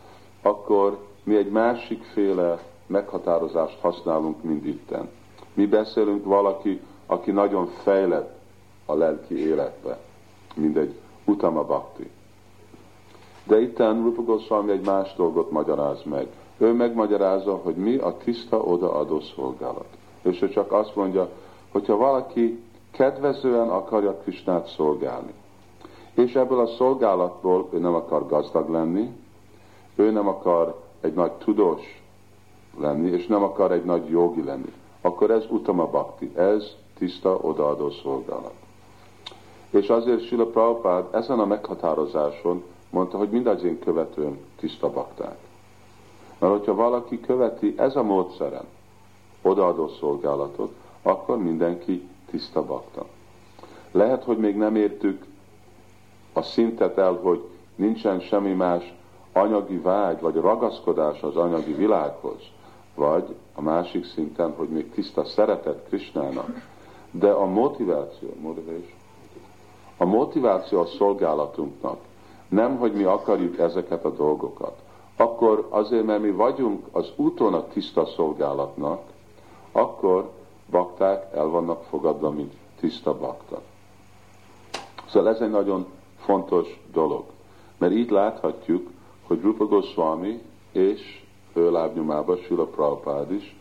akkor 0.41 0.97
mi 1.23 1.35
egy 1.35 1.49
másik 1.49 2.03
féle 2.03 2.63
meghatározást 2.85 3.79
használunk, 3.79 4.43
mint 4.43 4.65
itten. 4.65 5.09
Mi 5.53 5.65
beszélünk 5.65 6.25
valaki, 6.25 6.81
aki 7.05 7.31
nagyon 7.31 7.67
fejlett 7.67 8.42
a 8.85 8.93
lelki 8.93 9.47
életbe, 9.47 9.99
mint 10.55 10.77
egy 10.77 10.95
utama 11.25 11.63
bakti. 11.63 12.09
De 13.43 13.61
itten 13.61 14.03
Rupa 14.03 14.21
Goswami 14.21 14.71
egy 14.71 14.85
más 14.85 15.15
dolgot 15.15 15.51
magyaráz 15.51 16.03
meg. 16.03 16.27
Ő 16.57 16.73
megmagyarázza, 16.73 17.55
hogy 17.55 17.75
mi 17.75 17.95
a 17.95 18.17
tiszta 18.17 18.59
odaadó 18.59 19.19
szolgálat. 19.19 19.87
És 20.21 20.41
ő 20.41 20.49
csak 20.49 20.71
azt 20.71 20.95
mondja, 20.95 21.29
hogyha 21.71 21.97
valaki 21.97 22.63
kedvezően 22.91 23.69
akarja 23.69 24.17
Krisnát 24.17 24.67
szolgálni, 24.67 25.33
és 26.13 26.35
ebből 26.35 26.59
a 26.59 26.67
szolgálatból 26.67 27.69
ő 27.73 27.77
nem 27.77 27.93
akar 27.93 28.27
gazdag 28.27 28.69
lenni, 28.69 29.15
ő 29.95 30.11
nem 30.11 30.27
akar 30.27 30.81
egy 31.01 31.13
nagy 31.13 31.31
tudós 31.31 32.03
lenni, 32.79 33.09
és 33.09 33.27
nem 33.27 33.43
akar 33.43 33.71
egy 33.71 33.83
nagy 33.83 34.09
jogi 34.09 34.43
lenni, 34.43 34.73
akkor 35.01 35.31
ez 35.31 35.45
utama 35.49 35.85
bhakti, 35.85 36.31
ez 36.35 36.71
tiszta 36.97 37.35
odaadó 37.35 37.89
szolgálat. 37.89 38.62
És 39.73 39.89
azért 39.89 40.25
Sila 40.25 40.45
Prabhupád 40.45 41.05
ezen 41.11 41.39
a 41.39 41.45
meghatározáson 41.45 42.63
mondta, 42.89 43.17
hogy 43.17 43.29
mind 43.29 43.47
az 43.47 43.63
én 43.63 43.79
követőm 43.79 44.37
tiszta 44.59 44.89
bakták. 44.89 45.37
Mert 46.37 46.53
hogyha 46.53 46.75
valaki 46.75 47.19
követi 47.19 47.73
ez 47.77 47.95
a 47.95 48.03
módszeren 48.03 48.65
odaadó 49.41 49.87
szolgálatot, 49.87 50.73
akkor 51.01 51.37
mindenki 51.37 52.07
tiszta 52.29 52.65
bakta. 52.65 53.05
Lehet, 53.91 54.23
hogy 54.23 54.37
még 54.37 54.55
nem 54.55 54.75
értük 54.75 55.25
a 56.33 56.41
szintet 56.41 56.97
el, 56.97 57.13
hogy 57.13 57.43
nincsen 57.75 58.19
semmi 58.19 58.51
más 58.53 58.93
anyagi 59.31 59.77
vágy, 59.77 60.21
vagy 60.21 60.35
ragaszkodás 60.35 61.21
az 61.21 61.35
anyagi 61.35 61.73
világhoz, 61.73 62.41
vagy 62.95 63.35
a 63.55 63.61
másik 63.61 64.05
szinten, 64.05 64.53
hogy 64.55 64.69
még 64.69 64.91
tiszta 64.91 65.25
szeretet 65.25 65.83
Krisnának, 65.87 66.67
de 67.11 67.29
a 67.29 67.45
motiváció, 67.45 68.29
motivation, 68.41 69.01
a 70.03 70.05
motiváció 70.05 70.79
a 70.79 70.85
szolgálatunknak 70.85 71.97
nem, 72.47 72.77
hogy 72.77 72.93
mi 72.93 73.03
akarjuk 73.03 73.57
ezeket 73.59 74.05
a 74.05 74.09
dolgokat, 74.09 74.81
akkor 75.15 75.67
azért, 75.69 76.05
mert 76.05 76.21
mi 76.21 76.31
vagyunk 76.31 76.85
az 76.91 77.11
úton 77.15 77.53
a 77.53 77.67
tiszta 77.67 78.05
szolgálatnak, 78.05 79.01
akkor 79.71 80.29
bakták 80.69 81.35
el 81.35 81.45
vannak 81.45 81.83
fogadva, 81.83 82.29
mint 82.29 82.53
tiszta 82.79 83.17
bakta. 83.17 83.61
Szóval 85.07 85.29
ez 85.29 85.39
egy 85.39 85.49
nagyon 85.49 85.85
fontos 86.17 86.81
dolog, 86.91 87.23
mert 87.77 87.93
így 87.93 88.09
láthatjuk, 88.09 88.89
hogy 89.27 89.41
Rupa 89.41 89.65
Goswami 89.65 90.41
és 90.71 91.25
ő 91.53 91.71
lábnyomában 91.71 92.37
Sula 92.37 92.65
Prabhupád 92.65 93.31
is 93.31 93.55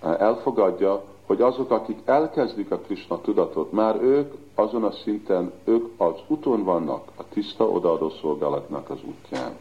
eh, 0.00 0.20
elfogadja, 0.20 1.02
hogy 1.32 1.42
azok, 1.42 1.70
akik 1.70 1.98
elkezdik 2.04 2.70
a 2.70 2.78
Krishna 2.78 3.20
tudatot, 3.20 3.72
már 3.72 4.02
ők 4.02 4.34
azon 4.54 4.84
a 4.84 4.90
szinten, 4.90 5.52
ők 5.64 5.88
az 5.96 6.14
úton 6.26 6.64
vannak, 6.64 7.08
a 7.16 7.22
tiszta 7.28 7.68
odaadó 7.68 8.10
szolgálatnak 8.10 8.90
az 8.90 8.98
útján. 9.04 9.56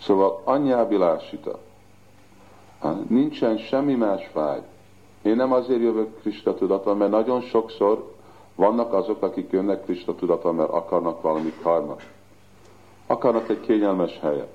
Szóval 0.00 0.40
anyjábilásita, 0.44 1.58
nincsen 3.08 3.58
semmi 3.58 3.94
más 3.94 4.30
vágy. 4.32 4.62
Én 5.22 5.36
nem 5.36 5.52
azért 5.52 5.80
jövök 5.80 6.20
Krista 6.20 6.54
tudattal, 6.54 6.94
mert 6.94 7.10
nagyon 7.10 7.40
sokszor 7.40 8.14
vannak 8.54 8.92
azok, 8.92 9.22
akik 9.22 9.50
jönnek 9.50 9.84
Krista 9.84 10.14
tudattal, 10.14 10.52
mert 10.52 10.70
akarnak 10.70 11.22
valami 11.22 11.52
karma. 11.62 11.96
Akarnak 13.06 13.48
egy 13.48 13.60
kényelmes 13.60 14.18
helyet. 14.20 14.52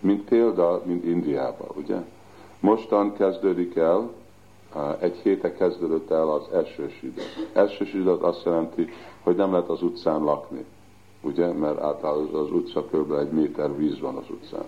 Mint 0.00 0.28
példa, 0.28 0.82
mint 0.84 1.04
Indiában, 1.04 1.68
ugye? 1.74 1.96
Mostan 2.60 3.12
kezdődik 3.12 3.76
el, 3.76 4.10
egy 5.00 5.16
héte 5.16 5.54
kezdődött 5.54 6.10
el 6.10 6.28
az 6.28 6.52
esős 6.52 7.02
idő. 7.02 7.22
Esős 7.52 7.92
idő 7.94 8.10
azt 8.10 8.44
jelenti, 8.44 8.88
hogy 9.22 9.36
nem 9.36 9.50
lehet 9.52 9.68
az 9.68 9.82
utcán 9.82 10.22
lakni 10.22 10.64
ugye, 11.22 11.52
mert 11.52 11.80
általában 11.80 12.34
az 12.34 12.50
utca 12.50 12.84
kb. 12.84 13.12
egy 13.12 13.30
méter 13.30 13.76
víz 13.76 14.00
van 14.00 14.16
az 14.16 14.30
utcán. 14.30 14.64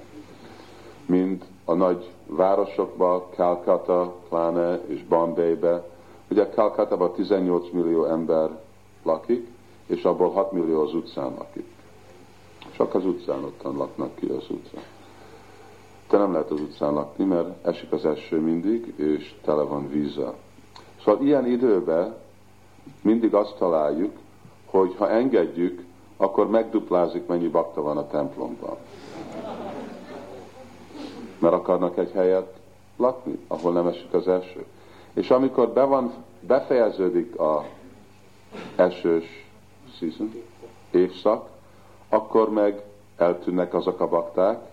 Mind 1.07 1.45
a 1.65 1.75
nagy 1.75 2.11
városokban, 2.27 3.23
Calcutta, 3.35 4.15
pláne 4.29 4.81
és 4.87 5.05
Bombaybe, 5.05 5.89
ugye 6.31 6.47
Calcutta 6.47 7.13
18 7.13 7.71
millió 7.73 8.05
ember 8.05 8.59
lakik, 9.03 9.49
és 9.87 10.03
abból 10.03 10.31
6 10.31 10.53
millió 10.53 10.83
az 10.83 10.95
utcán 10.95 11.35
lakik. 11.39 11.67
Csak 12.71 12.95
az 12.95 13.07
utcán 13.07 13.45
ottan 13.45 13.77
laknak 13.77 14.15
ki 14.15 14.27
az 14.27 14.51
utcán. 14.51 14.83
Te 16.11 16.19
nem 16.19 16.33
lehet 16.33 16.51
az 16.51 16.61
utcán 16.61 16.93
lakni, 16.93 17.25
mert 17.25 17.67
esik 17.67 17.93
az 17.93 18.05
eső 18.05 18.41
mindig, 18.41 18.95
és 18.97 19.35
tele 19.45 19.63
van 19.63 19.89
vízzel. 19.89 20.35
Szóval 21.05 21.25
ilyen 21.25 21.47
időben 21.47 22.15
mindig 23.03 23.35
azt 23.35 23.57
találjuk, 23.57 24.13
hogy 24.65 24.95
ha 24.99 25.11
engedjük, 25.11 25.85
akkor 26.17 26.51
megduplázik, 26.51 27.27
mennyi 27.27 27.49
bakta 27.49 27.83
van 27.83 27.97
a 27.97 28.07
templomban. 28.07 28.77
Mert 31.39 31.55
akarnak 31.55 31.99
egy 31.99 32.11
helyet 32.11 32.59
lakni, 32.97 33.39
ahol 33.47 33.73
nem 33.73 33.87
esik 33.87 34.13
az 34.13 34.29
eső. 34.29 34.65
És 35.13 35.31
amikor 35.31 35.69
be 35.69 35.85
van, 35.85 36.13
befejeződik 36.41 37.39
a 37.39 37.65
esős 38.77 39.47
season, 39.99 40.33
évszak, 40.91 41.49
akkor 42.09 42.51
meg 42.51 42.83
eltűnnek 43.17 43.75
azok 43.75 44.01
a 44.01 44.09
bakták, 44.09 44.70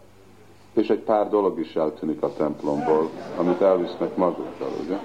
és 0.77 0.89
egy 0.89 0.99
pár 0.99 1.29
dolog 1.29 1.59
is 1.59 1.75
eltűnik 1.75 2.21
a 2.21 2.33
templomból, 2.33 3.09
amit 3.37 3.61
elvisznek 3.61 4.15
magukkal, 4.15 4.69
ugye? 4.85 4.97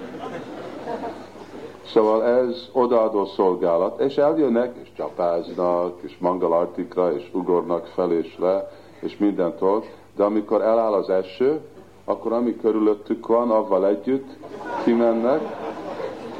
Szóval 1.85 2.23
ez 2.23 2.69
odaadó 2.71 3.25
szolgálat, 3.25 3.99
és 3.99 4.17
eljönnek, 4.17 4.75
és 4.81 4.87
csapáznak, 4.97 5.99
és 6.01 6.17
mangalartikra, 6.19 7.13
és 7.15 7.29
ugornak 7.33 7.85
fel 7.85 8.11
és 8.11 8.37
le, 8.39 8.71
és 8.99 9.17
mindentől, 9.17 9.83
de 10.15 10.23
amikor 10.23 10.61
eláll 10.61 10.93
az 10.93 11.09
eső, 11.09 11.61
akkor 12.05 12.33
ami 12.33 12.55
körülöttük 12.55 13.27
van, 13.27 13.51
avval 13.51 13.87
együtt 13.87 14.37
kimennek, 14.83 15.41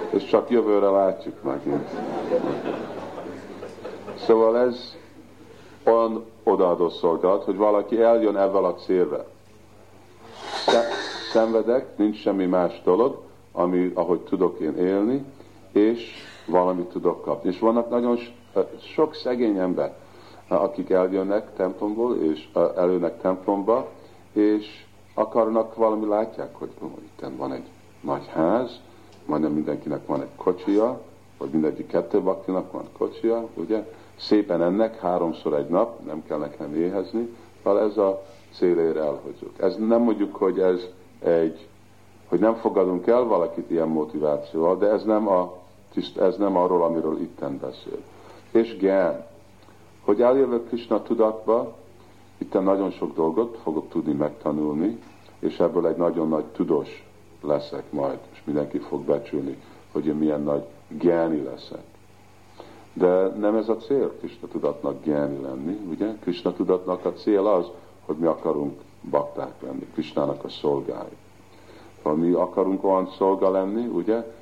és 0.10 0.26
csak 0.26 0.50
jövőre 0.50 0.90
látjuk 0.90 1.44
megint. 1.44 1.90
Szóval 4.16 4.58
ez 4.58 4.96
olyan 5.84 6.26
odaadó 6.44 6.90
szolgálat, 6.90 7.44
hogy 7.44 7.56
valaki 7.56 8.02
eljön 8.02 8.38
ebben 8.38 8.64
a 8.64 8.76
célra. 8.76 9.26
Szenvedek, 11.32 11.98
nincs 11.98 12.18
semmi 12.18 12.46
más 12.46 12.82
dolog, 12.84 13.22
ami, 13.52 13.92
ahogy 13.94 14.20
tudok 14.20 14.60
én 14.60 14.78
élni, 14.78 15.26
és 15.72 16.14
valamit 16.46 16.86
tudok 16.86 17.22
kapni. 17.22 17.50
És 17.50 17.60
vannak 17.60 17.90
nagyon 17.90 18.18
sok 18.94 19.16
szegény 19.16 19.58
ember, 19.58 19.96
akik 20.48 20.90
eljönnek 20.90 21.56
templomból, 21.56 22.16
és 22.16 22.50
előnek 22.76 23.22
templomba, 23.22 23.90
és 24.34 24.86
akarnak 25.14 25.76
valami, 25.76 26.08
látják, 26.08 26.56
hogy 26.56 26.70
itt 27.02 27.26
van 27.38 27.54
egy 27.54 27.66
nagy 28.02 28.28
ház, 28.28 28.80
majdnem 29.26 29.52
mindenkinek 29.52 30.06
van 30.06 30.22
egy 30.22 30.36
kocsija, 30.36 31.02
vagy 31.38 31.50
mindegyik 31.50 31.88
kettő 31.88 32.22
baktinak 32.22 32.72
van 32.72 32.84
kocsija, 32.98 33.48
ugye? 33.54 33.86
Szépen 34.18 34.62
ennek 34.62 35.00
háromszor 35.00 35.54
egy 35.54 35.68
nap, 35.68 36.06
nem 36.06 36.24
kell 36.28 36.38
nekem 36.38 36.76
éhezni, 36.76 37.36
mert 37.64 37.80
ez 37.80 37.98
a 37.98 38.24
célért 38.54 38.98
elhozzuk. 38.98 39.62
Ez 39.62 39.76
nem 39.76 40.02
mondjuk, 40.02 40.36
hogy 40.36 40.60
ez 40.60 40.88
egy, 41.20 41.68
hogy 42.28 42.40
nem 42.40 42.56
fogadunk 42.56 43.08
el 43.08 43.24
valakit 43.24 43.72
ilyen 43.72 43.88
motivációval, 43.88 44.78
de 44.78 44.88
ez 44.88 45.04
nem 45.04 45.28
a 45.28 45.62
ez 46.20 46.38
nem 46.38 46.58
arról, 46.58 46.84
amiről 46.84 47.22
itten 47.22 47.60
beszél. 47.60 47.98
És 48.52 48.78
gen, 48.78 49.26
hogy 50.02 50.22
eljövök 50.22 50.68
Krishna 50.68 51.02
tudatba, 51.02 51.76
itt 52.38 52.54
nagyon 52.54 52.92
sok 52.92 53.16
dolgot 53.16 53.58
fogok 53.64 53.90
tudni 53.90 54.14
megtanulni, 54.14 55.00
és 55.40 55.60
ebből 55.60 55.88
egy 55.88 55.96
nagyon 55.96 56.28
nagy 56.28 56.46
tudós 56.46 57.08
leszek 57.42 57.92
majd, 57.92 58.18
és 58.32 58.42
mindenki 58.46 58.78
fog 58.78 59.02
becsülni, 59.02 59.58
hogy 59.92 60.06
én 60.06 60.16
milyen 60.16 60.42
nagy 60.42 60.66
gyáni 61.00 61.42
leszek. 61.42 61.84
De 62.94 63.28
nem 63.28 63.56
ez 63.56 63.70
a 63.70 63.78
cél 63.78 64.12
Krishna 64.20 64.48
tudatnak 64.48 65.04
gyáni 65.04 65.42
lenni, 65.42 65.78
ugye? 65.90 66.16
Krishna 66.20 66.54
tudatnak 66.54 67.06
a 67.06 67.14
cél 67.14 67.48
az, 67.48 67.66
hogy 68.06 68.16
mi 68.16 68.26
akarunk 68.26 68.80
bakták 69.10 69.62
lenni, 69.62 69.88
Krishnának 69.94 70.44
a 70.44 70.50
szolgái. 70.50 71.18
Ha 72.02 72.14
mi 72.14 72.32
akarunk 72.32 72.84
olyan 72.84 73.10
szolga 73.18 73.52
lenni, 73.52 73.86
ugye, 73.86 74.34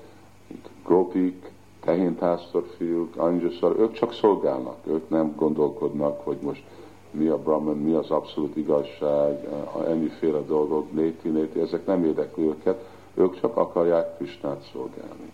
gopik, 0.84 1.52
tehénpásztorfiúk, 1.84 3.16
angyuszar, 3.16 3.80
ők 3.80 3.92
csak 3.92 4.14
szolgálnak, 4.14 4.78
ők 4.84 5.10
nem 5.10 5.34
gondolkodnak, 5.36 6.24
hogy 6.24 6.38
most 6.42 6.64
mi 7.12 7.28
a 7.28 7.38
Brahman, 7.38 7.78
mi 7.78 7.94
az 7.94 8.10
abszolút 8.10 8.58
igazság, 8.58 9.48
ennyiféle 9.88 10.40
dolgok, 10.40 10.92
néti, 10.92 11.30
néti, 11.30 11.60
ezek 11.60 11.86
nem 11.86 12.04
érdekli 12.04 12.44
őket, 12.44 12.86
ők 13.14 13.40
csak 13.40 13.58
akarják 13.58 14.18
Krisnát 14.18 14.70
szolgálni. 14.72 15.32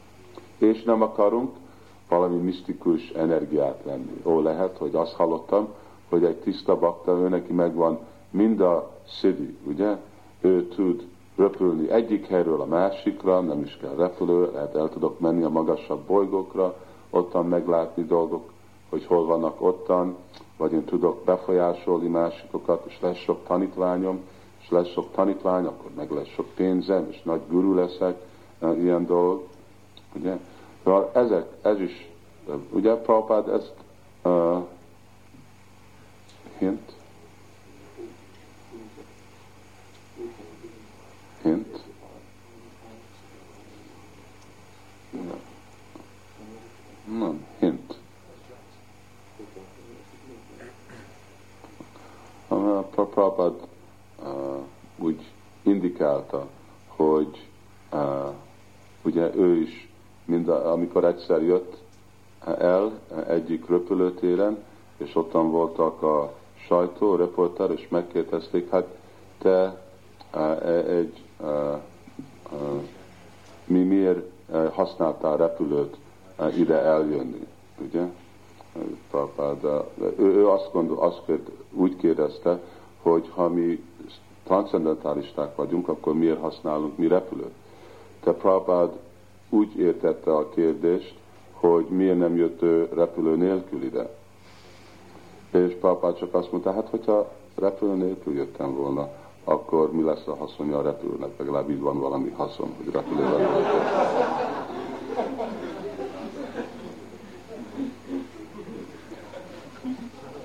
És 0.57 0.83
nem 0.83 1.01
akarunk 1.01 1.51
valami 2.09 2.37
misztikus 2.37 3.09
energiát 3.09 3.81
lenni. 3.85 4.21
Ó, 4.23 4.41
lehet, 4.41 4.77
hogy 4.77 4.95
azt 4.95 5.13
hallottam, 5.13 5.67
hogy 6.09 6.23
egy 6.23 6.35
tiszta 6.35 6.79
bakta, 6.79 7.11
ő 7.11 7.27
neki 7.27 7.53
megvan 7.53 7.99
mind 8.29 8.61
a 8.61 8.91
szidi, 9.07 9.57
ugye? 9.63 9.97
Ő 10.41 10.67
tud 10.67 11.07
röpülni 11.35 11.91
egyik 11.91 12.25
helyről 12.25 12.61
a 12.61 12.65
másikra, 12.65 13.41
nem 13.41 13.61
is 13.61 13.77
kell 13.81 13.95
repülő, 13.95 14.51
lehet 14.53 14.75
el 14.75 14.89
tudok 14.89 15.19
menni 15.19 15.43
a 15.43 15.49
magasabb 15.49 16.05
bolygókra, 16.05 16.75
ottan 17.09 17.45
meglátni 17.45 18.03
dolgok, 18.03 18.51
hogy 18.89 19.05
hol 19.05 19.25
vannak 19.25 19.61
ottan, 19.61 20.15
vagy 20.57 20.71
én 20.71 20.83
tudok 20.83 21.23
befolyásolni 21.23 22.07
másikokat, 22.07 22.85
és 22.87 22.99
lesz 23.01 23.17
sok 23.17 23.39
tanítványom, 23.47 24.19
és 24.61 24.69
lesz 24.69 24.87
sok 24.87 25.11
tanítvány, 25.11 25.65
akkor 25.65 25.91
meg 25.95 26.11
lesz 26.11 26.27
sok 26.27 26.47
pénzem, 26.55 27.07
és 27.09 27.21
nagy 27.23 27.41
guru 27.49 27.73
leszek, 27.73 28.21
eh, 28.59 28.77
ilyen 28.81 29.05
dolog. 29.05 29.43
Ugye? 30.15 30.37
Szóval 30.87 31.11
ezek, 31.13 31.45
ez 31.61 31.79
is, 31.79 32.09
ugye 32.71 32.93
Prabhupád 32.95 33.49
ezt 33.49 33.73
uh, 34.23 34.65
hint, 36.57 36.91
hint. 41.41 41.83
Nem, 47.05 47.45
hint. 47.59 47.97
A 52.47 52.55
Prabhupád 52.81 53.53
uh, 54.23 54.63
úgy 54.97 55.31
indikálta, 55.63 56.47
hogy 56.87 57.47
uh, 57.91 58.33
ugye 59.03 59.35
ő 59.35 59.61
is, 59.61 59.87
mind 60.27 60.49
a, 60.49 60.66
amikor 60.77 61.05
egyszer 61.05 61.43
jött 61.43 61.77
el 62.59 62.91
egyik 63.27 63.67
röpülőtéren, 63.69 64.57
és 64.97 65.15
ottan 65.15 65.51
voltak 65.51 66.01
a 66.01 66.33
sajtó, 66.67 67.11
a 67.11 67.17
reporter, 67.17 67.71
és 67.71 67.87
megkérdezték, 67.89 68.69
hát 68.69 68.87
te 69.37 69.81
egy 70.87 71.23
mi 73.65 73.83
miért 73.83 74.25
használtál 74.73 75.37
repülőt 75.37 75.97
ide 76.57 76.81
eljönni, 76.81 77.47
ugye? 77.87 78.03
Prabhupád, 79.09 79.63
ő, 79.99 80.13
ő 80.17 80.47
azt, 80.47 80.69
gondol, 80.71 80.99
azt 80.99 81.21
kérd, 81.25 81.49
úgy 81.71 81.95
kérdezte, 81.95 82.59
hogy 83.01 83.31
ha 83.35 83.49
mi 83.49 83.83
transzendentálisták 84.43 85.55
vagyunk, 85.55 85.87
akkor 85.87 86.13
miért 86.13 86.39
használunk 86.39 86.97
mi 86.97 87.07
repülőt? 87.07 87.53
Te 88.19 88.33
Prabhupád 88.33 88.91
úgy 89.49 89.79
értette 89.79 90.35
a 90.35 90.49
kérdést, 90.49 91.15
hogy 91.51 91.85
miért 91.85 92.17
nem 92.17 92.35
jött 92.35 92.61
ő 92.61 92.89
repülő 92.93 93.35
nélkül 93.35 93.83
ide. 93.83 94.09
És 95.51 95.73
Prabhupád 95.79 96.17
csak 96.17 96.33
azt 96.33 96.51
mondta, 96.51 96.73
hát 96.73 96.89
hogyha 96.89 97.31
repülő 97.55 97.93
nélkül 97.93 98.35
jöttem 98.35 98.75
volna, 98.75 99.09
akkor 99.43 99.91
mi 99.91 100.03
lesz 100.03 100.27
a 100.27 100.35
haszonja 100.35 100.77
a 100.77 100.81
repülőnek? 100.81 101.29
Legalább 101.37 101.69
így 101.69 101.79
van 101.79 101.99
valami 101.99 102.29
haszon, 102.29 102.73
hogy 102.77 102.93
repülővel 102.93 103.65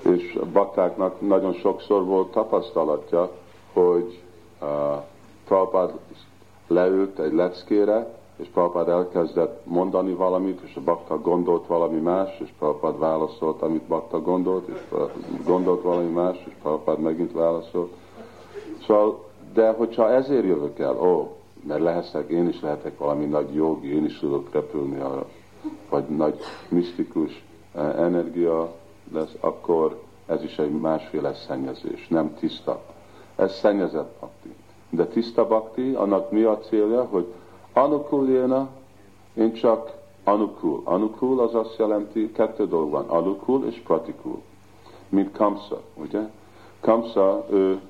És 0.01 0.35
a 0.41 0.45
baktáknak 0.45 1.21
nagyon 1.21 1.53
sokszor 1.53 2.05
volt 2.05 2.31
tapasztalatja, 2.31 3.31
hogy 3.73 4.21
uh, 4.61 4.67
Prabhupád 5.45 5.91
leült 6.67 7.19
egy 7.19 7.33
leckére, 7.33 8.22
és 8.35 8.47
Prabhupád 8.47 8.89
elkezdett 8.89 9.65
mondani 9.65 10.13
valamit, 10.13 10.61
és 10.61 10.75
a 10.75 10.81
bakta 10.81 11.19
gondolt 11.19 11.67
valami 11.67 11.99
más, 11.99 12.39
és 12.39 12.49
Prabhupád 12.59 12.99
válaszolt, 12.99 13.61
amit 13.61 13.83
bakta 13.83 14.21
gondolt, 14.21 14.67
és 14.67 14.81
gondolt 15.45 15.81
valami 15.81 16.09
más, 16.09 16.43
és 16.45 16.53
Prabhupád 16.61 16.99
megint 16.99 17.31
válaszolt. 17.31 17.91
Szóval, 18.85 19.23
de 19.53 19.71
hogyha 19.71 20.09
ezért 20.09 20.45
jövök 20.45 20.79
el, 20.79 21.01
ó, 21.01 21.37
mert 21.67 21.81
lehetek, 21.81 22.29
én 22.29 22.47
is 22.47 22.61
lehetek 22.61 22.97
valami 22.97 23.25
nagy 23.25 23.53
jogi, 23.53 23.95
én 23.95 24.05
is 24.05 24.19
tudok 24.19 24.53
repülni, 24.53 24.99
arra, 24.99 25.25
vagy 25.89 26.03
nagy 26.03 26.39
misztikus 26.69 27.43
eh, 27.75 27.99
energia 27.99 28.73
lesz, 29.11 29.35
akkor 29.39 30.01
ez 30.25 30.43
is 30.43 30.57
egy 30.57 30.71
másféle 30.71 31.33
szennyezés, 31.33 32.07
nem 32.07 32.35
tiszta. 32.39 32.81
Ez 33.35 33.53
szennyezett 33.53 34.15
bakti. 34.19 34.55
De 34.89 35.05
tiszta 35.05 35.47
bakti, 35.47 35.93
annak 35.93 36.31
mi 36.31 36.43
a 36.43 36.59
célja, 36.59 37.03
hogy 37.03 37.33
anukuljéna, 37.73 38.69
én 39.33 39.53
csak 39.53 39.93
anukul. 40.23 40.81
Anukul 40.83 41.39
az 41.39 41.55
azt 41.55 41.77
jelenti, 41.77 42.31
kettő 42.31 42.67
dolog 42.67 42.89
van, 42.89 43.05
anukul 43.07 43.65
és 43.65 43.77
pratikul. 43.77 44.41
Mint 45.09 45.31
Kamsa, 45.31 45.81
ugye? 45.95 46.29
Kamsa, 46.79 47.45
ő 47.49 47.81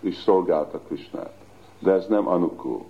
is 0.00 0.16
szolgálta 0.16 0.78
Krisnát. 0.78 1.32
De 1.78 1.92
ez 1.92 2.06
nem 2.06 2.28
Anukul. 2.28 2.84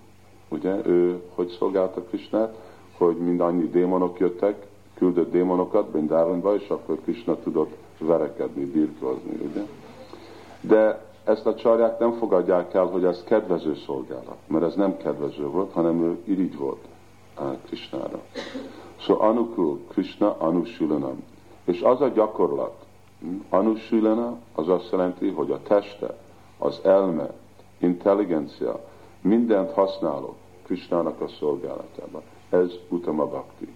Ugye, 0.49 0.85
ő 0.85 1.21
hogy 1.35 1.47
szolgálta 1.47 2.01
Krisnát? 2.01 2.57
Hogy 2.97 3.15
mindannyi 3.15 3.69
démonok 3.69 4.19
jöttek, 4.19 4.67
küldött 4.93 5.31
démonokat 5.31 5.89
Brindavanba, 5.89 6.55
és 6.55 6.69
akkor 6.69 6.99
Krishna 7.03 7.35
tudott 7.35 7.75
verekedni, 7.97 8.65
birkózni, 8.65 9.49
ugye? 9.51 9.61
De 10.61 11.10
ezt 11.23 11.45
a 11.45 11.55
csarják 11.55 11.99
nem 11.99 12.11
fogadják 12.11 12.73
el, 12.73 12.85
hogy 12.85 13.03
ez 13.03 13.23
kedvező 13.23 13.75
szolgálat, 13.75 14.37
mert 14.47 14.63
ez 14.63 14.75
nem 14.75 14.97
kedvező 14.97 15.47
volt, 15.47 15.71
hanem 15.71 16.03
ő 16.03 16.17
irigy 16.23 16.57
volt 16.57 16.87
Krishnára. 17.65 18.19
Szóval 18.99 19.29
Anukul, 19.29 19.79
Krishna 19.87 20.35
Anusulanam. 20.39 21.23
És 21.63 21.81
az 21.81 22.01
a 22.01 22.07
gyakorlat, 22.07 22.85
hm, 23.19 23.35
Anusulana, 23.49 24.37
az 24.55 24.67
azt 24.67 24.91
jelenti, 24.91 25.29
hogy 25.29 25.51
a 25.51 25.61
teste, 25.61 26.17
az 26.57 26.79
elme, 26.83 27.33
intelligencia, 27.77 28.79
mindent 29.21 29.71
használok 29.71 30.35
Krisnának 30.63 31.21
a 31.21 31.27
szolgálatában. 31.27 32.21
Ez 32.49 32.71
Utama 32.89 33.25
Bhakti. 33.25 33.73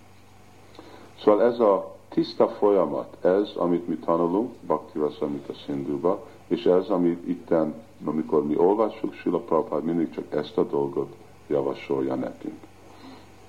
Szóval 1.19 1.43
ez 1.43 1.59
a 1.59 1.95
tiszta 2.09 2.47
folyamat, 2.47 3.17
ez, 3.21 3.51
amit 3.55 3.87
mi 3.87 3.95
tanulunk, 3.95 4.51
Bhakti 4.61 4.99
a 4.99 5.09
Szindúba, 5.65 6.25
és 6.47 6.65
ez, 6.65 6.89
amit 6.89 7.27
itten, 7.27 7.73
amikor 8.05 8.45
mi 8.45 8.57
olvassuk, 8.57 9.13
Sila 9.13 9.39
Prabhupád 9.39 9.83
mindig 9.83 10.09
csak 10.09 10.33
ezt 10.33 10.57
a 10.57 10.63
dolgot 10.63 11.15
javasolja 11.47 12.15
nekünk. 12.15 12.59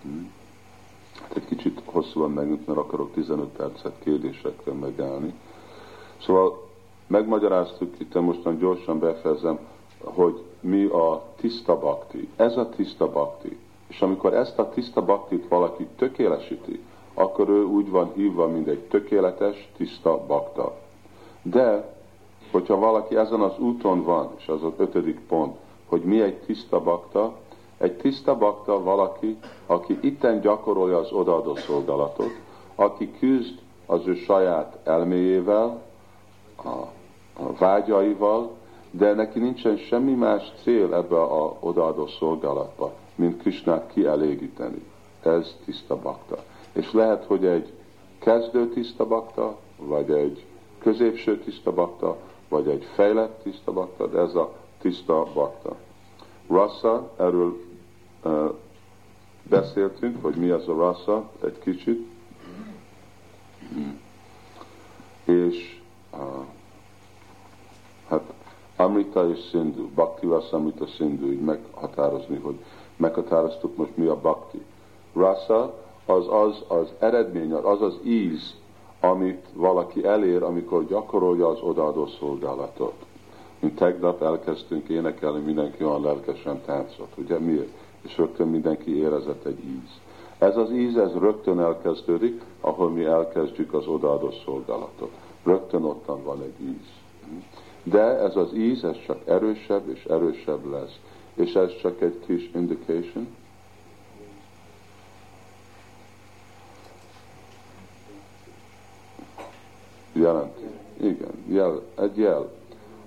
Hmm. 0.02 0.32
Hát 1.20 1.36
egy 1.36 1.44
kicsit 1.44 1.80
hosszúan 1.84 2.30
megint, 2.30 2.66
mert 2.66 2.78
akarok 2.78 3.12
15 3.12 3.48
percet 3.48 3.98
kérdésekre 3.98 4.72
megállni. 4.72 5.34
Szóval 6.20 6.68
megmagyaráztuk, 7.06 7.94
itt 7.98 8.14
mostan 8.14 8.58
gyorsan 8.58 8.98
befejezem, 8.98 9.58
hogy 10.04 10.42
mi 10.60 10.84
a 10.84 11.22
tiszta 11.36 11.78
bakti. 11.78 12.28
Ez 12.36 12.56
a 12.56 12.68
tiszta 12.68 13.10
bakti. 13.10 13.58
És 13.86 14.02
amikor 14.02 14.34
ezt 14.34 14.58
a 14.58 14.68
tiszta 14.68 15.04
baktit 15.04 15.48
valaki 15.48 15.86
tökélesíti, 15.96 16.80
akkor 17.14 17.48
ő 17.48 17.64
úgy 17.64 17.90
van 17.90 18.12
hívva, 18.14 18.48
mint 18.48 18.68
egy 18.68 18.80
tökéletes, 18.80 19.68
tiszta 19.76 20.26
bakta. 20.26 20.74
De, 21.42 21.95
hogyha 22.50 22.76
valaki 22.78 23.16
ezen 23.16 23.40
az 23.40 23.58
úton 23.58 24.02
van, 24.02 24.28
és 24.38 24.48
az 24.48 24.62
az 24.62 24.72
ötödik 24.76 25.20
pont, 25.20 25.56
hogy 25.86 26.02
mi 26.02 26.20
egy 26.20 26.36
tiszta 26.36 26.80
bakta, 26.80 27.32
egy 27.78 27.96
tiszta 27.96 28.36
bakta 28.36 28.82
valaki, 28.82 29.38
aki 29.66 29.98
itten 30.02 30.40
gyakorolja 30.40 30.98
az 30.98 31.12
odaadó 31.12 31.56
szolgálatot, 31.56 32.30
aki 32.74 33.10
küzd 33.18 33.58
az 33.86 34.06
ő 34.06 34.14
saját 34.14 34.78
elméjével, 34.84 35.82
a, 36.64 36.68
a 37.42 37.52
vágyaival, 37.58 38.50
de 38.90 39.14
neki 39.14 39.38
nincsen 39.38 39.76
semmi 39.76 40.12
más 40.12 40.52
cél 40.62 40.94
ebbe 40.94 41.22
a 41.22 41.56
odaadó 41.60 42.06
szolgálatba, 42.06 42.92
mint 43.14 43.40
Krisnát 43.40 43.92
kielégíteni. 43.92 44.82
Ez 45.22 45.56
tiszta 45.64 45.96
bakta. 45.96 46.36
És 46.72 46.92
lehet, 46.92 47.24
hogy 47.24 47.46
egy 47.46 47.72
kezdő 48.18 48.68
tiszta 48.68 49.06
bakta, 49.06 49.56
vagy 49.76 50.10
egy 50.10 50.44
középső 50.78 51.38
tiszta 51.38 51.72
bakta, 51.72 52.16
vagy 52.48 52.68
egy 52.68 52.84
fejlett 52.94 53.42
tiszta 53.42 53.72
bakta, 53.72 54.06
de 54.06 54.18
ez 54.18 54.34
a 54.34 54.52
tiszta 54.78 55.26
bakta. 55.34 55.76
Rasa, 56.48 57.12
erről 57.16 57.56
uh, 58.22 58.54
beszéltünk, 59.42 60.22
hogy 60.22 60.34
mi 60.34 60.48
az 60.50 60.68
a 60.68 60.74
rasa, 60.74 61.30
egy 61.44 61.58
kicsit. 61.58 62.06
És 65.24 65.80
uh, 66.12 66.44
hát 68.08 68.22
Amrita 68.76 69.30
és 69.30 69.48
Sindhu, 69.48 69.88
Bhakti 69.88 70.26
Rasa 70.26 70.56
Amrita 70.56 70.86
Sindhu, 70.86 71.26
így 71.26 71.40
meghatározni, 71.40 72.36
hogy 72.36 72.58
meghatároztuk 72.96 73.76
most 73.76 73.96
mi 73.96 74.06
a 74.06 74.16
Bhakti. 74.16 74.64
Rasa 75.12 75.74
az 76.06 76.26
az 76.28 76.62
az 76.68 76.92
eredmény, 76.98 77.52
az 77.52 77.82
az 77.82 77.98
íz, 78.04 78.54
amit 79.10 79.46
valaki 79.52 80.04
elér, 80.04 80.42
amikor 80.42 80.86
gyakorolja 80.86 81.48
az 81.48 81.60
odaadó 81.60 82.06
szolgálatot. 82.06 82.94
Mint 83.58 83.76
tegnap 83.76 84.22
elkezdtünk 84.22 84.88
énekelni, 84.88 85.40
mindenki 85.40 85.84
olyan 85.84 86.02
lelkesen 86.02 86.60
táncolt, 86.64 87.10
ugye 87.16 87.38
miért? 87.38 87.68
És 88.02 88.16
rögtön 88.16 88.48
mindenki 88.48 88.98
érezett 88.98 89.44
egy 89.44 89.64
íz. 89.64 89.90
Ez 90.38 90.56
az 90.56 90.70
íz, 90.70 90.96
ez 90.96 91.12
rögtön 91.12 91.60
elkezdődik, 91.60 92.42
ahol 92.60 92.90
mi 92.90 93.04
elkezdjük 93.04 93.74
az 93.74 93.86
odaadó 93.86 94.30
szolgálatot. 94.44 95.10
Rögtön 95.42 95.84
ottan 95.84 96.22
van 96.22 96.42
egy 96.42 96.60
íz. 96.60 96.88
De 97.82 98.02
ez 98.02 98.36
az 98.36 98.54
íz, 98.54 98.84
ez 98.84 98.96
csak 99.06 99.18
erősebb 99.24 99.88
és 99.88 100.04
erősebb 100.04 100.70
lesz. 100.70 100.98
És 101.34 101.54
ez 101.54 101.76
csak 101.80 102.00
egy 102.00 102.18
kis 102.26 102.50
indication, 102.54 103.26
jelenti. 110.26 110.62
Igen, 110.96 111.44
jel, 111.48 111.82
egy 111.98 112.18
jel. 112.18 112.50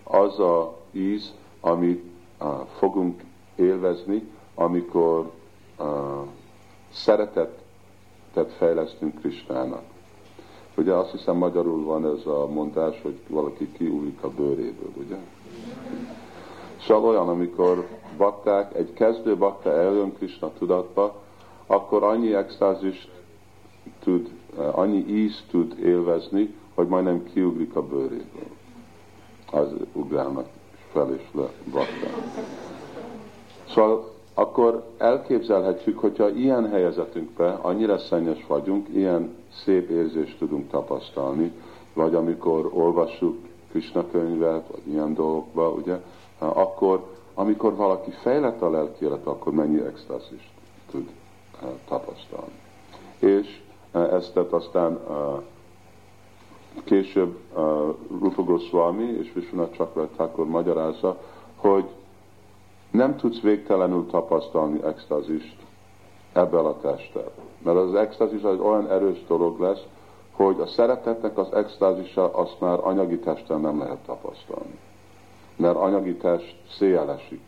Az 0.04 0.40
a 0.40 0.78
íz, 0.92 1.34
amit 1.60 2.04
uh, 2.40 2.48
fogunk 2.78 3.22
élvezni, 3.56 4.30
amikor 4.56 5.32
uh, 5.80 5.86
szeretetet 6.92 8.52
fejlesztünk 8.58 9.20
Kristának. 9.20 9.84
Ugye 10.78 10.94
azt 10.94 11.12
hiszem 11.12 11.36
magyarul 11.36 11.84
van 11.84 12.06
ez 12.06 12.26
a 12.26 12.48
mondás, 12.48 13.02
hogy 13.02 13.20
valaki 13.28 13.72
kiúlik 13.72 14.24
a 14.24 14.30
bőréből, 14.30 14.92
ugye? 14.98 15.18
Szóval 16.82 17.10
olyan, 17.10 17.30
amikor 17.30 17.88
bakták, 18.18 18.76
egy 18.76 18.94
kezdő 18.94 19.38
bakta 19.38 19.72
eljön 19.72 20.14
Krishna 20.14 20.52
tudatba, 20.58 21.22
akkor 21.66 22.04
annyi 22.04 22.34
extázist 22.34 23.10
tud, 24.04 24.30
annyi 24.72 25.06
íz 25.08 25.44
tud 25.50 25.80
élvezni, 25.80 26.56
hogy 26.80 26.88
majdnem 26.88 27.24
kiugrik 27.24 27.76
a 27.76 27.82
bőréből. 27.82 28.50
Az 29.52 29.68
ugrálnak 29.94 30.48
fel 30.92 31.14
és 31.14 31.24
le 31.32 31.50
baktán. 31.72 32.14
Szóval 33.68 34.14
akkor 34.34 34.84
elképzelhetjük, 34.98 36.00
hogyha 36.00 36.30
ilyen 36.30 36.70
helyezetünkben 36.70 37.56
annyira 37.56 37.98
szennyes 37.98 38.46
vagyunk, 38.48 38.88
ilyen 38.90 39.36
szép 39.64 39.90
érzést 39.90 40.38
tudunk 40.38 40.70
tapasztalni, 40.70 41.52
vagy 41.94 42.16
amikor 42.16 42.70
olvassuk 42.74 43.38
Krishna 43.70 44.10
könyvet, 44.12 44.68
vagy 44.68 44.88
ilyen 44.88 45.14
dolgokba, 45.14 45.70
ugye, 45.70 46.00
akkor, 46.38 47.06
amikor 47.34 47.76
valaki 47.76 48.12
fejlett 48.12 48.62
a 48.62 48.70
lelki 48.70 49.06
akkor 49.24 49.54
mennyi 49.54 49.80
extázist 49.80 50.50
tud 50.92 51.10
uh, 51.62 51.70
tapasztalni. 51.88 52.60
És 53.20 53.62
uh, 53.94 54.14
ezt 54.14 54.38
aztán 54.38 55.00
uh, 55.08 55.42
később 56.84 57.38
uh, 57.54 57.62
Rupa 58.22 58.44
Goswami 58.44 59.04
és 59.04 59.32
Vishwanath 59.34 59.76
Chakravarti 59.76 60.42
magyarázza, 60.42 61.18
hogy 61.56 61.86
nem 62.92 63.16
tudsz 63.16 63.40
végtelenül 63.40 64.06
tapasztalni 64.06 64.84
extázist 64.84 65.56
ebben 66.34 66.66
a 66.66 66.80
testtel. 66.80 67.32
Mert 67.64 67.78
az 67.78 67.96
extázis 67.96 68.42
az 68.42 68.60
olyan 68.60 68.92
erős 68.92 69.26
dolog 69.28 69.60
lesz, 69.60 69.84
hogy 70.32 70.60
a 70.60 70.66
szeretetnek 70.66 71.38
az 71.38 71.54
extázisa 71.54 72.34
azt 72.34 72.60
már 72.60 72.80
anyagi 72.82 73.20
testen 73.20 73.60
nem 73.60 73.80
lehet 73.80 73.98
tapasztalni. 74.06 74.78
Mert 75.56 75.76
anyagi 75.76 76.16
test 76.16 76.56
széjelesik. 76.78 77.42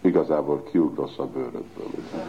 Igazából 0.00 0.62
kiugrasz 0.62 1.18
a 1.18 1.26
bőrödből. 1.26 1.86
Ugye? 1.86 2.22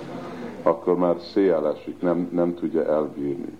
Akkor 0.64 0.98
már 0.98 1.16
széjelesik, 1.20 2.02
nem, 2.02 2.30
nem 2.32 2.56
tudja 2.56 2.86
elbírni. 2.86 3.58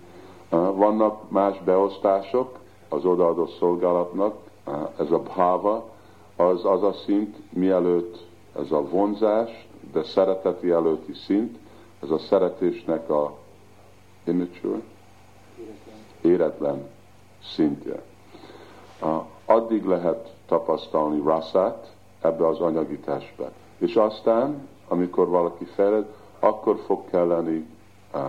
Vannak 0.52 1.30
más 1.30 1.58
beosztások 1.64 2.58
az 2.88 3.04
odaadó 3.04 3.46
szolgálatnak, 3.46 4.34
ez 4.98 5.10
a 5.10 5.18
bhava, 5.18 5.88
az 6.36 6.64
az 6.64 6.82
a 6.82 6.92
szint, 6.92 7.36
mielőtt 7.52 8.26
ez 8.56 8.70
a 8.72 8.88
vonzás, 8.88 9.68
de 9.92 10.02
szereteti 10.02 10.70
előtti 10.70 11.12
szint, 11.12 11.58
ez 12.02 12.10
a 12.10 12.18
szeretésnek 12.18 13.10
a 13.10 13.36
immature, 14.24 14.80
éretlen 16.20 16.88
szintje. 17.42 18.02
Addig 19.44 19.84
lehet 19.84 20.34
tapasztalni 20.46 21.22
rasszát 21.24 21.94
ebbe 22.20 22.46
az 22.46 22.60
anyagi 22.60 22.98
testbe. 22.98 23.52
És 23.78 23.96
aztán, 23.96 24.68
amikor 24.88 25.28
valaki 25.28 25.64
feled, 25.64 26.06
akkor 26.38 26.76
fog 26.86 27.04
kelleni 27.10 27.66
uh, 28.14 28.20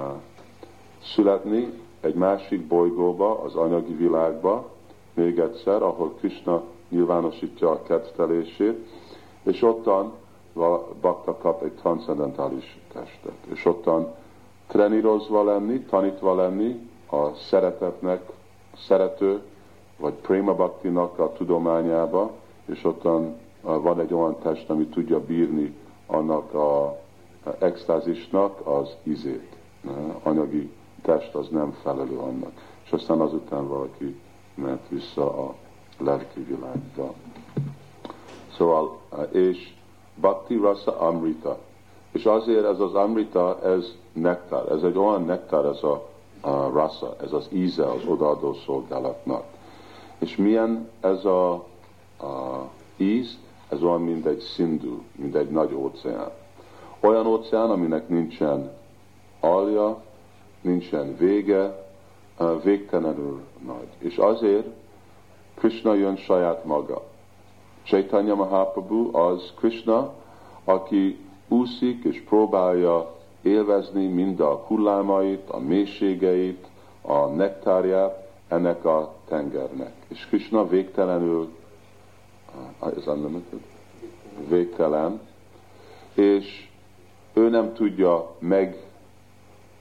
születni 1.03 1.82
egy 2.03 2.15
másik 2.15 2.67
bolygóba, 2.67 3.39
az 3.39 3.55
anyagi 3.55 3.93
világba, 3.93 4.69
még 5.13 5.39
egyszer, 5.39 5.81
ahol 5.81 6.13
Krishna 6.13 6.61
nyilvánosítja 6.89 7.69
a 7.69 7.81
kettelését, 7.83 8.87
és 9.43 9.61
ottan 9.61 10.13
bakta 11.01 11.37
kap 11.37 11.63
egy 11.63 11.71
transzendentális 11.71 12.79
testet. 12.93 13.37
És 13.51 13.65
ottan 13.65 14.13
trenírozva 14.67 15.43
lenni, 15.43 15.79
tanítva 15.79 16.35
lenni 16.35 16.89
a 17.09 17.33
szeretetnek, 17.33 18.31
szerető, 18.77 19.41
vagy 19.97 20.13
Prema 20.13 20.53
Bhaktinak 20.53 21.19
a 21.19 21.31
tudományába, 21.31 22.31
és 22.65 22.83
ottan 22.83 23.37
van 23.61 23.99
egy 23.99 24.13
olyan 24.13 24.37
test, 24.39 24.69
ami 24.69 24.85
tudja 24.85 25.19
bírni 25.25 25.75
annak 26.07 26.53
a 26.53 26.99
extázisnak 27.59 28.67
az 28.67 28.95
izét. 29.03 29.55
Anyagi 30.23 30.71
test 31.03 31.35
az 31.35 31.47
nem 31.49 31.75
felelő 31.81 32.17
annak. 32.17 32.51
És 32.85 32.91
aztán 32.91 33.19
azután 33.19 33.67
valaki 33.67 34.19
ment 34.55 34.87
vissza 34.89 35.47
a 35.47 35.55
lelki 35.97 36.43
világba. 36.43 37.13
Szóval, 38.55 38.99
és 39.31 39.73
Bhakti 40.15 40.55
Rasa 40.55 40.99
Amrita. 40.99 41.57
És 42.11 42.25
azért 42.25 42.65
ez 42.65 42.79
az 42.79 42.93
Amrita, 42.93 43.59
ez 43.63 43.95
nektár, 44.13 44.71
ez 44.71 44.83
egy 44.83 44.97
olyan 44.97 45.23
nektár, 45.23 45.65
ez 45.65 45.83
a, 45.83 46.09
a 46.41 46.69
rasa, 46.69 47.15
ez 47.21 47.33
az 47.33 47.47
íze 47.51 47.85
az 47.85 48.05
odaadó 48.07 48.53
szolgálatnak. 48.53 49.43
És 50.17 50.35
milyen 50.35 50.89
ez 50.99 51.25
a, 51.25 51.51
a 52.19 52.69
íz? 52.97 53.37
Ez 53.69 53.83
olyan, 53.83 54.01
mint 54.01 54.25
egy 54.25 54.39
szindú, 54.39 55.01
mint 55.15 55.35
egy 55.35 55.49
nagy 55.49 55.73
óceán. 55.73 56.31
Olyan 56.99 57.25
óceán, 57.25 57.69
aminek 57.69 58.09
nincsen 58.09 58.71
alja, 59.39 60.01
nincsen 60.63 61.17
vége, 61.17 61.85
végtelenül 62.63 63.41
nagy. 63.65 63.87
És 63.97 64.17
azért 64.17 64.67
Krishna 65.55 65.93
jön 65.93 66.15
saját 66.15 66.65
maga. 66.65 67.03
Chaitanya 67.83 68.35
Mahaprabhu 68.35 69.17
az 69.17 69.53
Krishna, 69.55 70.13
aki 70.63 71.19
úszik 71.47 72.03
és 72.03 72.21
próbálja 72.21 73.15
élvezni 73.41 74.07
mind 74.07 74.39
a 74.39 74.63
hullámait, 74.67 75.49
a 75.49 75.59
mélységeit, 75.59 76.67
a 77.01 77.25
nektárját 77.25 78.29
ennek 78.47 78.85
a 78.85 79.13
tengernek. 79.27 79.93
És 80.07 80.25
Krishna 80.25 80.67
végtelenül, 80.67 81.55
ez 82.97 83.07
unlimited, 83.07 83.59
végtelen, 84.47 85.21
és 86.13 86.69
ő 87.33 87.49
nem 87.49 87.73
tudja 87.73 88.35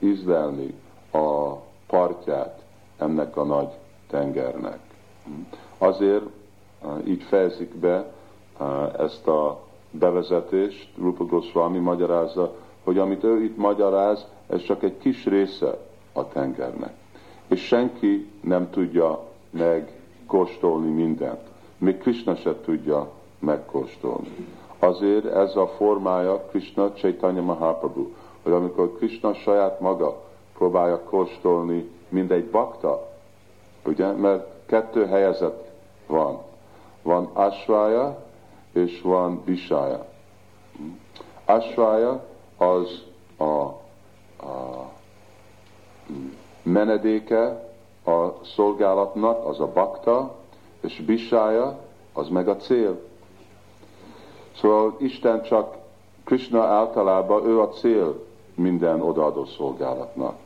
megízlelni 0.03 0.75
a 1.13 1.53
partját 1.87 2.63
ennek 2.99 3.37
a 3.37 3.45
nagy 3.45 3.69
tengernek. 4.07 4.79
Azért 5.79 6.25
így 7.05 7.23
fejezik 7.23 7.75
be 7.75 8.13
ezt 8.99 9.27
a 9.27 9.61
bevezetést, 9.91 10.89
Rupa 10.99 11.25
Goswami 11.25 11.79
magyarázza, 11.79 12.55
hogy 12.85 12.99
amit 12.99 13.25
ő 13.25 13.43
itt 13.43 13.57
magyaráz, 13.57 14.27
ez 14.47 14.63
csak 14.63 14.83
egy 14.83 14.99
kis 14.99 15.25
része 15.25 15.79
a 16.13 16.29
tengernek. 16.29 16.93
És 17.47 17.61
senki 17.67 18.31
nem 18.41 18.71
tudja 18.71 19.25
megkóstolni 19.51 20.91
mindent. 20.91 21.41
Még 21.79 21.99
Krishna 21.99 22.35
se 22.35 22.61
tudja 22.65 23.11
megkóstolni. 23.39 24.47
Azért 24.79 25.25
ez 25.25 25.57
a 25.57 25.67
formája 25.67 26.47
Krishna 26.51 26.93
Chaitanya 26.93 27.43
Mahaprabhu, 27.43 28.07
hogy 28.43 28.53
amikor 28.53 28.97
Krishna 28.97 29.34
saját 29.34 29.80
maga 29.80 30.22
próbálja 30.55 31.03
kóstolni 31.03 31.90
mindegy 32.09 32.51
bakta, 32.51 33.09
ugye, 33.84 34.12
mert 34.12 34.47
kettő 34.66 35.07
helyezet 35.07 35.70
van. 36.07 36.38
Van 37.03 37.30
asvája, 37.32 38.22
és 38.72 39.01
van 39.01 39.43
visája. 39.45 40.07
Asvája 41.45 42.24
az 42.57 43.05
a, 43.36 43.45
a 43.45 44.90
menedéke 46.62 47.70
a 48.05 48.45
szolgálatnak, 48.45 49.47
az 49.47 49.61
a 49.61 49.66
bakta, 49.66 50.34
és 50.80 51.01
bisája, 51.01 51.78
az 52.12 52.28
meg 52.28 52.49
a 52.49 52.57
cél. 52.57 53.01
Szóval 54.57 54.97
Isten 54.99 55.43
csak, 55.43 55.76
Krishna 56.24 56.62
általában 56.62 57.47
ő 57.47 57.61
a 57.61 57.68
cél 57.68 58.24
minden 58.55 59.01
odaadó 59.01 59.45
szolgálatnak. 59.45 60.39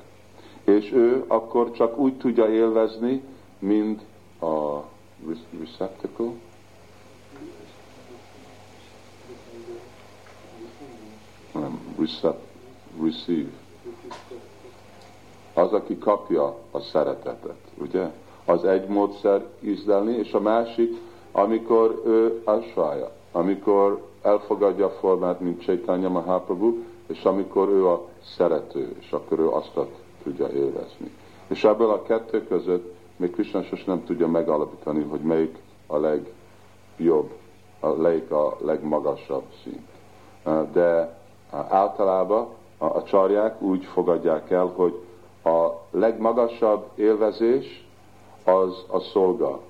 És 0.65 0.93
ő 0.93 1.25
akkor 1.27 1.71
csak 1.71 1.99
úgy 1.99 2.17
tudja 2.17 2.49
élvezni, 2.49 3.23
mint 3.59 4.03
a 4.41 4.81
receptacle, 5.59 6.33
recept, 11.99 12.41
receive. 13.03 13.51
Az, 15.55 15.73
aki 15.73 15.99
kapja 15.99 16.57
a 16.71 16.81
szeretetet, 16.81 17.59
ugye? 17.79 18.11
Az 18.45 18.65
egy 18.65 18.87
módszer 18.87 19.47
ízlelni, 19.61 20.13
és 20.17 20.33
a 20.33 20.41
másik, 20.41 20.97
amikor 21.33 22.03
ő 22.07 22.41
asvája, 22.45 23.11
amikor 23.33 24.09
elfogadja 24.23 24.87
a 24.87 24.91
formát, 24.91 25.41
mint 25.41 25.63
Chaitanya 25.63 26.09
Mahaprabhu, 26.09 26.85
és 27.07 27.25
amikor 27.25 27.69
ő 27.69 27.87
a 27.87 28.09
szerető, 28.23 28.97
és 29.01 29.13
akkor 29.13 29.39
ő 29.39 29.49
azt 29.49 29.73
tudja 30.23 30.49
élvezni. 30.49 31.11
És 31.49 31.65
ebből 31.65 31.91
a 31.91 32.03
kettő 32.03 32.45
között 32.47 32.95
még 33.17 33.31
Krishna 33.31 33.63
sos 33.63 33.85
nem 33.85 34.05
tudja 34.05 34.29
megalapítani, 34.29 35.03
hogy 35.03 35.21
melyik 35.21 35.59
a 35.87 35.97
legjobb, 35.97 37.31
a 37.81 37.89
melyik 37.89 38.31
a 38.31 38.57
legmagasabb 38.61 39.45
szint. 39.63 39.89
De 40.73 41.19
általában 41.51 42.49
a 42.79 43.03
csarják 43.03 43.63
úgy 43.63 43.85
fogadják 43.85 44.51
el, 44.51 44.67
hogy 44.67 45.01
a 45.45 45.71
legmagasabb 45.91 46.91
élvezés 46.95 47.89
az 48.45 48.85
a 48.89 49.01
szolga, 49.01 49.61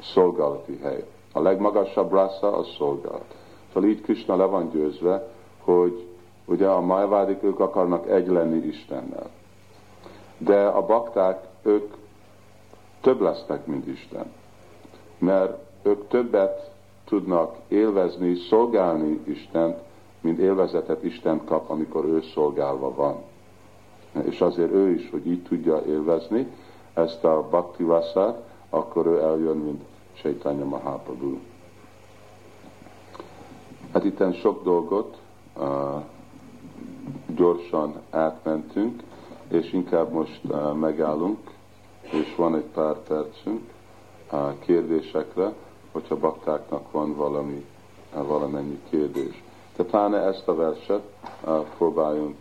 szolgálati 0.00 0.78
hely. 0.82 1.04
A 1.32 1.40
legmagasabb 1.40 2.12
rasa 2.12 2.56
az 2.56 2.68
szolgálat. 2.76 3.34
Szóval 3.72 3.88
így 3.88 4.00
Krishna 4.00 4.36
le 4.36 4.44
van 4.44 4.70
győzve, 4.70 5.32
hogy 5.64 6.06
ugye 6.44 6.66
a 6.66 6.80
majvádik 6.80 7.42
ők 7.42 7.60
akarnak 7.60 8.10
egy 8.10 8.26
lenni 8.26 8.66
Istennel. 8.66 9.30
De 10.38 10.66
a 10.66 10.86
bakták, 10.86 11.46
ők 11.62 11.94
több 13.00 13.20
lesznek, 13.20 13.66
mint 13.66 13.86
Isten. 13.86 14.32
Mert 15.18 15.58
ők 15.82 16.08
többet 16.08 16.70
tudnak 17.04 17.56
élvezni, 17.68 18.34
szolgálni 18.34 19.20
Istent, 19.24 19.78
mint 20.20 20.38
élvezetet 20.38 21.04
Isten 21.04 21.44
kap, 21.44 21.70
amikor 21.70 22.04
ő 22.04 22.22
szolgálva 22.34 22.94
van. 22.94 23.16
És 24.24 24.40
azért 24.40 24.72
ő 24.72 24.90
is, 24.90 25.10
hogy 25.10 25.26
így 25.26 25.42
tudja 25.42 25.82
élvezni 25.86 26.46
ezt 26.94 27.24
a 27.24 27.46
bhakti 27.50 27.84
rasszát, 27.84 28.42
akkor 28.70 29.06
ő 29.06 29.20
eljön, 29.20 29.56
mint 29.56 29.82
Chaitanya 30.14 30.64
Mahaprabhu. 30.64 31.38
Hát 33.92 34.04
itt 34.04 34.34
sok 34.34 34.64
dolgot 34.64 35.16
uh, 35.56 36.02
gyorsan 37.36 38.00
átmentünk, 38.10 39.02
és 39.48 39.72
inkább 39.72 40.12
most 40.12 40.40
uh, 40.44 40.74
megállunk 40.74 41.38
és 42.10 42.34
van 42.36 42.54
egy 42.56 42.64
pár 42.74 42.96
percünk 42.98 43.70
a 44.30 44.58
kérdésekre, 44.58 45.52
hogyha 45.92 46.16
baktáknak 46.16 46.90
van 46.90 47.14
valami, 47.14 47.66
valamennyi 48.12 48.80
kérdés. 48.90 49.42
De 49.76 49.84
pláne 49.84 50.18
ezt 50.18 50.48
a 50.48 50.54
verset 50.54 51.02
próbáljunk 51.76 52.36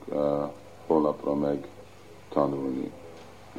holnapra 0.87 1.35
meg 1.35 1.67
tanulni, 2.29 2.91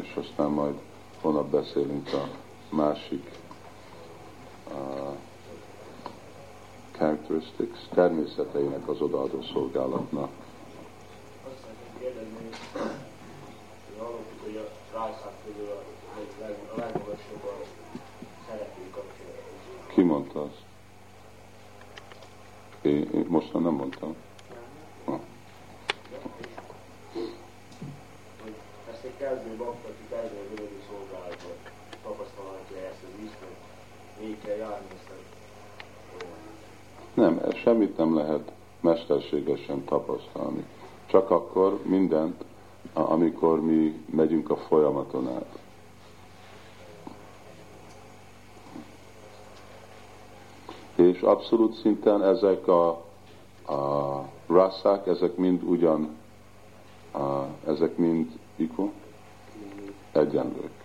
és 0.01 0.17
aztán 0.17 0.51
majd 0.51 0.75
holnap 1.21 1.47
beszélünk 1.47 2.09
a 2.13 2.29
másik 2.75 3.31
characteristics, 6.99 7.79
természeteinek 7.95 8.89
az 8.89 9.01
odaadó 9.01 9.43
szolgálatnak. 9.53 10.29
Azt 11.47 11.55
szeretném 11.61 11.99
kérdezni, 12.01 12.35
hogy 12.37 12.44
hallottuk, 13.99 14.41
hogy 14.43 14.57
a 14.57 14.97
rászák 14.97 15.33
közül 15.45 15.69
a, 15.71 15.79
a 16.75 16.79
legmagasabb 16.79 17.45
a 17.45 17.65
szeretői 18.49 18.91
kapcsolat. 18.91 19.43
Ki 19.87 20.03
mondta 20.03 20.43
azt? 20.43 20.63
Én, 22.83 23.11
én 23.15 23.27
most 23.29 23.53
nem 23.53 23.63
mondtam. 23.63 24.17
Ah. 25.05 25.21
Hogy 28.43 28.55
ezt 28.93 29.05
egy 29.05 29.17
kezdő 29.19 29.57
bakta, 29.57 29.89
aki 29.89 30.05
kezdő 30.09 30.37
a 30.37 30.55
völgyi 30.55 30.83
szolgálatban 30.89 31.57
tapasztalhatja 32.03 32.77
ezt 32.77 33.03
az 33.03 33.25
Isten, 33.25 33.55
még 34.21 34.41
kell 34.45 34.57
járni 34.57 34.87
ezt 34.95 35.11
a 35.11 35.15
Nem, 37.15 37.39
ez 37.45 37.55
semmit 37.55 37.97
nem 37.97 38.17
lehet 38.17 38.53
mesterségesen 38.81 39.85
tapasztalni. 39.85 40.65
Csak 41.07 41.31
akkor 41.31 41.81
mindent, 41.83 42.45
amikor 42.93 43.61
mi 43.61 44.05
megyünk 44.11 44.51
a 44.51 44.57
folyamaton 44.57 45.29
át. 45.29 45.59
És 50.95 51.21
abszolút 51.21 51.75
szinten 51.75 52.23
ezek 52.23 52.69
a, 52.69 52.89
a 53.73 54.29
rasszák, 54.47 55.07
ezek 55.07 55.37
mind 55.37 55.63
ugyan, 55.63 56.17
a, 57.13 57.45
ezek 57.67 57.97
mind 57.97 58.39
equal, 58.57 58.93
egyenlők. 60.13 60.83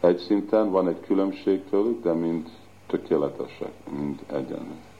Egy 0.00 0.18
szinten 0.18 0.70
van 0.70 0.88
egy 0.88 1.00
különbség 1.00 1.64
tőlük, 1.70 2.02
de 2.02 2.12
mind 2.12 2.48
tökéletesek, 2.86 3.72
mind 3.98 4.24
egyenlők. 4.26 4.92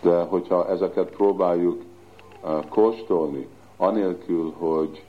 De 0.00 0.22
hogyha 0.22 0.68
ezeket 0.68 1.10
próbáljuk 1.10 1.82
kóstolni, 2.68 3.48
anélkül, 3.76 4.52
hogy 4.58 5.04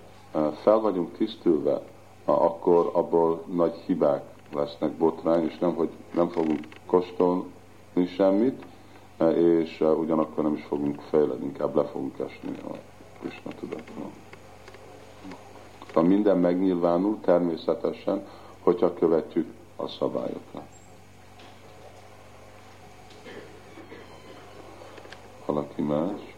fel 0.61 0.79
vagyunk 0.79 1.17
tisztülve, 1.17 1.81
akkor 2.25 2.89
abból 2.93 3.43
nagy 3.53 3.75
hibák 3.85 4.23
lesznek 4.53 4.91
botrány, 4.91 5.45
és 5.45 5.57
nem, 5.57 5.75
hogy 5.75 5.89
nem 6.13 6.27
fogunk 6.27 6.59
kóstolni 6.85 7.45
semmit, 8.15 8.65
és 9.35 9.83
ugyanakkor 9.99 10.43
nem 10.43 10.53
is 10.53 10.63
fogunk 10.63 11.01
fejledni, 11.01 11.45
inkább 11.45 11.75
le 11.75 11.83
fogunk 11.83 12.19
esni 12.19 12.57
a 12.69 12.75
Krishna 13.19 13.51
tudatról. 13.59 14.11
Ha 15.93 16.01
minden 16.01 16.37
megnyilvánul 16.37 17.17
természetesen, 17.21 18.27
hogyha 18.59 18.93
követjük 18.93 19.47
a 19.75 19.87
szabályokat. 19.87 20.63
Valaki 25.45 25.81
más? 25.81 26.37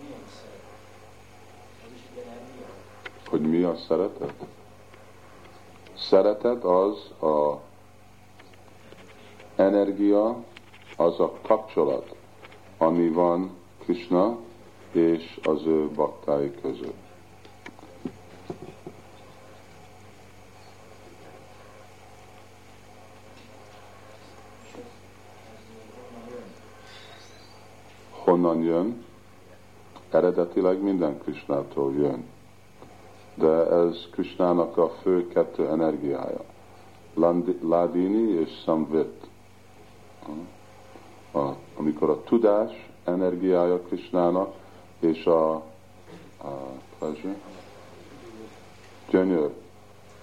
milyen 0.00 0.24
szeret? 0.40 0.64
Az 1.84 1.92
is 1.94 2.00
egy 2.10 2.22
energia? 2.26 2.66
Hogy 3.28 3.40
mi 3.40 3.57
a 3.68 3.76
szeretet? 3.76 4.46
Szeretet 5.96 6.64
az 6.64 7.22
a 7.22 7.60
energia, 9.56 10.44
az 10.96 11.20
a 11.20 11.32
kapcsolat, 11.42 12.14
ami 12.78 13.08
van 13.08 13.50
Krishna 13.78 14.38
és 14.92 15.40
az 15.42 15.66
ő 15.66 15.88
baktái 15.88 16.54
között. 16.60 17.06
Honnan 28.10 28.62
jön? 28.62 29.04
Eredetileg 30.10 30.82
minden 30.82 31.18
Krishnától 31.18 31.92
jön. 31.94 32.37
De 33.38 33.66
ez 33.70 33.96
Krishnának 34.10 34.76
a 34.76 34.88
fő 34.88 35.28
kettő 35.28 35.68
energiája. 35.68 36.40
Ladini 37.60 38.30
és 38.30 38.50
Samvit. 38.64 39.26
A, 41.32 41.48
amikor 41.76 42.10
a 42.10 42.22
tudás 42.22 42.90
energiája 43.04 43.80
Krishnának, 43.80 44.54
és 45.00 45.26
a, 45.26 45.52
a 45.54 45.62
pleasure, 46.98 47.36
gyönyör 49.10 49.50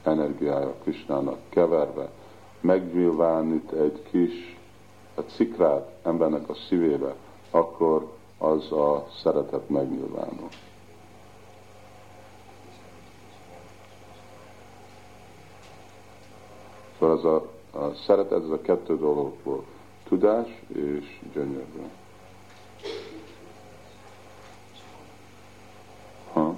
energiája 0.03 0.74
Krishnának 0.84 1.38
keverve, 1.49 2.09
megnyilvánít 2.61 3.72
egy 3.72 4.01
kis 4.11 4.57
a 5.16 5.22
cikrát 5.22 5.91
embernek 6.03 6.49
a 6.49 6.53
szívébe, 6.53 7.16
akkor 7.51 8.11
az 8.38 8.72
a 8.72 9.07
szeretet 9.24 9.70
megnyilvánul. 9.70 10.47
Szóval 17.06 17.18
az 17.18 17.26
a, 17.26 17.38
a 17.80 17.93
szeretet, 18.06 18.43
ez 18.43 18.49
a 18.49 18.62
kettő 18.62 18.97
dologból, 18.97 19.64
tudás 20.08 20.49
és 20.68 21.06
gyönyörű. 21.34 21.84
Ha? 26.34 26.39
Akkor 26.41 26.58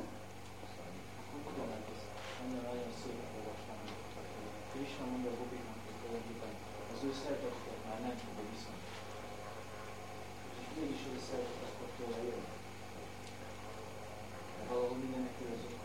hogyan 1.48 1.68
lehet 1.72 1.88
ezt 1.96 2.08
ennél 2.44 2.64
nagyon 2.70 2.92
szépen 3.02 3.28
olvasni? 3.38 3.76
Krishna 4.72 5.04
mondja 5.12 5.32
Gobiknak, 5.40 5.80
hogy 5.86 5.98
tulajdonképpen 6.02 6.52
az 6.94 7.00
ő 7.08 7.12
szeretetét 7.24 7.80
már 7.88 8.00
nem 8.06 8.16
tud 8.22 8.38
viszont. 8.54 8.84
És 10.60 10.66
mégis 10.78 11.02
ez 11.08 11.16
a 11.20 11.24
szeretet 11.30 11.62
akkor 11.72 11.90
tőle 11.98 12.20
jön. 12.30 12.44
De 14.58 14.64
valahol 14.72 14.98
mindenek 15.04 15.34
között. 15.40 15.80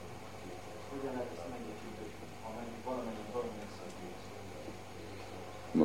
Hogyan 0.93 1.13
lehet 1.17 1.31
ezt 1.37 1.49
megérteni, 1.55 1.95
hogy 2.01 2.13
ha 2.43 2.49
meg 2.59 2.69
valamennyi 2.89 3.25
valamilyen 3.37 3.73
szeretet. 3.77 3.93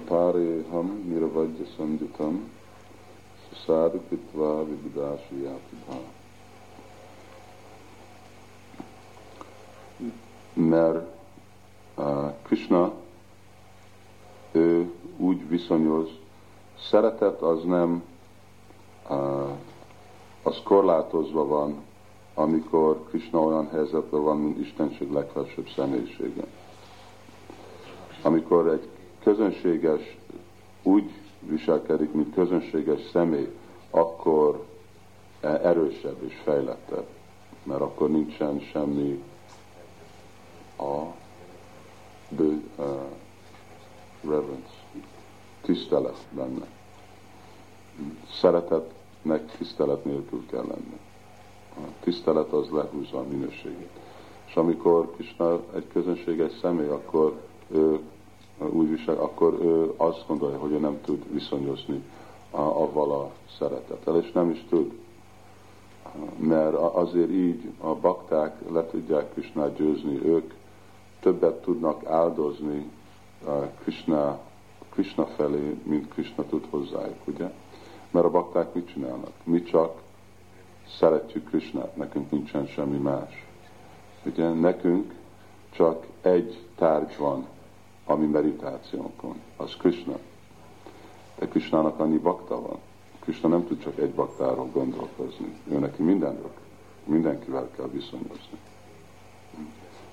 Napareham 0.08 1.04
nirvajya 1.08 1.66
sanjutam 1.76 2.50
susarpitva 3.50 4.66
vividásiyatibha. 4.66 6.00
Mert 10.54 11.08
uh, 11.98 12.34
Krishna 12.44 12.92
ő 14.52 14.94
úgy 15.18 15.50
viszonyoz, 15.50 16.10
szeretet 16.80 17.42
az 17.42 17.64
nem 17.64 18.04
uh, 19.10 19.50
az 20.44 20.62
korlátozva 20.64 21.46
van, 21.46 21.84
amikor 22.34 23.04
Krishna 23.10 23.40
olyan 23.40 23.70
helyzetben 23.70 24.24
van, 24.24 24.38
mint 24.38 24.60
Istenség 24.60 25.12
legfelsőbb 25.12 25.68
személyisége. 25.76 26.44
Amikor 28.22 28.68
egy 28.68 28.90
közönséges 29.28 30.18
úgy 30.84 31.12
viselkedik, 31.40 32.12
mint 32.12 32.34
közönséges 32.34 33.00
személy, 33.12 33.50
akkor 33.90 34.66
erősebb 35.42 36.24
és 36.24 36.34
fejlettebb, 36.44 37.06
mert 37.64 37.82
akkor 37.82 38.10
nincsen 38.10 38.60
semmi 38.60 39.24
a 40.78 41.02
bő, 42.30 42.62
uh, 42.78 42.86
reverence, 44.24 44.74
tisztelet 45.62 46.26
benne. 46.32 46.66
Szeretetnek 48.32 49.56
tisztelet 49.58 50.06
nélkül 50.06 50.46
kell 50.46 50.66
lenni. 50.68 51.00
A 51.76 51.90
tisztelet 52.00 52.52
az 52.52 52.70
lehúzza 52.70 53.18
a 53.18 53.24
minőségét. 53.30 53.90
És 54.48 54.56
amikor 54.56 55.12
Krishna 55.12 55.60
egy 55.76 55.88
közönséges 55.94 56.52
személy, 56.62 56.88
akkor 56.88 57.42
ő 57.68 58.00
úgy 58.58 58.90
visel, 58.90 59.16
akkor 59.16 59.58
ő 59.62 59.94
azt 59.98 60.24
gondolja, 60.28 60.58
hogy 60.58 60.72
ő 60.72 60.78
nem 60.78 61.02
tud 61.02 61.34
viszonyozni 61.34 62.04
avval 62.52 63.12
a 63.12 63.32
szeretettel, 63.58 64.18
és 64.18 64.32
nem 64.32 64.50
is 64.50 64.66
tud. 64.70 64.92
Mert 66.38 66.74
azért 66.74 67.30
így 67.30 67.72
a 67.80 67.96
bakták 67.96 68.56
le 68.72 68.86
tudják 68.86 69.34
Krishnát 69.34 69.76
győzni, 69.76 70.26
ők 70.26 70.54
többet 71.20 71.62
tudnak 71.62 72.06
áldozni 72.06 72.90
Krishna, 73.82 74.40
Krishna 74.90 75.26
felé, 75.26 75.80
mint 75.84 76.08
Krishna 76.08 76.46
tud 76.46 76.66
hozzájuk, 76.70 77.28
ugye? 77.28 77.52
Mert 78.12 78.26
a 78.26 78.30
bakták 78.30 78.74
mit 78.74 78.88
csinálnak? 78.88 79.32
Mi 79.44 79.64
csak 79.64 80.02
szeretjük 81.00 81.50
Krisnát, 81.50 81.96
nekünk 81.96 82.32
nincsen 82.32 82.66
semmi 82.66 82.98
más. 82.98 83.48
Ugye 84.26 84.50
nekünk 84.50 85.14
csak 85.70 86.06
egy 86.22 86.60
tárgy 86.76 87.18
van 87.18 87.48
a 88.10 88.16
mi 88.16 88.26
meditációnkon, 88.26 89.42
az 89.58 89.76
Krishna. 89.76 90.18
De 91.36 91.48
Krishnának 91.48 92.00
annyi 92.00 92.18
bakta 92.18 92.62
van. 92.62 92.78
Krishna 93.20 93.50
nem 93.50 93.68
tud 93.68 93.80
csak 93.80 93.98
egy 93.98 94.14
baktáról 94.14 94.70
gondolkozni. 94.74 95.58
Ő 95.70 95.80
neki 95.80 96.04
mindenről, 96.04 96.52
mindenkivel 97.04 97.70
kell 97.76 97.88
viszonyozni. 97.88 98.58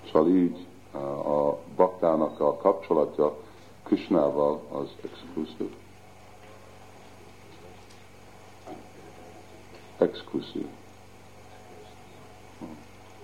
Szóval 0.06 0.28
így 0.28 0.66
a 1.26 1.58
baktának 1.76 2.40
a 2.40 2.56
kapcsolatja 2.56 3.36
Krishnával 3.82 4.60
az 4.72 4.88
exkluzív. 5.04 5.74
Exkluzív. 9.98 10.66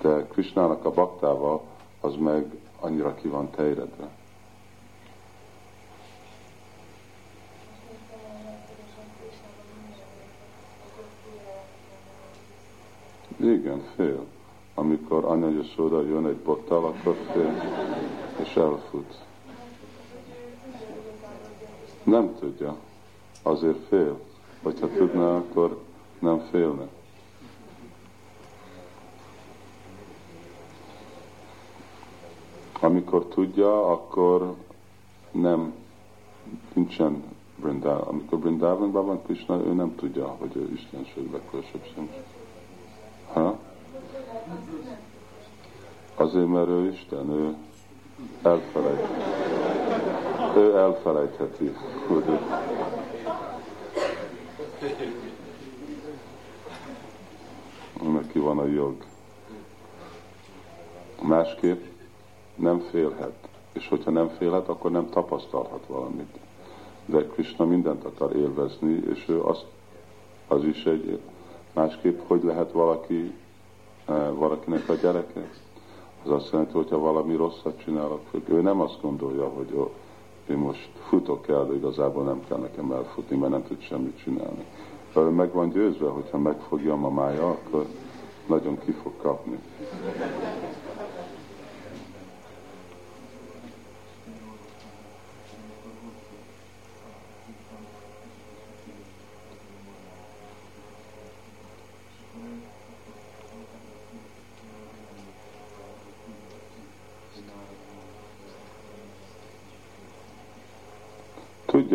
De 0.00 0.26
Krishnának 0.26 0.84
a 0.84 0.90
baktával 0.90 1.62
az 2.00 2.16
meg 2.16 2.58
annyira 2.80 3.14
ki 3.14 3.28
van 3.28 3.50
tejredve. 3.50 4.18
Igen, 13.40 13.82
fél. 13.96 14.24
Amikor 14.74 15.24
Anya 15.24 15.48
Yashoda 15.48 16.02
jön 16.02 16.26
egy 16.26 16.36
bottal, 16.36 16.84
akkor 16.84 17.16
fél, 17.32 17.62
és 18.36 18.56
elfut. 18.56 19.18
Nem 22.02 22.36
tudja. 22.38 22.76
Azért 23.42 23.86
fél. 23.88 24.20
Hogyha 24.62 24.88
tudná, 24.88 25.36
akkor 25.36 25.78
nem 26.18 26.38
félne. 26.50 26.88
Amikor 32.80 33.24
tudja, 33.24 33.92
akkor 33.92 34.54
nem, 35.30 35.74
nincsen 36.72 37.22
Brindában. 37.56 38.08
Amikor 38.08 38.38
Brindában 38.38 38.92
van 38.92 39.22
Krishna, 39.22 39.56
ő 39.56 39.72
nem 39.72 39.94
tudja, 39.94 40.26
hogy 40.38 40.56
ő 40.56 40.70
Istenség 40.72 41.30
legkülsőbb 41.32 41.86
személy. 41.94 42.39
Ha? 43.32 43.58
Azért, 46.14 46.48
mert 46.48 46.68
ő 46.68 46.90
Isten, 46.92 47.30
ő 47.30 47.54
elfelejt. 48.42 49.06
Ő 50.56 50.76
elfelejtheti, 50.76 51.72
neki 58.30 58.38
van 58.38 58.58
a 58.58 58.66
jog. 58.66 58.94
Másképp 61.22 61.84
nem 62.54 62.78
félhet. 62.78 63.48
És 63.72 63.88
hogyha 63.88 64.10
nem 64.10 64.28
félhet, 64.28 64.68
akkor 64.68 64.90
nem 64.90 65.08
tapasztalhat 65.10 65.86
valamit. 65.86 66.38
De 67.04 67.26
Krishna 67.26 67.64
mindent 67.64 68.04
akar 68.04 68.36
élvezni, 68.36 69.02
és 69.10 69.24
ő 69.28 69.42
azt, 69.42 69.64
az 70.48 70.64
is 70.64 70.84
egy 70.84 71.20
másképp, 71.80 72.20
hogy 72.26 72.42
lehet 72.42 72.72
valaki, 72.72 73.34
eh, 74.08 74.14
valakinek 74.34 74.88
a 74.88 74.94
gyereke. 74.94 75.50
Az 76.24 76.30
azt 76.30 76.50
jelenti, 76.52 76.72
hogyha 76.72 76.98
valami 76.98 77.36
rosszat 77.36 77.82
csinálok, 77.84 78.20
hogy 78.30 78.42
ő 78.48 78.60
nem 78.60 78.80
azt 78.80 79.00
gondolja, 79.00 79.48
hogy 79.48 79.74
ó, 79.76 79.90
én 80.50 80.56
most 80.56 80.90
futok 81.08 81.48
el, 81.48 81.66
de 81.66 81.74
igazából 81.74 82.24
nem 82.24 82.40
kell 82.48 82.58
nekem 82.58 82.92
elfutni, 82.92 83.36
mert 83.36 83.52
nem 83.52 83.66
tud 83.66 83.80
semmit 83.80 84.18
csinálni. 84.22 84.64
Ő 85.16 85.20
meg 85.20 85.52
van 85.52 85.70
győzve, 85.70 86.08
hogyha 86.08 86.38
megfogja 86.38 86.92
a 86.92 87.10
mája, 87.10 87.48
akkor 87.48 87.86
nagyon 88.46 88.78
ki 88.84 88.90
fog 88.90 89.12
kapni. 89.16 89.58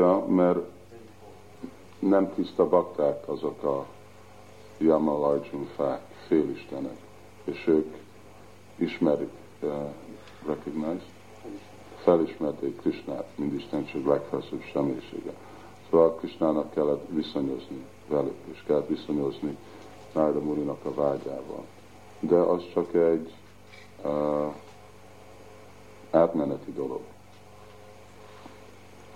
Tudja, 0.06 0.26
mert 0.36 0.60
nem 2.00 2.34
tiszta 2.34 2.70
bakták 2.70 3.30
azok 3.30 3.64
a 3.64 3.86
Yamalarjun 4.78 5.66
fák, 5.76 6.02
félistenek, 6.28 6.98
és 7.44 7.68
ők 7.68 7.96
ismerik, 8.76 9.32
uh, 9.62 9.72
recognize, 10.46 11.06
felismerték 12.04 12.82
Krishnát, 12.82 13.28
mint 13.36 13.54
Istenség 13.54 14.06
legfelsőbb 14.06 14.64
személyisége. 14.74 15.34
Szóval 15.90 16.16
Krishnának 16.16 16.74
kellett 16.74 17.08
viszonyozni 17.10 17.86
velük, 18.08 18.38
és 18.52 18.64
kellett 18.66 18.88
viszonyozni 18.88 19.58
Nárda 20.14 20.40
Murinak 20.40 20.86
a 20.86 20.94
vágyával. 20.94 21.66
De 22.20 22.36
az 22.36 22.64
csak 22.74 22.94
egy 22.94 23.34
uh, 24.04 24.54
átmeneti 26.12 26.74
dolog. 26.74 27.02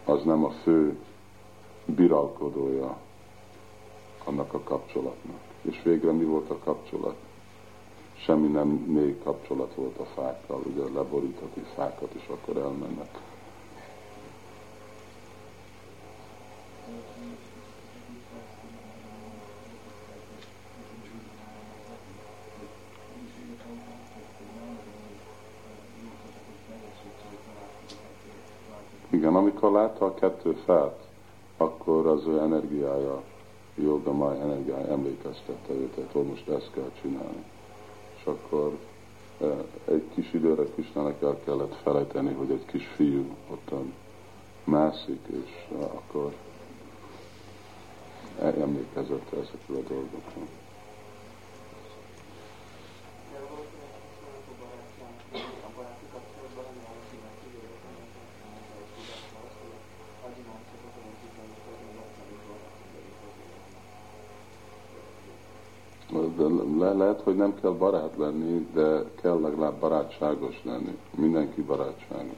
Az 0.10 0.24
nem 0.24 0.44
a 0.44 0.50
fő 0.50 0.98
biralkodója 1.86 2.98
annak 4.24 4.54
a 4.54 4.60
kapcsolatnak. 4.60 5.40
És 5.62 5.82
végre 5.84 6.12
mi 6.12 6.24
volt 6.24 6.50
a 6.50 6.58
kapcsolat? 6.64 7.16
Semmi 8.14 8.48
nem 8.48 8.68
még 8.68 9.24
kapcsolat 9.24 9.74
volt 9.76 9.98
a 9.98 10.06
fákkal, 10.06 10.62
ugye 10.66 10.84
leborítati 10.94 11.60
fákat, 11.76 12.12
és 12.14 12.28
akkor 12.28 12.58
elmennek. 12.58 13.29
Igen, 29.20 29.36
amikor 29.36 29.72
látta 29.72 30.06
a 30.06 30.14
kettő 30.14 30.52
fát, 30.66 31.08
akkor 31.58 32.08
az 32.08 32.26
ő 32.26 32.40
energiája 32.40 33.24
joga 33.76 34.14
máj 34.14 34.40
energiája 34.40 34.88
emlékeztette 34.88 35.74
őt, 35.74 36.12
hogy 36.12 36.26
most 36.26 36.48
ezt 36.48 36.72
kell 36.74 36.92
csinálni. 37.02 37.44
És 38.18 38.26
akkor 38.26 38.78
egy 39.86 40.04
kis 40.14 40.34
időre 40.34 40.64
Kisnának 40.76 41.22
el 41.22 41.40
kellett 41.46 41.76
felejteni, 41.76 42.34
hogy 42.34 42.52
egy 42.52 42.66
kis 42.66 42.88
fiú 42.88 43.36
ott 43.52 43.72
mászik, 44.64 45.28
és 45.28 45.68
akkor 45.78 46.34
emlékezett 48.40 49.32
ezekről 49.32 49.78
a 49.78 49.90
dolgokról. 49.90 50.48
le, 66.80 66.94
lehet, 66.94 67.19
hogy 67.30 67.38
nem 67.38 67.60
kell 67.62 67.72
barát 67.72 68.18
lenni, 68.18 68.68
de 68.74 69.04
kell 69.22 69.40
legalább 69.40 69.80
barátságos 69.80 70.62
lenni. 70.64 70.98
Mindenki 71.16 71.62
barátságos. 71.62 72.38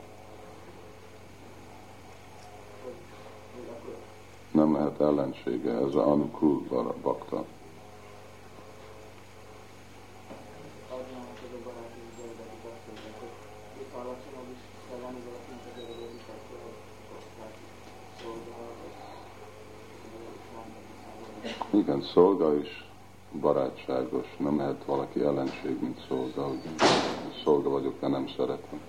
Nem 4.51 4.73
lehet 4.73 5.01
ellensége, 5.01 5.71
ez 5.71 5.95
a 5.95 6.07
anukul 6.11 6.63
bakta. 7.01 7.45
Igen, 21.73 22.01
szolga 22.01 22.55
is 22.55 22.90
barátságos, 23.41 24.25
nem 24.37 24.57
lehet 24.57 24.83
valaki 24.85 25.21
ellenség, 25.21 25.81
mint 25.81 26.05
szolga, 26.07 26.47
hogy 26.47 26.59
szolga 27.43 27.69
vagyok, 27.69 27.99
de 27.99 28.07
nem 28.07 28.27
szeretem. 28.37 28.79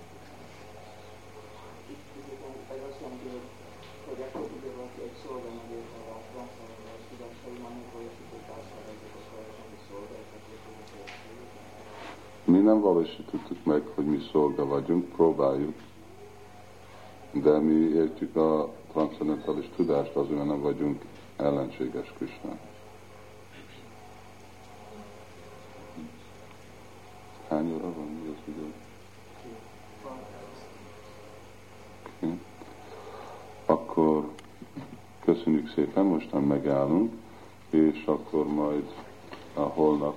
Mi 12.45 12.57
nem 12.57 12.81
valósítottuk 12.81 13.63
meg, 13.63 13.81
hogy 13.95 14.05
mi 14.05 14.19
szolga 14.31 14.65
vagyunk, 14.65 15.09
próbáljuk, 15.09 15.75
de 17.31 17.59
mi 17.59 17.73
értjük 17.73 18.35
a 18.35 18.73
transzendentális 18.91 19.69
tudást, 19.75 20.15
azért 20.15 20.45
nem 20.45 20.61
vagyunk 20.61 21.01
ellenséges 21.37 22.13
Krisnának. 22.17 22.71
Hány 27.49 27.73
óra 27.73 27.93
van? 27.93 28.05
Mi 28.05 28.29
az 28.29 28.53
idő? 28.53 28.73
Oké. 32.05 32.39
Akkor 33.65 34.29
köszönjük 35.25 35.71
szépen, 35.75 36.05
mostan 36.05 36.31
megállunk, 36.43 37.13
és 37.69 38.03
akkor 38.05 38.47
majd 38.47 38.83
a 39.53 39.59
holnap 39.61 40.15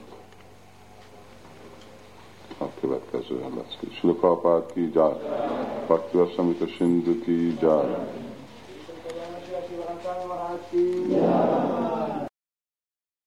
a 2.59 2.65
következő 2.81 3.41
lesz 3.57 3.77
ki. 3.81 3.89
Sila 3.93 4.13
Prabhupád 4.13 4.73
ki 4.73 4.91
jár, 4.95 5.17
Bhakti 5.87 6.17
Vasamita 6.17 6.67
Sindhu 6.67 7.21
ki 7.21 7.59
jár. 7.61 8.09
Yeah. 11.09 11.86